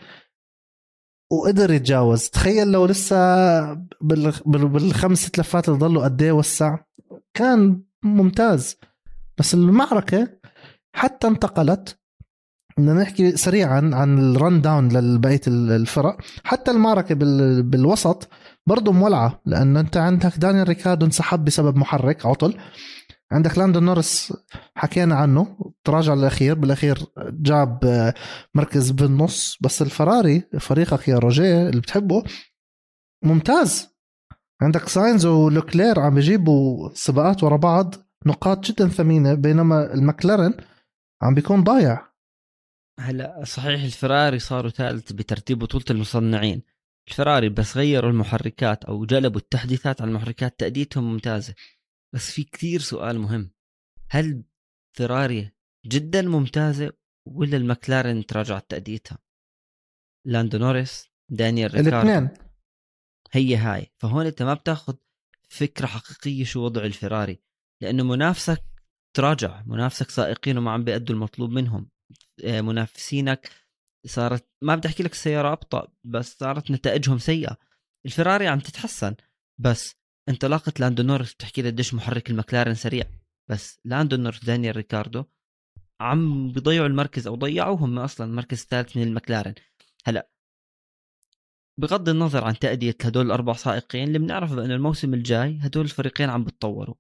وقدر 1.32 1.72
يتجاوز. 1.72 2.30
تخيل 2.30 2.72
لو 2.72 2.86
لسه 2.86 3.16
بالخمس 4.46 5.40
لفات 5.40 5.70
اللي 5.70 5.80
ضلوا 5.80 6.04
قد 6.04 6.22
إيه 6.22 6.32
وسع. 6.32 6.78
كان 7.34 7.84
ممتاز. 8.04 8.78
بس 9.38 9.54
المعركة 9.54 10.28
حتى 10.96 11.28
انتقلت. 11.28 12.00
بدنا 12.78 12.94
نحكي 12.94 13.38
سريعا 13.38 13.92
عن 13.94 14.20
ال 14.20 14.30
run 14.30 14.62
down 14.62 14.88
لبقية 14.88 15.42
الفرق. 15.48 16.18
حتى 16.44 16.72
المعركة 16.72 17.16
بالوسط 17.62 18.30
برضه 18.68 18.92
مولعة 18.92 19.42
لأنه 19.46 19.80
أنت 19.80 19.98
عندك 19.98 20.38
دانيال 20.38 20.68
ريكاردو 20.68 21.06
انسحب 21.06 21.46
بسبب 21.46 21.78
محرك 21.78 22.26
عطل. 22.26 22.58
عندك 23.32 23.58
لاندو 23.58 23.80
نورس 23.80 24.34
حكينا 24.76 25.16
عنه 25.16 25.74
تراجع 25.84 26.14
الاخير 26.14 26.56
بالأخير 26.56 27.06
جاب 27.18 27.80
مركز 28.56 28.92
بالنص. 28.92 29.58
بس 29.62 29.82
الفراري 29.82 30.44
فريقك 30.60 31.08
يا 31.08 31.20
روجيه 31.20 31.70
اللي 31.70 31.82
بتحبه 31.82 32.24
ممتاز. 33.24 33.90
عندك 34.62 34.88
ساينز 34.88 35.26
ولوكلير 35.26 36.00
عم 36.00 36.16
بيجيبوا 36.16 36.90
سباقات 36.94 37.44
ورا 37.44 37.58
بعض 37.58 37.96
نقاط 38.26 38.66
جدا 38.66 38.88
ثمينة 38.88 39.34
بينما 39.34 39.94
المكلارن 39.94 40.54
عم 41.22 41.34
بيكون 41.34 41.64
ضايع. 41.64 42.08
هلا 43.00 43.44
صحيح 43.46 43.84
الفراري 43.84 44.40
صاروا 44.40 44.70
ثالث 44.70 45.12
بترتيب 45.12 45.60
بطولة 45.60 45.86
المصنعين. 45.90 46.62
الفراري 47.08 47.50
بس 47.50 47.78
غيروا 47.78 48.12
المحركات 48.12 48.86
أو 48.86 49.06
جلبوا 49.06 49.40
التحديثات 49.40 50.02
على 50.02 50.10
المحركات 50.10 50.60
تأديتهم 50.60 51.04
ممتازة. 51.04 51.56
بس 52.14 52.32
في 52.32 52.44
كثير 52.44 52.80
سؤال 52.80 53.20
مهم. 53.20 53.52
هل 54.10 54.44
فراري 54.98 55.52
جدا 55.86 56.22
ممتازة 56.22 56.94
ولا 57.28 57.58
المكلارن 57.58 58.26
تراجعت 58.26 58.70
تأديتها؟ 58.70 59.18
لاندو 60.28 60.58
نوريس 60.58 61.10
دانيال 61.30 61.74
ريكاردو. 61.74 62.10
الاثنين. 62.10 62.30
هي 63.32 63.56
هاي. 63.56 63.92
فهون 63.98 64.26
أنت 64.26 64.44
ما 64.44 64.54
بتاخذ 64.54 64.96
فكرة 65.50 65.86
حقيقية 65.86 66.44
شو 66.44 66.66
وضع 66.66 66.86
الفراري 66.86 67.40
لأنه 67.82 68.04
منافسك 68.04 68.64
تراجع. 69.16 69.64
منافسك 69.66 70.10
سائقين 70.10 70.58
وما 70.58 70.72
عم 70.72 70.84
بيأدوا 70.84 71.16
المطلوب 71.16 71.50
منهم. 71.50 71.90
آه، 72.44 72.62
منافسينك 72.62 73.50
صارت 74.06 74.48
ما 74.62 74.76
بدي 74.76 74.88
أحكي 74.88 75.04
لك 75.04 75.12
السيارة 75.12 75.52
أبطأ 75.52 75.88
بس 76.04 76.38
صارت 76.40 76.72
نتائجهم 76.72 77.18
سيئة. 77.18 77.58
الفراري 78.06 78.48
عم 78.48 78.60
تتحسن 78.60 79.16
بس 79.60 79.96
انطلاقة 80.30 80.74
لاندو 80.80 81.04
نورس 81.04 81.34
بتحكي 81.34 81.62
لي 81.62 81.70
قديش 81.70 81.94
محرك 81.94 82.30
المكلارن 82.30 82.74
سريع. 82.74 83.06
بس 83.50 83.80
لاندو 83.86 84.16
نورس 84.16 84.46
دانيال 84.46 84.76
ريكاردو 84.76 85.24
عم 86.02 86.52
بيضيعوا 86.52 86.88
المركز 86.88 87.28
أو 87.28 87.36
ضيعوا 87.36 87.78
هم 87.78 88.00
أصلا 88.00 88.28
المركز 88.28 88.62
الثالث 88.62 88.98
من 88.98 89.04
المكلارن 89.04 89.54
هلأ 90.06 90.30
بغض 91.80 92.10
النظر 92.10 92.44
عن 92.44 92.60
تأدية 92.60 92.96
هدول 93.04 93.26
الأربع 93.26 93.54
سائقين 93.54 94.08
اللي 94.08 94.20
بنعرف 94.20 94.54
بأنه 94.54 94.76
الموسم 94.76 95.14
الجاي 95.14 95.60
هدول 95.62 95.86
الفريقين 95.86 96.30
عم 96.30 96.44
بتطوروا. 96.44 96.96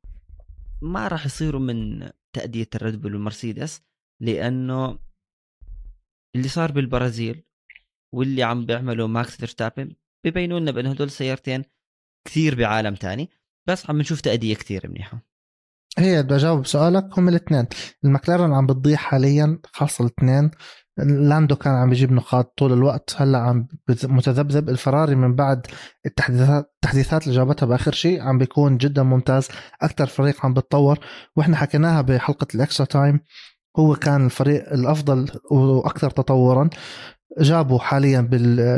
ما 0.82 1.08
راح 1.08 1.26
يصيروا 1.26 1.62
من 1.62 2.10
تأدية 2.34 2.68
الريد 2.76 3.02
بول 3.02 3.16
والمرسيدس 3.16 3.82
لأنه 4.22 5.00
اللي 6.36 6.48
صار 6.48 6.72
بالبرازيل 6.72 7.44
واللي 8.14 8.44
عم 8.44 8.66
بيعمله 8.66 9.08
ماكس 9.08 9.36
فيرستابن 9.38 9.96
ببينوا 10.26 10.60
لنا 10.60 10.72
بانه 10.72 10.92
هدول 10.92 11.08
السيارتين 11.08 11.64
كثير 12.28 12.56
بعالم 12.56 12.96
تاني 12.96 13.30
بس 13.68 13.90
عم 13.90 13.98
نشوف 14.00 14.22
تأدية 14.22 14.56
كثير 14.56 14.90
منيحة. 14.90 15.34
هي 15.98 16.24
بدي 16.24 16.36
أجاوب 16.36 16.66
سؤالك 16.66 17.20
هم 17.20 17.30
الاثنين. 17.30 17.66
المكلارن 18.06 18.54
عم 18.54 18.68
بتضيع 18.68 18.98
حاليا 18.98 19.60
خاصة 19.74 20.06
الاثنين. 20.06 20.52
لاندو 20.98 21.56
كان 21.56 21.74
عم 21.74 21.90
بيجيب 21.90 22.12
نقاط 22.12 22.54
طول 22.58 22.74
الوقت. 22.74 23.16
هلأ 23.18 23.38
عم 23.38 23.68
متذبذب. 24.04 24.70
الفراري 24.70 25.16
من 25.16 25.36
بعد 25.36 25.68
التحديثات 26.06 26.72
التحديثات 26.76 27.24
اللي 27.24 27.36
جابتها 27.36 27.66
بآخر 27.66 27.92
شيء 27.92 28.22
عم 28.22 28.38
بيكون 28.38 28.78
جدا 28.78 29.04
ممتاز. 29.04 29.48
أكثر 29.82 30.06
فريق 30.08 30.46
عم 30.46 30.54
بتطور. 30.54 31.00
وإحنا 31.36 31.58
حكيناها 31.58 32.02
بحلقة 32.02 32.48
ال 32.56 32.61
extra 32.61 32.86
time. 32.86 33.20
هو 33.78 33.96
كان 33.96 34.26
الفريق 34.26 34.74
الأفضل 34.74 35.30
وأكثر 35.52 36.10
تطورا. 36.10 36.70
جابوا 37.40 37.80
حاليا 37.80 38.22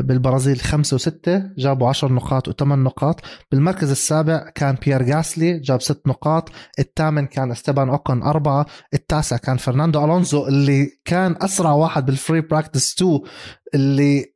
بالبرازيل 0.03 0.59
خمسة 0.59 0.95
وستة 0.95 1.43
جابوا 1.57 1.89
عشر 1.89 2.13
نقاط 2.13 2.47
وثمان 2.47 2.83
نقاط. 2.83 3.21
بالمركز 3.51 3.91
السابع 3.91 4.49
كان 4.49 4.75
بيير 4.85 5.03
جاسلي 5.03 5.59
جاب 5.59 5.81
ست 5.81 6.07
نقاط. 6.07 6.49
الثامن 6.79 7.25
كان 7.25 7.51
إستبان 7.51 7.89
اوكن 7.89 8.21
أربعة. 8.23 8.65
التاسع 8.93 9.37
كان 9.37 9.57
فرناندو 9.57 10.05
ألونزو 10.05 10.47
اللي 10.47 10.89
كان 11.05 11.35
أسرع 11.41 11.71
واحد 11.71 12.05
بال 12.05 12.17
free 12.17 12.41
practice 12.41 12.93
2 12.93 13.19
اللي 13.73 14.34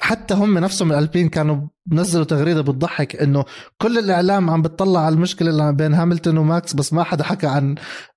حتى 0.00 0.34
هم 0.34 0.58
نفسهم 0.58 0.92
الألبين 0.92 1.28
كانوا 1.28 1.68
نزلوا 1.92 2.24
تغريدة 2.24 2.60
بتضحك 2.60 3.16
إنه 3.16 3.44
كل 3.82 3.98
الإعلام 3.98 4.50
عم 4.50 4.62
بتطلع 4.62 5.00
على 5.00 5.14
المشكلة 5.14 5.50
اللي 5.50 5.72
بين 5.72 5.94
هاملتون 5.94 6.38
وماكس 6.38 6.74
بس 6.74 6.92
ما 6.92 7.02
حدا 7.02 7.24
حكى 7.24 7.46
عن 7.46 7.74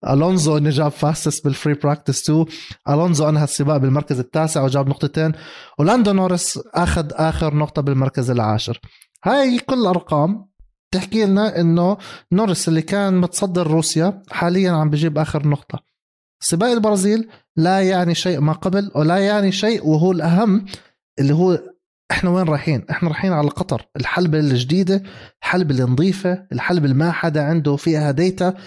ألونزو 0.10 0.58
إنه 0.58 0.70
جاب 0.70 0.92
fastest 0.92 1.40
بال 1.40 1.51
free 1.51 1.74
practice 1.74 2.30
2 2.30 2.46
ألونزو 2.90 3.30
أنهى 3.30 3.44
السباق 3.44 3.78
بالمركز 3.78 4.20
التاسع 4.20 4.64
وجاب 4.64 4.90
نقطتين 4.90 5.32
ولاندو 5.80 6.12
نورس 6.12 6.60
أخذ 6.76 7.08
آخر 7.12 7.56
نقطة 7.56 7.82
بالمركز 7.82 8.32
العاشر. 8.32 8.80
هاي 9.24 9.60
كل 9.60 9.86
ارقام 9.86 10.46
تحكي 10.92 11.26
لنا 11.26 11.60
إنه 11.60 11.98
نورس 12.32 12.68
اللي 12.68 12.82
كان 12.82 13.18
متصدر 13.18 13.68
روسيا 13.68 14.24
حاليا 14.32 14.72
عم 14.72 14.90
بجيب 14.90 15.18
آخر 15.18 15.48
نقطة. 15.48 15.80
سباق 16.40 16.70
البرازيل 16.70 17.30
لا 17.56 17.82
يعني 17.82 18.16
شيء 18.16 18.40
ما 18.40 18.54
قبل 18.54 18.92
ولا 18.96 19.18
يعني 19.18 19.52
شيء 19.52 19.88
وهو 19.88 20.12
الأهم 20.12 20.66
اللي 21.20 21.34
هو 21.34 21.60
إحنا 22.12 22.30
وين 22.30 22.48
رايحين؟ 22.48 22.86
إحنا 22.90 23.10
رايحين 23.10 23.34
على 23.34 23.50
قطر، 23.50 23.88
الحلبة 23.96 24.40
الجديدة، 24.40 25.04
الحلبة 25.42 25.84
النظيفة، 25.84 26.48
الحلبة 26.52 26.86
اللي 26.86 26.96
ما 26.96 27.12
حدا 27.12 27.44
عنده 27.44 27.76
فيها 27.76 28.12
ديتا 28.12 28.58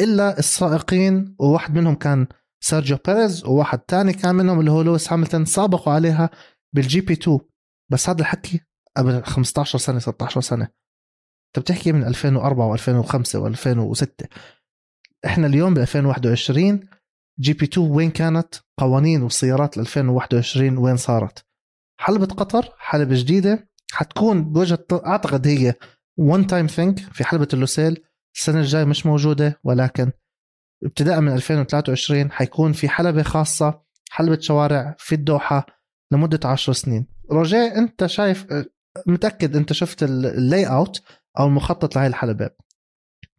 إلا 0.00 0.38
السائقين 0.38 1.36
وواحد 1.38 1.74
منهم 1.74 1.94
كان 1.94 2.26
سيرجيو 2.60 2.98
بيريز 3.06 3.44
وواحد 3.44 3.78
تاني 3.78 4.12
كان 4.12 4.34
منهم 4.34 4.60
اللي 4.60 4.70
هو 4.70 4.82
لويس 4.82 5.12
هاملتون 5.12 5.44
سابقوا 5.44 5.92
عليها 5.92 6.30
بال 6.74 7.00
GP 7.00 7.12
2 7.12 7.38
بس 7.92 8.08
هذا 8.08 8.20
الحكي 8.20 8.60
قبل 8.96 9.24
15 9.24 9.78
سنة 9.78 9.98
16 9.98 10.40
سنة. 10.40 10.68
انت 11.46 11.58
بتحكي 11.58 11.92
من 11.92 12.04
2004 12.04 12.76
و2005 12.76 13.56
و2006 13.56 14.26
إحنا 15.26 15.46
اليوم 15.46 15.74
ب 15.74 15.78
2021 15.78 16.88
GP 17.40 17.64
2 17.64 17.90
وين 17.90 18.10
كانت؟ 18.10 18.54
قوانين 18.80 19.22
والسيارات 19.22 19.78
2021 19.78 20.78
وين 20.78 20.96
صارت؟ 20.96 21.45
حلبة 21.96 22.26
قطر 22.26 22.68
حلبة 22.78 23.20
جديدة. 23.20 23.68
حتكون 23.92 24.52
بوجهة 24.52 24.86
أعتقد 24.92 25.46
هي 25.46 25.74
one 26.16 26.46
time 26.46 26.66
thing 26.66 26.98
في 26.98 27.24
حلبة 27.24 27.48
اللوسيل. 27.52 28.04
السنة 28.36 28.60
الجاية 28.60 28.84
مش 28.84 29.06
موجودة 29.06 29.60
ولكن 29.64 30.12
ابتداء 30.84 31.20
من 31.20 31.32
2023 31.32 32.32
حيكون 32.32 32.72
في 32.72 32.88
حلبة 32.88 33.22
خاصة 33.22 33.82
حلبة 34.10 34.40
شوارع 34.40 34.96
في 34.98 35.14
الدوحة 35.14 35.66
لمدة 36.12 36.40
10 36.44 36.72
سنين. 36.72 37.06
روجيه 37.30 37.78
أنت 37.78 38.06
شايف 38.06 38.46
متأكد 39.06 39.56
أنت 39.56 39.72
شفت 39.72 40.02
ال 40.02 40.66
layout 40.66 41.02
أو 41.38 41.46
المخطط 41.46 41.96
لهي 41.96 42.06
الحلبة؟ 42.06 42.50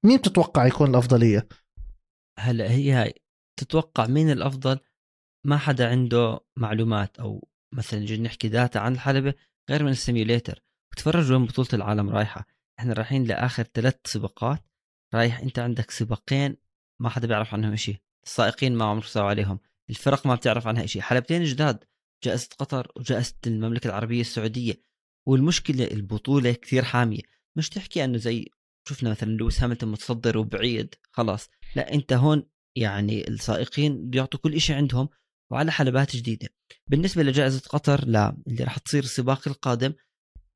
مين 0.03 0.21
تتوقع 0.21 0.65
يكون 0.65 0.89
الأفضلية؟ 0.89 1.47
هلا 2.39 2.71
هي 2.71 3.13
تتوقع 3.59 4.07
مين 4.07 4.31
الأفضل؟ 4.31 4.79
ما 5.45 5.57
حدا 5.57 5.89
عنده 5.89 6.39
معلومات 6.57 7.19
أو 7.19 7.47
مثلا 7.73 7.99
نجي 7.99 8.17
نحكي 8.17 8.47
data 8.49 8.79
عن 8.79 8.93
الحلبة 8.93 9.33
غير 9.69 9.83
من 9.83 9.91
ال 9.91 9.98
simulator 9.98 10.63
وتفرج 10.91 11.31
وين 11.31 11.45
بطولة 11.45 11.69
العالم 11.73 12.09
رايحة. 12.09 12.45
إحنا 12.79 12.93
رايحين 12.93 13.23
لآخر 13.23 13.63
ثلاث 13.63 13.95
سباقات. 14.05 14.63
رايح 15.13 15.39
أنت 15.39 15.59
عندك 15.59 15.91
سباقين 15.91 16.57
ما 17.01 17.09
حدا 17.09 17.27
بيعرف 17.27 17.53
عنهم 17.53 17.75
شيء 17.75 17.97
السائقين 18.25 18.75
ما 18.75 18.85
عمرك 18.85 19.05
سوى 19.05 19.29
عليهم. 19.29 19.59
الفرق 19.89 20.27
ما 20.27 20.35
بتعرف 20.35 20.67
عنها 20.67 20.85
شيء 20.85 21.01
حلبتين 21.01 21.43
جداد. 21.43 21.83
جائزة 22.23 22.49
قطر 22.59 22.91
وجائزة 22.95 23.35
المملكة 23.47 23.87
العربية 23.87 24.21
السعودية. 24.21 24.81
والمشكلة 25.27 25.85
البطولة 25.91 26.51
كثير 26.51 26.83
حامية. 26.83 27.21
مش 27.55 27.69
تحكي 27.69 28.03
إنه 28.03 28.17
زي 28.17 28.51
شفنا 28.87 29.09
مثلا 29.09 29.29
لويس 29.29 29.63
هاملتون 29.63 29.91
متصدر 29.91 30.37
وبعيد. 30.37 30.95
خلاص. 31.11 31.49
لا 31.75 31.93
أنت 31.93 32.13
هون 32.13 32.43
يعني 32.75 33.27
السائقين 33.27 34.09
بيعطوا 34.09 34.39
كل 34.39 34.61
شيء 34.61 34.75
عندهم. 34.75 35.09
وعلى 35.51 35.71
حلبات 35.71 36.15
جديدة. 36.15 36.49
بالنسبة 36.87 37.23
لجائزة 37.23 37.61
قطر 37.69 38.03
اللي 38.03 38.63
راح 38.63 38.77
تصير 38.77 39.03
السباق 39.03 39.47
القادم. 39.47 39.93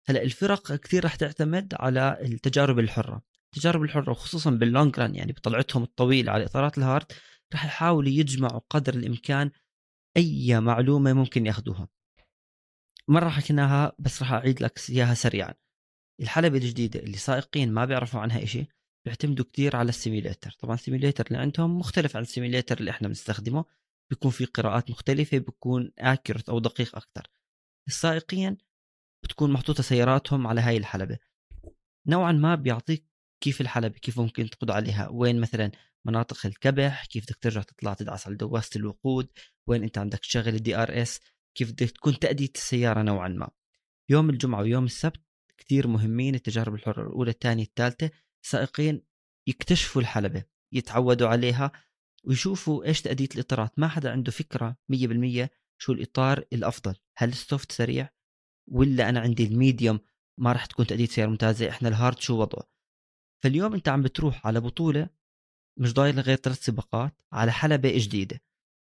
هلا 0.05 0.21
الفرق 0.21 0.75
كثير 0.75 1.03
راح 1.03 1.15
تعتمد 1.15 1.73
على 1.79 2.17
التجارب 2.21 2.79
الحرة. 2.79 3.21
التجارب 3.53 3.83
الحرة 3.83 4.11
وخصوصا 4.11 4.49
بال 4.49 4.66
long 4.66 4.99
run 4.99 5.15
يعني 5.15 5.31
بطلعتهم 5.31 5.83
الطويله 5.83 6.31
على 6.31 6.45
إطارات 6.45 6.77
ال 6.77 6.84
hard 6.84 7.11
راح 7.53 7.65
يحاولوا 7.65 8.09
يجمعوا 8.11 8.61
قدر 8.69 8.93
الإمكان 8.93 9.51
أي 10.17 10.59
معلومة 10.59 11.13
ممكن 11.13 11.45
ياخذوها 11.45 11.87
مرة 13.07 13.29
حكيناها 13.29 13.93
بس 13.99 14.21
راح 14.21 14.31
أعيد 14.31 14.63
لك 14.63 14.79
اياها 14.89 15.13
سريعا. 15.13 15.53
الحلبة 16.21 16.57
الجديدة 16.57 16.99
اللي 16.99 17.17
سائقين 17.17 17.71
ما 17.71 17.85
بيعرفوا 17.85 18.19
عنها 18.19 18.43
إشي 18.43 18.65
بيعتمدوا 19.05 19.45
كتير 19.45 19.75
على 19.75 19.89
ال 19.89 19.96
simulator 19.96 20.51
طبعا 20.59 20.75
ال 20.75 20.80
simulator 20.80 21.25
اللي 21.27 21.37
عندهم 21.37 21.79
مختلف 21.79 22.15
عن 22.15 22.21
ال 22.21 22.27
simulator 22.27 22.79
اللي 22.79 22.91
إحنا 22.91 23.07
بنستخدمه. 23.07 23.65
بيكون 24.11 24.31
في 24.31 24.45
قراءات 24.45 24.91
مختلفة 24.91 25.37
بيكون 25.37 25.91
accurate 25.99 26.49
أو 26.49 26.59
دقيق 26.59 26.95
أكثر 26.95 27.27
السائقين 27.87 28.57
بتكون 29.23 29.51
محطوطة 29.51 29.83
سياراتهم 29.83 30.47
على 30.47 30.61
هاي 30.61 30.77
الحلبة. 30.77 31.17
نوعا 32.07 32.31
ما 32.31 32.55
بيعطيك 32.55 33.05
كيف 33.43 33.61
الحلبة 33.61 33.99
كيف 33.99 34.19
ممكن 34.19 34.49
تقود 34.49 34.71
عليها. 34.71 35.09
وين 35.09 35.41
مثلا 35.41 35.71
مناطق 36.05 36.45
الكبح 36.45 37.05
كيف 37.05 37.23
بدك 37.23 37.35
ترجع 37.35 37.61
تطلع 37.61 37.93
تدعس 37.93 38.27
على 38.27 38.35
دواسة 38.35 38.77
الوقود 38.77 39.29
وين 39.67 39.83
أنت 39.83 39.97
عندك 39.97 40.19
تشغل 40.19 40.55
ال 40.55 40.75
DRS 40.75 41.19
كيف 41.57 41.71
بدك 41.71 41.91
تكون 41.91 42.19
تأدية 42.19 42.51
السيارة 42.55 43.01
نوعا 43.01 43.27
ما. 43.27 43.49
يوم 44.09 44.29
الجمعة 44.29 44.61
ويوم 44.61 44.85
السبت 44.85 45.21
كثير 45.57 45.87
مهمين 45.87 46.35
التجارب 46.35 46.73
الحرة 46.73 47.01
الأولى 47.01 47.31
الثانية 47.31 47.63
الثالثة 47.63 48.11
السائقين 48.43 49.01
يكتشفوا 49.47 50.01
الحلبة 50.01 50.43
يتعودوا 50.71 51.27
عليها 51.27 51.71
ويشوفوا 52.23 52.85
إيش 52.85 53.01
تأدية 53.01 53.29
الإطارات. 53.35 53.79
ما 53.79 53.87
حدا 53.87 54.11
عنده 54.11 54.31
فكرة 54.31 54.77
100% 54.89 55.49
شو 55.77 55.93
الإطار 55.93 56.45
الأفضل. 56.53 56.95
هل 57.17 57.29
ال 57.29 57.38
soft 57.38 57.71
سريع 57.71 58.09
ولا 58.67 59.09
أنا 59.09 59.19
عندي 59.19 59.43
ال 59.43 59.51
medium 59.51 59.99
ما 60.37 60.51
راح 60.51 60.65
تكون 60.65 60.87
تأدية 60.87 61.05
سيارة 61.05 61.29
ممتازة 61.29 61.69
إحنا 61.69 61.89
ال 61.89 61.95
hard 61.95 62.19
شو 62.19 62.41
وضعه؟ 62.41 62.63
فاليوم 63.43 63.73
أنت 63.73 63.89
عم 63.89 64.01
بتروح 64.01 64.47
على 64.47 64.59
بطولة 64.59 65.09
مش 65.79 65.93
ضايل 65.93 66.19
غير 66.19 66.35
ثلاث 66.35 66.65
سباقات 66.65 67.13
على 67.31 67.51
حلبة 67.51 67.93
جديدة. 67.97 68.41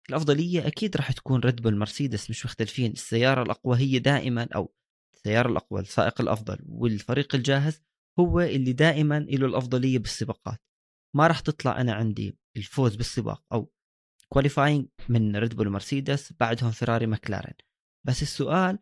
الأفضلية 0.10 0.68
أكيد 0.68 0.98
راح 0.98 1.12
تكون 1.12 1.40
ريد 1.40 1.62
بول 1.62 1.78
مرسيدس 1.78 2.30
مش 2.30 2.46
مختلفين. 2.46 2.92
السيارة 2.92 3.44
الأقوى 3.44 3.78
هي 3.78 4.00
دائما 4.00 4.48
أو 4.56 4.74
السيارة 5.16 5.50
الأقوى 5.50 5.82
السائق 5.82 6.22
الأفضل 6.22 6.60
والفريق 6.66 7.36
الجاهز 7.36 7.82
هو 8.20 8.42
اللي 8.42 8.74
دائما 8.74 9.20
له 9.20 9.46
الأفضلية 9.46 10.00
بالسباقات. 10.00 10.62
ما 11.16 11.28
راح 11.28 11.40
تطلع 11.40 11.82
أنا 11.82 11.94
عندي 11.94 12.38
الفوز 12.58 12.95
بالسباق 12.95 13.43
أو 13.51 13.72
qualifying 14.30 14.88
من 15.10 15.36
ريد 15.36 15.56
بول 15.56 15.70
مرسيدس 15.70 16.34
بعدهم 16.39 16.72
فيراري 16.72 17.06
ماكلارين 17.06 17.56
بس 18.03 18.22
السؤال 18.22 18.80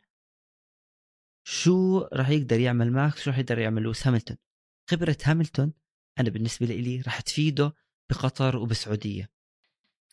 شو 1.47 1.99
راح 2.13 2.29
يقدر 2.29 2.59
يعمل 2.59 2.91
ماكس؟ 2.91 3.21
شو 3.21 3.29
راح 3.29 3.37
يقدر 3.37 3.59
يعمل 3.59 3.81
لويس 3.81 4.07
هاملتون؟ 4.07 4.37
خبرة 4.89 5.17
هاملتون 5.23 5.73
أنا 6.19 6.29
بالنسبة 6.29 6.65
لي 6.65 7.01
راح 7.01 7.21
تفيده 7.21 7.73
بقطر 8.09 8.57
وبالسعودية 8.57 9.29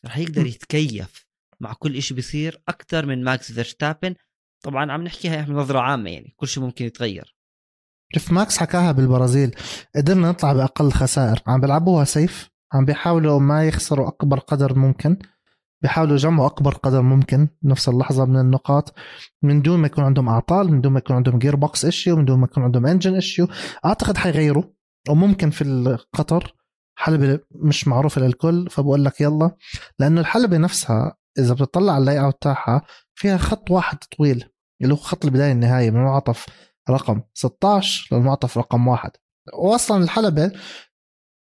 راح 0.05 0.19
يقدر 0.19 0.47
يتكيف 0.47 1.27
مع 1.61 1.73
كل 1.73 1.97
إشي 1.97 2.15
بيصير 2.15 2.63
أكثر 2.69 3.07
من 3.07 3.25
ماكس 3.25 3.53
فيرستابن. 3.53 4.15
طبعا 4.61 4.93
عم 4.93 5.05
نحكيها 5.05 5.41
إحنا 5.41 5.55
بنظره 5.55 5.79
عامة 5.81 6.11
يعني 6.11 6.35
كل 6.37 6.49
شيء 6.49 6.63
ممكن 6.63 6.85
يتغير. 6.85 7.37
شوف 8.15 8.33
ماكس 8.33 8.59
حكاها 8.59 8.93
بالبرازيل. 8.93 9.57
قدرنا 9.97 10.31
نطلع 10.31 10.53
بأقل 10.53 10.93
خسائر. 10.93 11.43
عم 11.47 11.61
بيلعبوها 11.61 12.05
safe؟ 12.05 12.50
عم 12.73 12.85
بيحاولوا 12.85 13.41
ما 13.41 13.67
يخسروا 13.69 14.09
أكبر 14.09 14.39
قدر 14.39 14.79
ممكن 14.79 15.17
بيحاولوا 15.83 16.15
يجمعوا 16.15 16.47
أكبر 16.47 16.75
قدر 16.75 17.03
ممكن 17.03 17.49
نفس 17.63 17.89
اللحظة 17.89 18.25
من 18.25 18.41
النقاط 18.41 18.95
من 19.43 19.63
دون 19.63 19.79
ما 19.79 19.87
يكون 19.87 20.05
عندهم 20.05 20.29
أعطال 20.29 20.73
من 20.73 20.81
دون 20.81 20.93
ما 20.93 20.99
يكون 20.99 21.17
عندهم 21.17 21.39
gearbox 21.39 21.85
issue 21.85 22.17
من 22.17 22.25
دون 22.25 22.39
ما 22.39 22.45
يكون 22.51 22.63
عندهم 22.63 22.87
engine 22.87 23.15
issue 23.15 23.49
أعتقد 23.85 24.17
حيغيروا 24.17 24.63
وممكن 25.09 25.51
في 25.51 25.65
القطر 25.65 26.55
حلبة 26.99 27.41
مش 27.51 27.89
معروفة 27.89 28.21
للكل 28.21 28.71
فبقول 28.71 29.05
لك 29.05 29.21
يلا. 29.21 29.57
لأنه 29.99 30.21
الحلبة 30.21 30.57
نفسها 30.57 31.17
إذا 31.39 31.55
بتطلع 31.55 31.93
على 31.93 32.01
ال 32.01 32.21
layout 32.21 32.43
تاعها 32.43 32.83
فيها 33.15 33.37
خط 33.37 33.71
واحد 33.71 33.99
طويل 34.19 34.45
اللي 34.83 34.95
هو 34.95 34.99
خط 34.99 35.25
البداية 35.25 35.53
النهايه 35.53 35.91
من 35.91 35.97
المنعطف 35.97 36.47
رقم 36.91 37.21
16 37.35 38.17
للمنعطف 38.17 38.59
رقم 38.59 38.89
واحد. 38.89 39.11
واصلا 39.55 40.05
الحلبة 40.05 40.53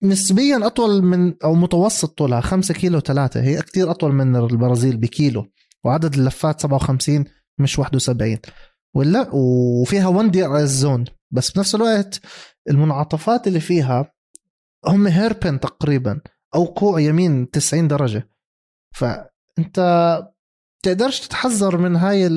نسبيا 0.02 0.66
أطول 0.66 1.02
من 1.02 1.34
أو 1.44 1.54
متوسط 1.54 2.18
طولها 2.18 2.40
5 2.40 2.74
كيلو 2.74 3.00
3 3.00 3.42
هي 3.42 3.62
كثير 3.62 3.90
أطول 3.90 4.12
من 4.12 4.36
البرازيل 4.36 4.96
بكيلو. 4.96 5.46
وعدد 5.84 6.14
اللفات 6.14 6.60
57 6.60 7.24
مش 7.58 7.78
71 7.78 8.38
ولا 8.94 9.30
وفيها 9.32 10.08
1 10.08 10.30
DRS 10.30 10.68
zone 10.68 11.04
بس 11.30 11.50
بنفس 11.50 11.74
الوقت 11.74 12.20
المنعطفات 12.70 13.46
اللي 13.46 13.60
فيها 13.60 14.12
هم 14.86 15.06
hairpin 15.06 15.60
تقريبا 15.60 16.20
أو 16.54 16.66
كوع 16.66 17.00
يمين 17.00 17.50
90 17.50 17.88
درجة. 17.88 18.28
فأنت 18.94 19.80
تقدرش 20.84 21.20
تتحذر 21.20 21.78
من 21.78 21.96
هاي 21.96 22.28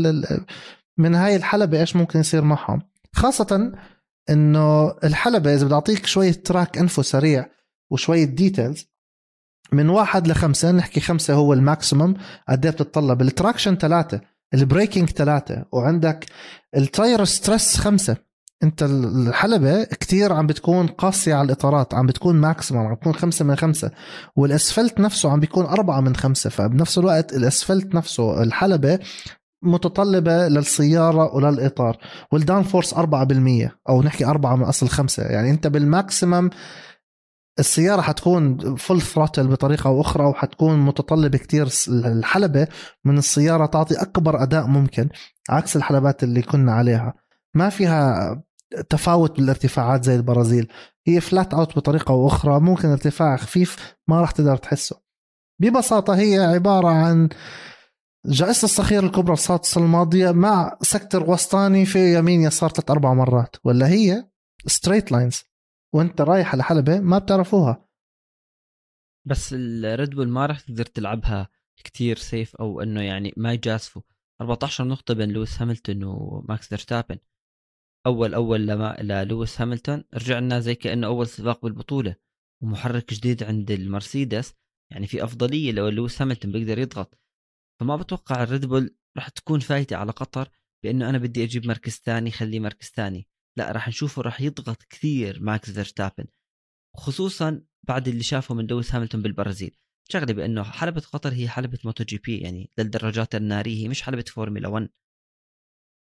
من 0.98 1.16
هاي 1.16 1.36
الحلبة 1.36 1.80
إيش 1.80 1.96
ممكن 1.96 2.20
يصير 2.20 2.42
معهم. 2.42 2.82
خاصة 3.16 3.72
إنه 4.30 4.96
الحلبة 5.04 5.54
إذا 5.54 5.66
بدي 5.66 5.74
أعطيك 5.74 6.06
شوية 6.06 6.32
track 6.32 6.78
info 6.78 7.02
سريع 7.02 7.46
وشوية 7.92 8.26
details 8.26 8.86
من 9.72 9.90
واحد 9.90 10.28
لخمسة 10.28 10.72
نحكي 10.72 11.00
خمسة 11.00 11.34
هو 11.34 11.54
ال 11.54 11.61
maximum 11.61 12.14
قد 12.50 12.66
إيه 12.66 12.72
بتتطلب؟ 12.72 13.22
ال 13.22 13.28
traction 13.28 13.76
ثلاثة 13.76 14.22
ال 14.54 14.61
braking 14.61 15.10
ثلاثة 15.10 15.66
وعندك 15.72 16.26
ال 16.78 16.87
tyre 16.87 17.24
stress 17.24 17.78
خمسة. 17.78 18.18
أنت 18.64 18.84
الحلبة 18.84 19.84
كتير 19.84 20.34
عم 20.34 20.48
بتكون 20.48 20.88
قاسية 20.88 21.34
على 21.34 21.46
الإطارات 21.46 21.94
عم 21.94 22.06
بتكون 22.06 22.36
maximum 22.36 22.80
عم 22.80 22.96
بتكون 22.96 23.14
خمسة 23.14 23.46
من 23.46 23.56
خمسة. 23.56 23.92
والأسفلت 24.36 25.00
نفسه 25.00 25.32
عم 25.32 25.40
بيكون 25.40 25.66
أربعة 25.66 26.02
من 26.02 26.16
خمسة 26.16 26.50
فبنفس 26.50 26.98
الوقت 26.98 27.34
الأسفلت 27.34 27.96
نفسه 27.96 28.44
الحلبة 28.44 29.00
متطلبة 29.64 30.48
للسيارة 30.48 31.36
وللإطار. 31.36 31.98
وال 32.32 32.64
downforce 32.64 32.94
4% 32.94 33.72
أو 33.90 34.02
نحكي 34.02 34.26
4 34.26 34.56
من 34.56 34.64
أصل 34.64 34.88
5 34.88 35.24
يعني 35.24 35.50
أنت 35.50 35.68
بال 35.68 35.86
maximum 35.86 36.50
السيارة 37.60 38.02
حتكون 38.02 38.76
full 38.76 39.02
throttle 39.02 39.48
بطريقة 39.48 39.88
أو 39.88 40.02
أخرى 40.02 40.26
وحتكون 40.26 40.80
متطلبة 40.80 41.38
كتير 41.38 41.68
الحلبة 41.88 42.68
من 43.06 43.18
السيارة 43.18 43.66
تعطي 43.66 44.02
أكبر 44.02 44.44
أداء 44.44 44.68
ممكن 44.68 45.10
عكس 45.50 45.76
الحلبات 45.76 46.24
اللي 46.24 46.42
كنا 46.42 46.74
عليها. 46.74 47.14
ما 47.56 47.70
فيها 47.70 48.44
تفاوت 48.90 49.40
بالارتفاعات 49.40 50.04
زي 50.04 50.16
البرازيل. 50.16 50.68
هي 51.08 51.22
flat 51.22 51.54
out 51.54 51.76
بطريقة 51.76 52.12
أو 52.12 52.28
أخرى. 52.28 52.60
ممكن 52.60 52.90
ارتفاع 52.90 53.38
خفيف 53.38 53.96
ما 54.08 54.22
راح 54.22 54.32
تقدر 54.32 54.58
تحسه. 54.58 54.96
ببساطة 55.62 56.16
هي 56.16 56.40
عبارة 56.40 56.88
عن 56.88 57.30
جائزة 58.26 58.66
الصخير 58.66 59.06
الكبرى 59.06 59.34
السادسة 59.34 59.82
الماضية 59.82 60.32
مع 60.32 60.78
sector 60.82 61.30
وسطاني 61.30 61.86
في 61.86 62.18
يمين 62.18 62.42
يسار 62.42 62.70
ثلاث 62.70 62.92
أربع 62.92 63.14
مرات 63.14 63.56
ولا 63.64 63.88
هي 63.88 64.30
straight 64.68 65.12
lines 65.12 65.44
وأنت 65.94 66.22
رايح 66.22 66.54
على 66.54 66.64
حلبة 66.64 67.00
ما 67.00 67.18
بتعرفوها. 67.18 67.90
بس 69.28 69.50
الريد 69.54 70.10
بول 70.10 70.30
ما 70.30 70.46
راح 70.46 70.60
تقدر 70.60 70.86
تلعبها 70.86 71.50
كتير 71.84 72.18
safe 72.18 72.56
أو 72.56 72.82
إنه 72.82 73.02
يعني 73.02 73.34
ما 73.38 73.54
يجازفوا. 73.54 74.02
14 74.42 74.84
نقطة 74.84 75.14
بين 75.14 75.32
لويس 75.32 75.62
هاملتون 75.62 76.04
وماكس 76.04 76.68
فيرستابن. 76.68 77.18
أول 78.06 78.34
أول 78.34 78.68
لما 78.68 78.98
للويس 79.02 79.62
هاملتون 79.62 80.04
رجعنا 80.14 80.60
زي 80.60 80.76
كأنه 80.76 81.08
أول 81.08 81.28
سباق 81.28 81.62
بالبطولة. 81.62 82.16
ومحرك 82.64 83.14
جديد 83.14 83.44
عند 83.44 83.72
المرسيدس 83.72 84.54
يعني 84.92 85.08
في 85.08 85.24
أفضلية 85.24 85.72
لو 85.72 85.90
لويس 85.90 86.22
هاملتون 86.22 86.52
بيقدر 86.52 86.80
يضغط. 86.80 87.23
فما 87.84 87.96
بتوقع 87.96 88.44
الريد 88.44 88.66
بول 88.66 88.96
راح 89.18 89.30
تكون 89.30 89.60
فايتة 89.60 89.96
على 89.96 90.12
قطر 90.12 90.50
بأنه 90.84 91.10
أنا 91.10 91.18
بدي 91.18 91.44
أجيب 91.44 91.68
مركز 91.68 91.92
ثاني 91.92 92.32
خليه 92.32 92.60
مركز 92.60 92.88
ثاني. 92.88 93.28
لا 93.58 93.72
راح 93.72 93.88
نشوفه 93.88 94.22
راح 94.22 94.42
يضغط 94.42 94.84
كثير 94.84 95.40
ماكس 95.42 95.72
فيرستابن 95.72 96.26
خصوصا 96.96 97.62
بعد 97.88 98.08
اللي 98.08 98.24
شافه 98.24 98.56
من 98.56 98.68
لويس 98.68 98.96
هاملتون 98.96 99.22
بالبرازيل. 99.22 99.76
شغلة 100.10 100.34
بأنه 100.34 100.64
حلبة 100.64 101.02
قطر 101.02 101.34
هي 101.34 101.50
حلبة 101.50 101.80
MotoGP 101.86 102.38
يعني 102.38 102.72
للدراجات 102.78 103.36
النارية 103.36 103.84
هي 103.84 103.88
مش 103.88 104.02
حلبة 104.02 104.26
فورمولا 104.28 104.68
1 104.68 104.90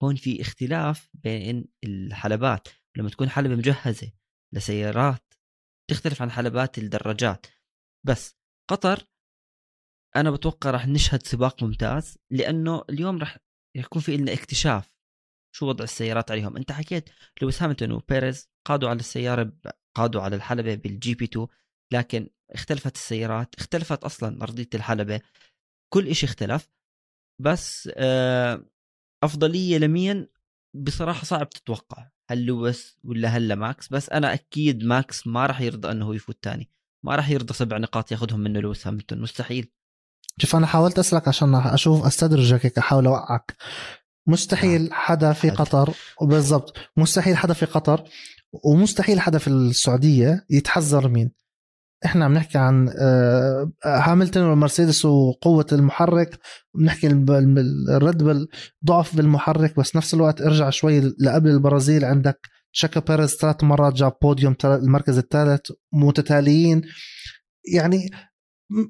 هون 0.03 0.15
في 0.15 0.41
اختلاف 0.41 1.09
بين 1.13 1.65
الحلبات. 1.84 2.67
لما 2.97 3.09
تكون 3.09 3.30
حلبة 3.30 3.55
مجهزة 3.55 4.11
لسيارات 4.53 5.34
تختلف 5.89 6.21
عن 6.21 6.32
حلبات 6.32 6.78
الدراجات. 6.78 7.45
بس 8.05 8.38
قطر 8.69 9.07
أنا 10.18 10.32
بتوقع 10.32 10.72
راح 10.72 10.88
نشهد 10.88 11.24
سباق 11.24 11.63
ممتاز 11.63 12.18
لأنه 12.32 12.84
اليوم 12.89 13.18
راح 13.18 13.38
يكون 13.76 14.01
في 14.01 14.18
لنا 14.18 14.34
اكتشاف 14.34 14.97
شو 15.55 15.68
وضع 15.68 15.84
السيارات 15.84 16.32
عليهم. 16.32 16.57
أنت 16.57 16.72
حكيت 16.72 17.09
لويس 17.41 17.63
هاملتون 17.63 17.91
وبيريز 17.91 18.49
قادوا 18.65 18.89
على 18.89 18.99
السيارة 18.99 19.53
قادوا 19.95 20.22
على 20.22 20.36
الحلبة 20.36 20.76
بال 20.76 21.15
GP2 21.15 21.47
لكن 21.93 22.30
اختلفت 22.51 22.95
السيارات 22.95 23.55
اختلفت 23.55 24.03
أصلا 24.03 24.43
أرضية 24.43 24.70
الحلبة 24.76 25.22
كل 25.93 26.07
إشي 26.07 26.26
اختلف. 26.26 26.70
بس 27.41 27.89
آه، 27.95 28.65
أفضلية 29.24 29.78
لمين؟ 29.78 30.28
بصراحة 30.76 31.24
صعب 31.24 31.49
تتوقع 31.49 32.09
هل 32.30 32.45
لويس 32.45 32.99
ولا 33.03 33.30
هلا 33.30 33.55
ماكس. 33.55 33.89
بس 33.89 34.09
أنا 34.09 34.34
أكيد 34.34 34.84
ماكس 34.84 35.28
ما 35.28 35.45
راح 35.45 35.61
يرضى 35.61 35.91
إنه 35.91 36.15
يفوت 36.15 36.43
تاني. 36.43 36.70
ما 37.05 37.15
راح 37.15 37.30
يرضى 37.30 37.53
سبع 37.53 37.78
نقاط 37.78 38.11
ياخذهم 38.11 38.39
منه 38.39 38.59
لويس 38.59 38.88
هاملتون 38.88 39.13
مستحيل. 39.13 39.72
شوف 40.38 40.55
أنا 40.55 40.67
حاولت 40.67 40.99
اسالك 40.99 41.27
عشان 41.27 41.55
أشوف 41.55 42.05
أستدرجك 42.05 42.65
هيك 42.65 42.77
أحاول 42.77 43.07
أوقعك. 43.07 43.55
مستحيل 44.27 44.89
حدا 44.93 45.33
في. 45.33 45.49
قطر 45.49 45.93
بالضبط. 46.21 46.77
مستحيل 46.97 47.38
حدا 47.38 47.53
في 47.53 47.65
قطر 47.65 48.03
ومستحيل 48.65 49.19
حدا 49.19 49.38
في 49.38 49.47
السعودية 49.47 50.45
يتحزر 50.49 51.07
مين. 51.07 51.31
إحنا 52.05 52.25
عم 52.25 52.33
نحكي 52.33 52.57
عن 52.57 52.89
آه، 52.99 53.71
هاملتون 53.85 54.43
والمرسيدس 54.43 55.05
وقوة 55.05 55.65
المحرك 55.71 56.39
بنحكي 56.75 57.07
ال 57.07 57.36
Red 57.36 58.24
Bull 58.24 58.47
ضعف 58.85 59.15
بالمحرك 59.15 59.79
بس 59.79 59.95
نفس 59.95 60.13
الوقت 60.13 60.41
ارجع 60.41 60.69
شوي 60.69 60.99
لقبل 60.99 61.49
البرازيل. 61.49 62.05
عندك 62.05 62.39
تشيكو 62.72 62.99
بيريز 62.99 63.35
ثلاث 63.35 63.63
مرات 63.63 63.93
جاب 63.93 64.13
بوديوم 64.21 64.55
المركز 64.65 65.17
الثالث 65.17 65.71
متتاليين. 65.93 66.81
يعني 67.73 68.09
م- 68.70 68.88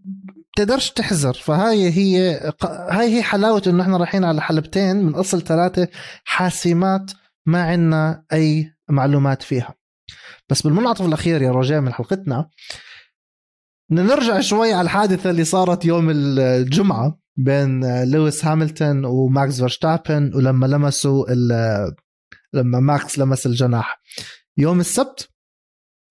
تقدرش 0.56 0.92
تحزر. 0.92 1.34
فهاي 1.34 1.90
هي 1.90 2.40
هاي 2.64 3.16
هي 3.16 3.24
حلاوة 3.24 3.62
إنه 3.68 3.84
إحنا 3.84 3.98
رايحين 3.98 4.24
على 4.24 4.42
حلبتين 4.42 4.96
من 4.96 5.16
أصل 5.16 5.42
ثلاثة 5.42 5.88
حاسمات 6.24 7.12
ما 7.46 7.64
عندنا 7.64 8.26
أي 8.34 8.74
معلومات 8.90 9.42
فيها. 9.42 9.76
بس 10.50 10.62
بالمنعطف 10.62 11.06
الأخير 11.06 11.42
يا 11.42 11.52
رجاء 11.52 11.82
من 11.82 11.94
حلقتنا 11.94 12.50
نرجع 13.92 14.40
شوي 14.40 14.74
على 14.74 14.82
الحادثة 14.86 15.30
اللي 15.30 15.44
صارت 15.44 15.86
يوم 15.86 16.10
الجمعة 16.10 17.20
بين 17.38 18.04
لويس 18.12 18.46
هاميلتون 18.46 19.06
وماكس 19.06 19.58
فيرستابن 19.60 20.32
ولما 20.36 20.66
لمسوا 20.66 21.26
لما 22.54 22.80
ماكس 22.80 23.20
لمس 23.20 23.46
الجناح. 23.46 24.02
يوم 24.58 24.80
السبت 24.80 25.30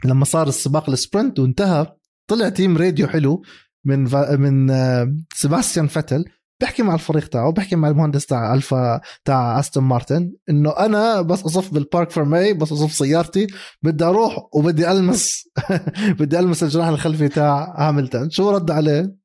لما 0.05 0.25
صار 0.25 0.49
السباق 0.49 0.91
ال 0.91 0.98
sprint 0.98 1.39
وانتهى 1.39 1.96
طلع 2.27 2.49
team 2.49 2.77
radio 2.79 3.09
حلو 3.09 3.43
من 3.85 4.07
فا- 4.07 4.37
من 4.37 4.71
آه، 4.71 5.17
سيباستيان 5.35 5.87
فتل 5.87 6.25
بحكي 6.63 6.83
مع 6.83 6.95
الفريق 6.95 7.29
تاعه 7.29 7.53
بحكي 7.53 7.77
مع 7.77 7.89
المهندس 7.89 8.27
تاع 8.27 8.55
ألفا 8.55 9.01
تاع 9.25 9.61
أستون 9.61 9.85
مارتن 9.85 10.33
إنه 10.51 10.71
أنا 10.79 11.21
بس 11.23 11.43
أصف 11.43 11.75
بال 11.75 11.87
parc 11.87 12.11
fermé 12.11 12.53
بس 12.53 12.73
أصف 12.73 12.93
سيارتي 12.93 13.47
بدي 13.83 14.05
أروح 14.05 14.49
وبدي 14.55 14.91
ألمس 14.93 15.49
بدي 16.21 16.39
ألمس 16.39 16.63
الجناح 16.63 16.87
الخلفي 16.89 17.29
تاع 17.29 17.75
هاملتون. 17.89 18.31
شو 18.31 18.51
رد 18.51 18.71
عليه؟ 18.71 19.17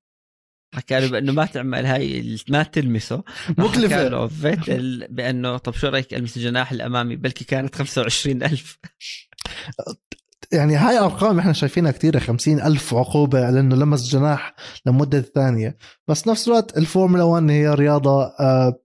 حكى 0.75 0.99
له 0.99 1.07
بأنه 1.07 1.31
ما 1.31 1.45
تعمل 1.45 1.85
هاي 1.85 2.37
ما 2.49 2.63
تلمسه. 2.63 3.23
مكلفة. 3.49 3.95
حكى 3.95 4.09
له 4.09 4.27
فيتل 4.27 5.07
بأنه 5.09 5.57
طب 5.57 5.73
شو 5.73 5.87
رأيك 5.87 6.13
ألمس 6.13 6.37
الجناح 6.37 6.71
الأمامي؟ 6.71 7.15
بلكي 7.15 7.45
كانت 7.45 7.75
25000 7.75 8.77
يعني 10.53 10.75
هاي 10.75 10.99
أرقام 10.99 11.39
إحنا 11.39 11.53
شايفينها 11.53 11.91
كثيره 11.91 12.19
خمسين 12.19 12.61
ألف 12.61 12.93
عقوبة 12.93 13.45
على 13.45 13.59
انه 13.59 13.75
لمس 13.75 14.09
جناح 14.09 14.55
لمدة 14.85 15.21
ثانية. 15.21 15.77
بس 16.07 16.27
نفس 16.27 16.47
الوقت 16.47 16.77
الفورمولا 16.77 17.23
1 17.23 17.49
هي 17.49 17.73
رياضة 17.73 18.23
آه، 18.23 18.79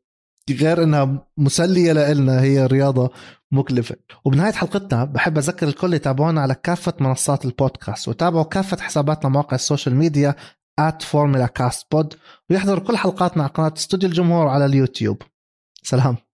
غير 0.51 0.83
إنها 0.83 1.27
مسلية 1.37 1.93
لنا 1.93 2.41
هي 2.43 2.67
رياضة 2.67 3.11
مكلفة. 3.53 3.97
وبنهاية 4.25 4.53
حلقتنا 4.53 5.05
بحب 5.05 5.39
أذكر 5.39 5.69
الكل 5.69 5.95
يتابعونا 5.95 6.41
على 6.41 6.55
كافة 6.55 6.93
منصات 7.01 7.45
البودكاست 7.45 8.09
وتابعوا 8.09 8.45
كافة 8.45 8.77
حساباتنا 8.77 9.31
مواقع 9.31 9.55
ال 9.55 9.60
social 9.60 9.95
media 9.95 10.35
at 10.81 11.03
Formula 11.03 11.47
Cast 11.47 11.87
Pod 11.93 12.15
ويحضروا 12.51 12.85
كل 12.85 12.97
حلقاتنا 12.97 13.43
على 13.43 13.53
قناة 13.53 13.73
استوديو 13.77 14.09
الجمهور 14.09 14.49
على 14.49 14.65
اليوتيوب. 14.67 15.23
سلام. 15.83 16.26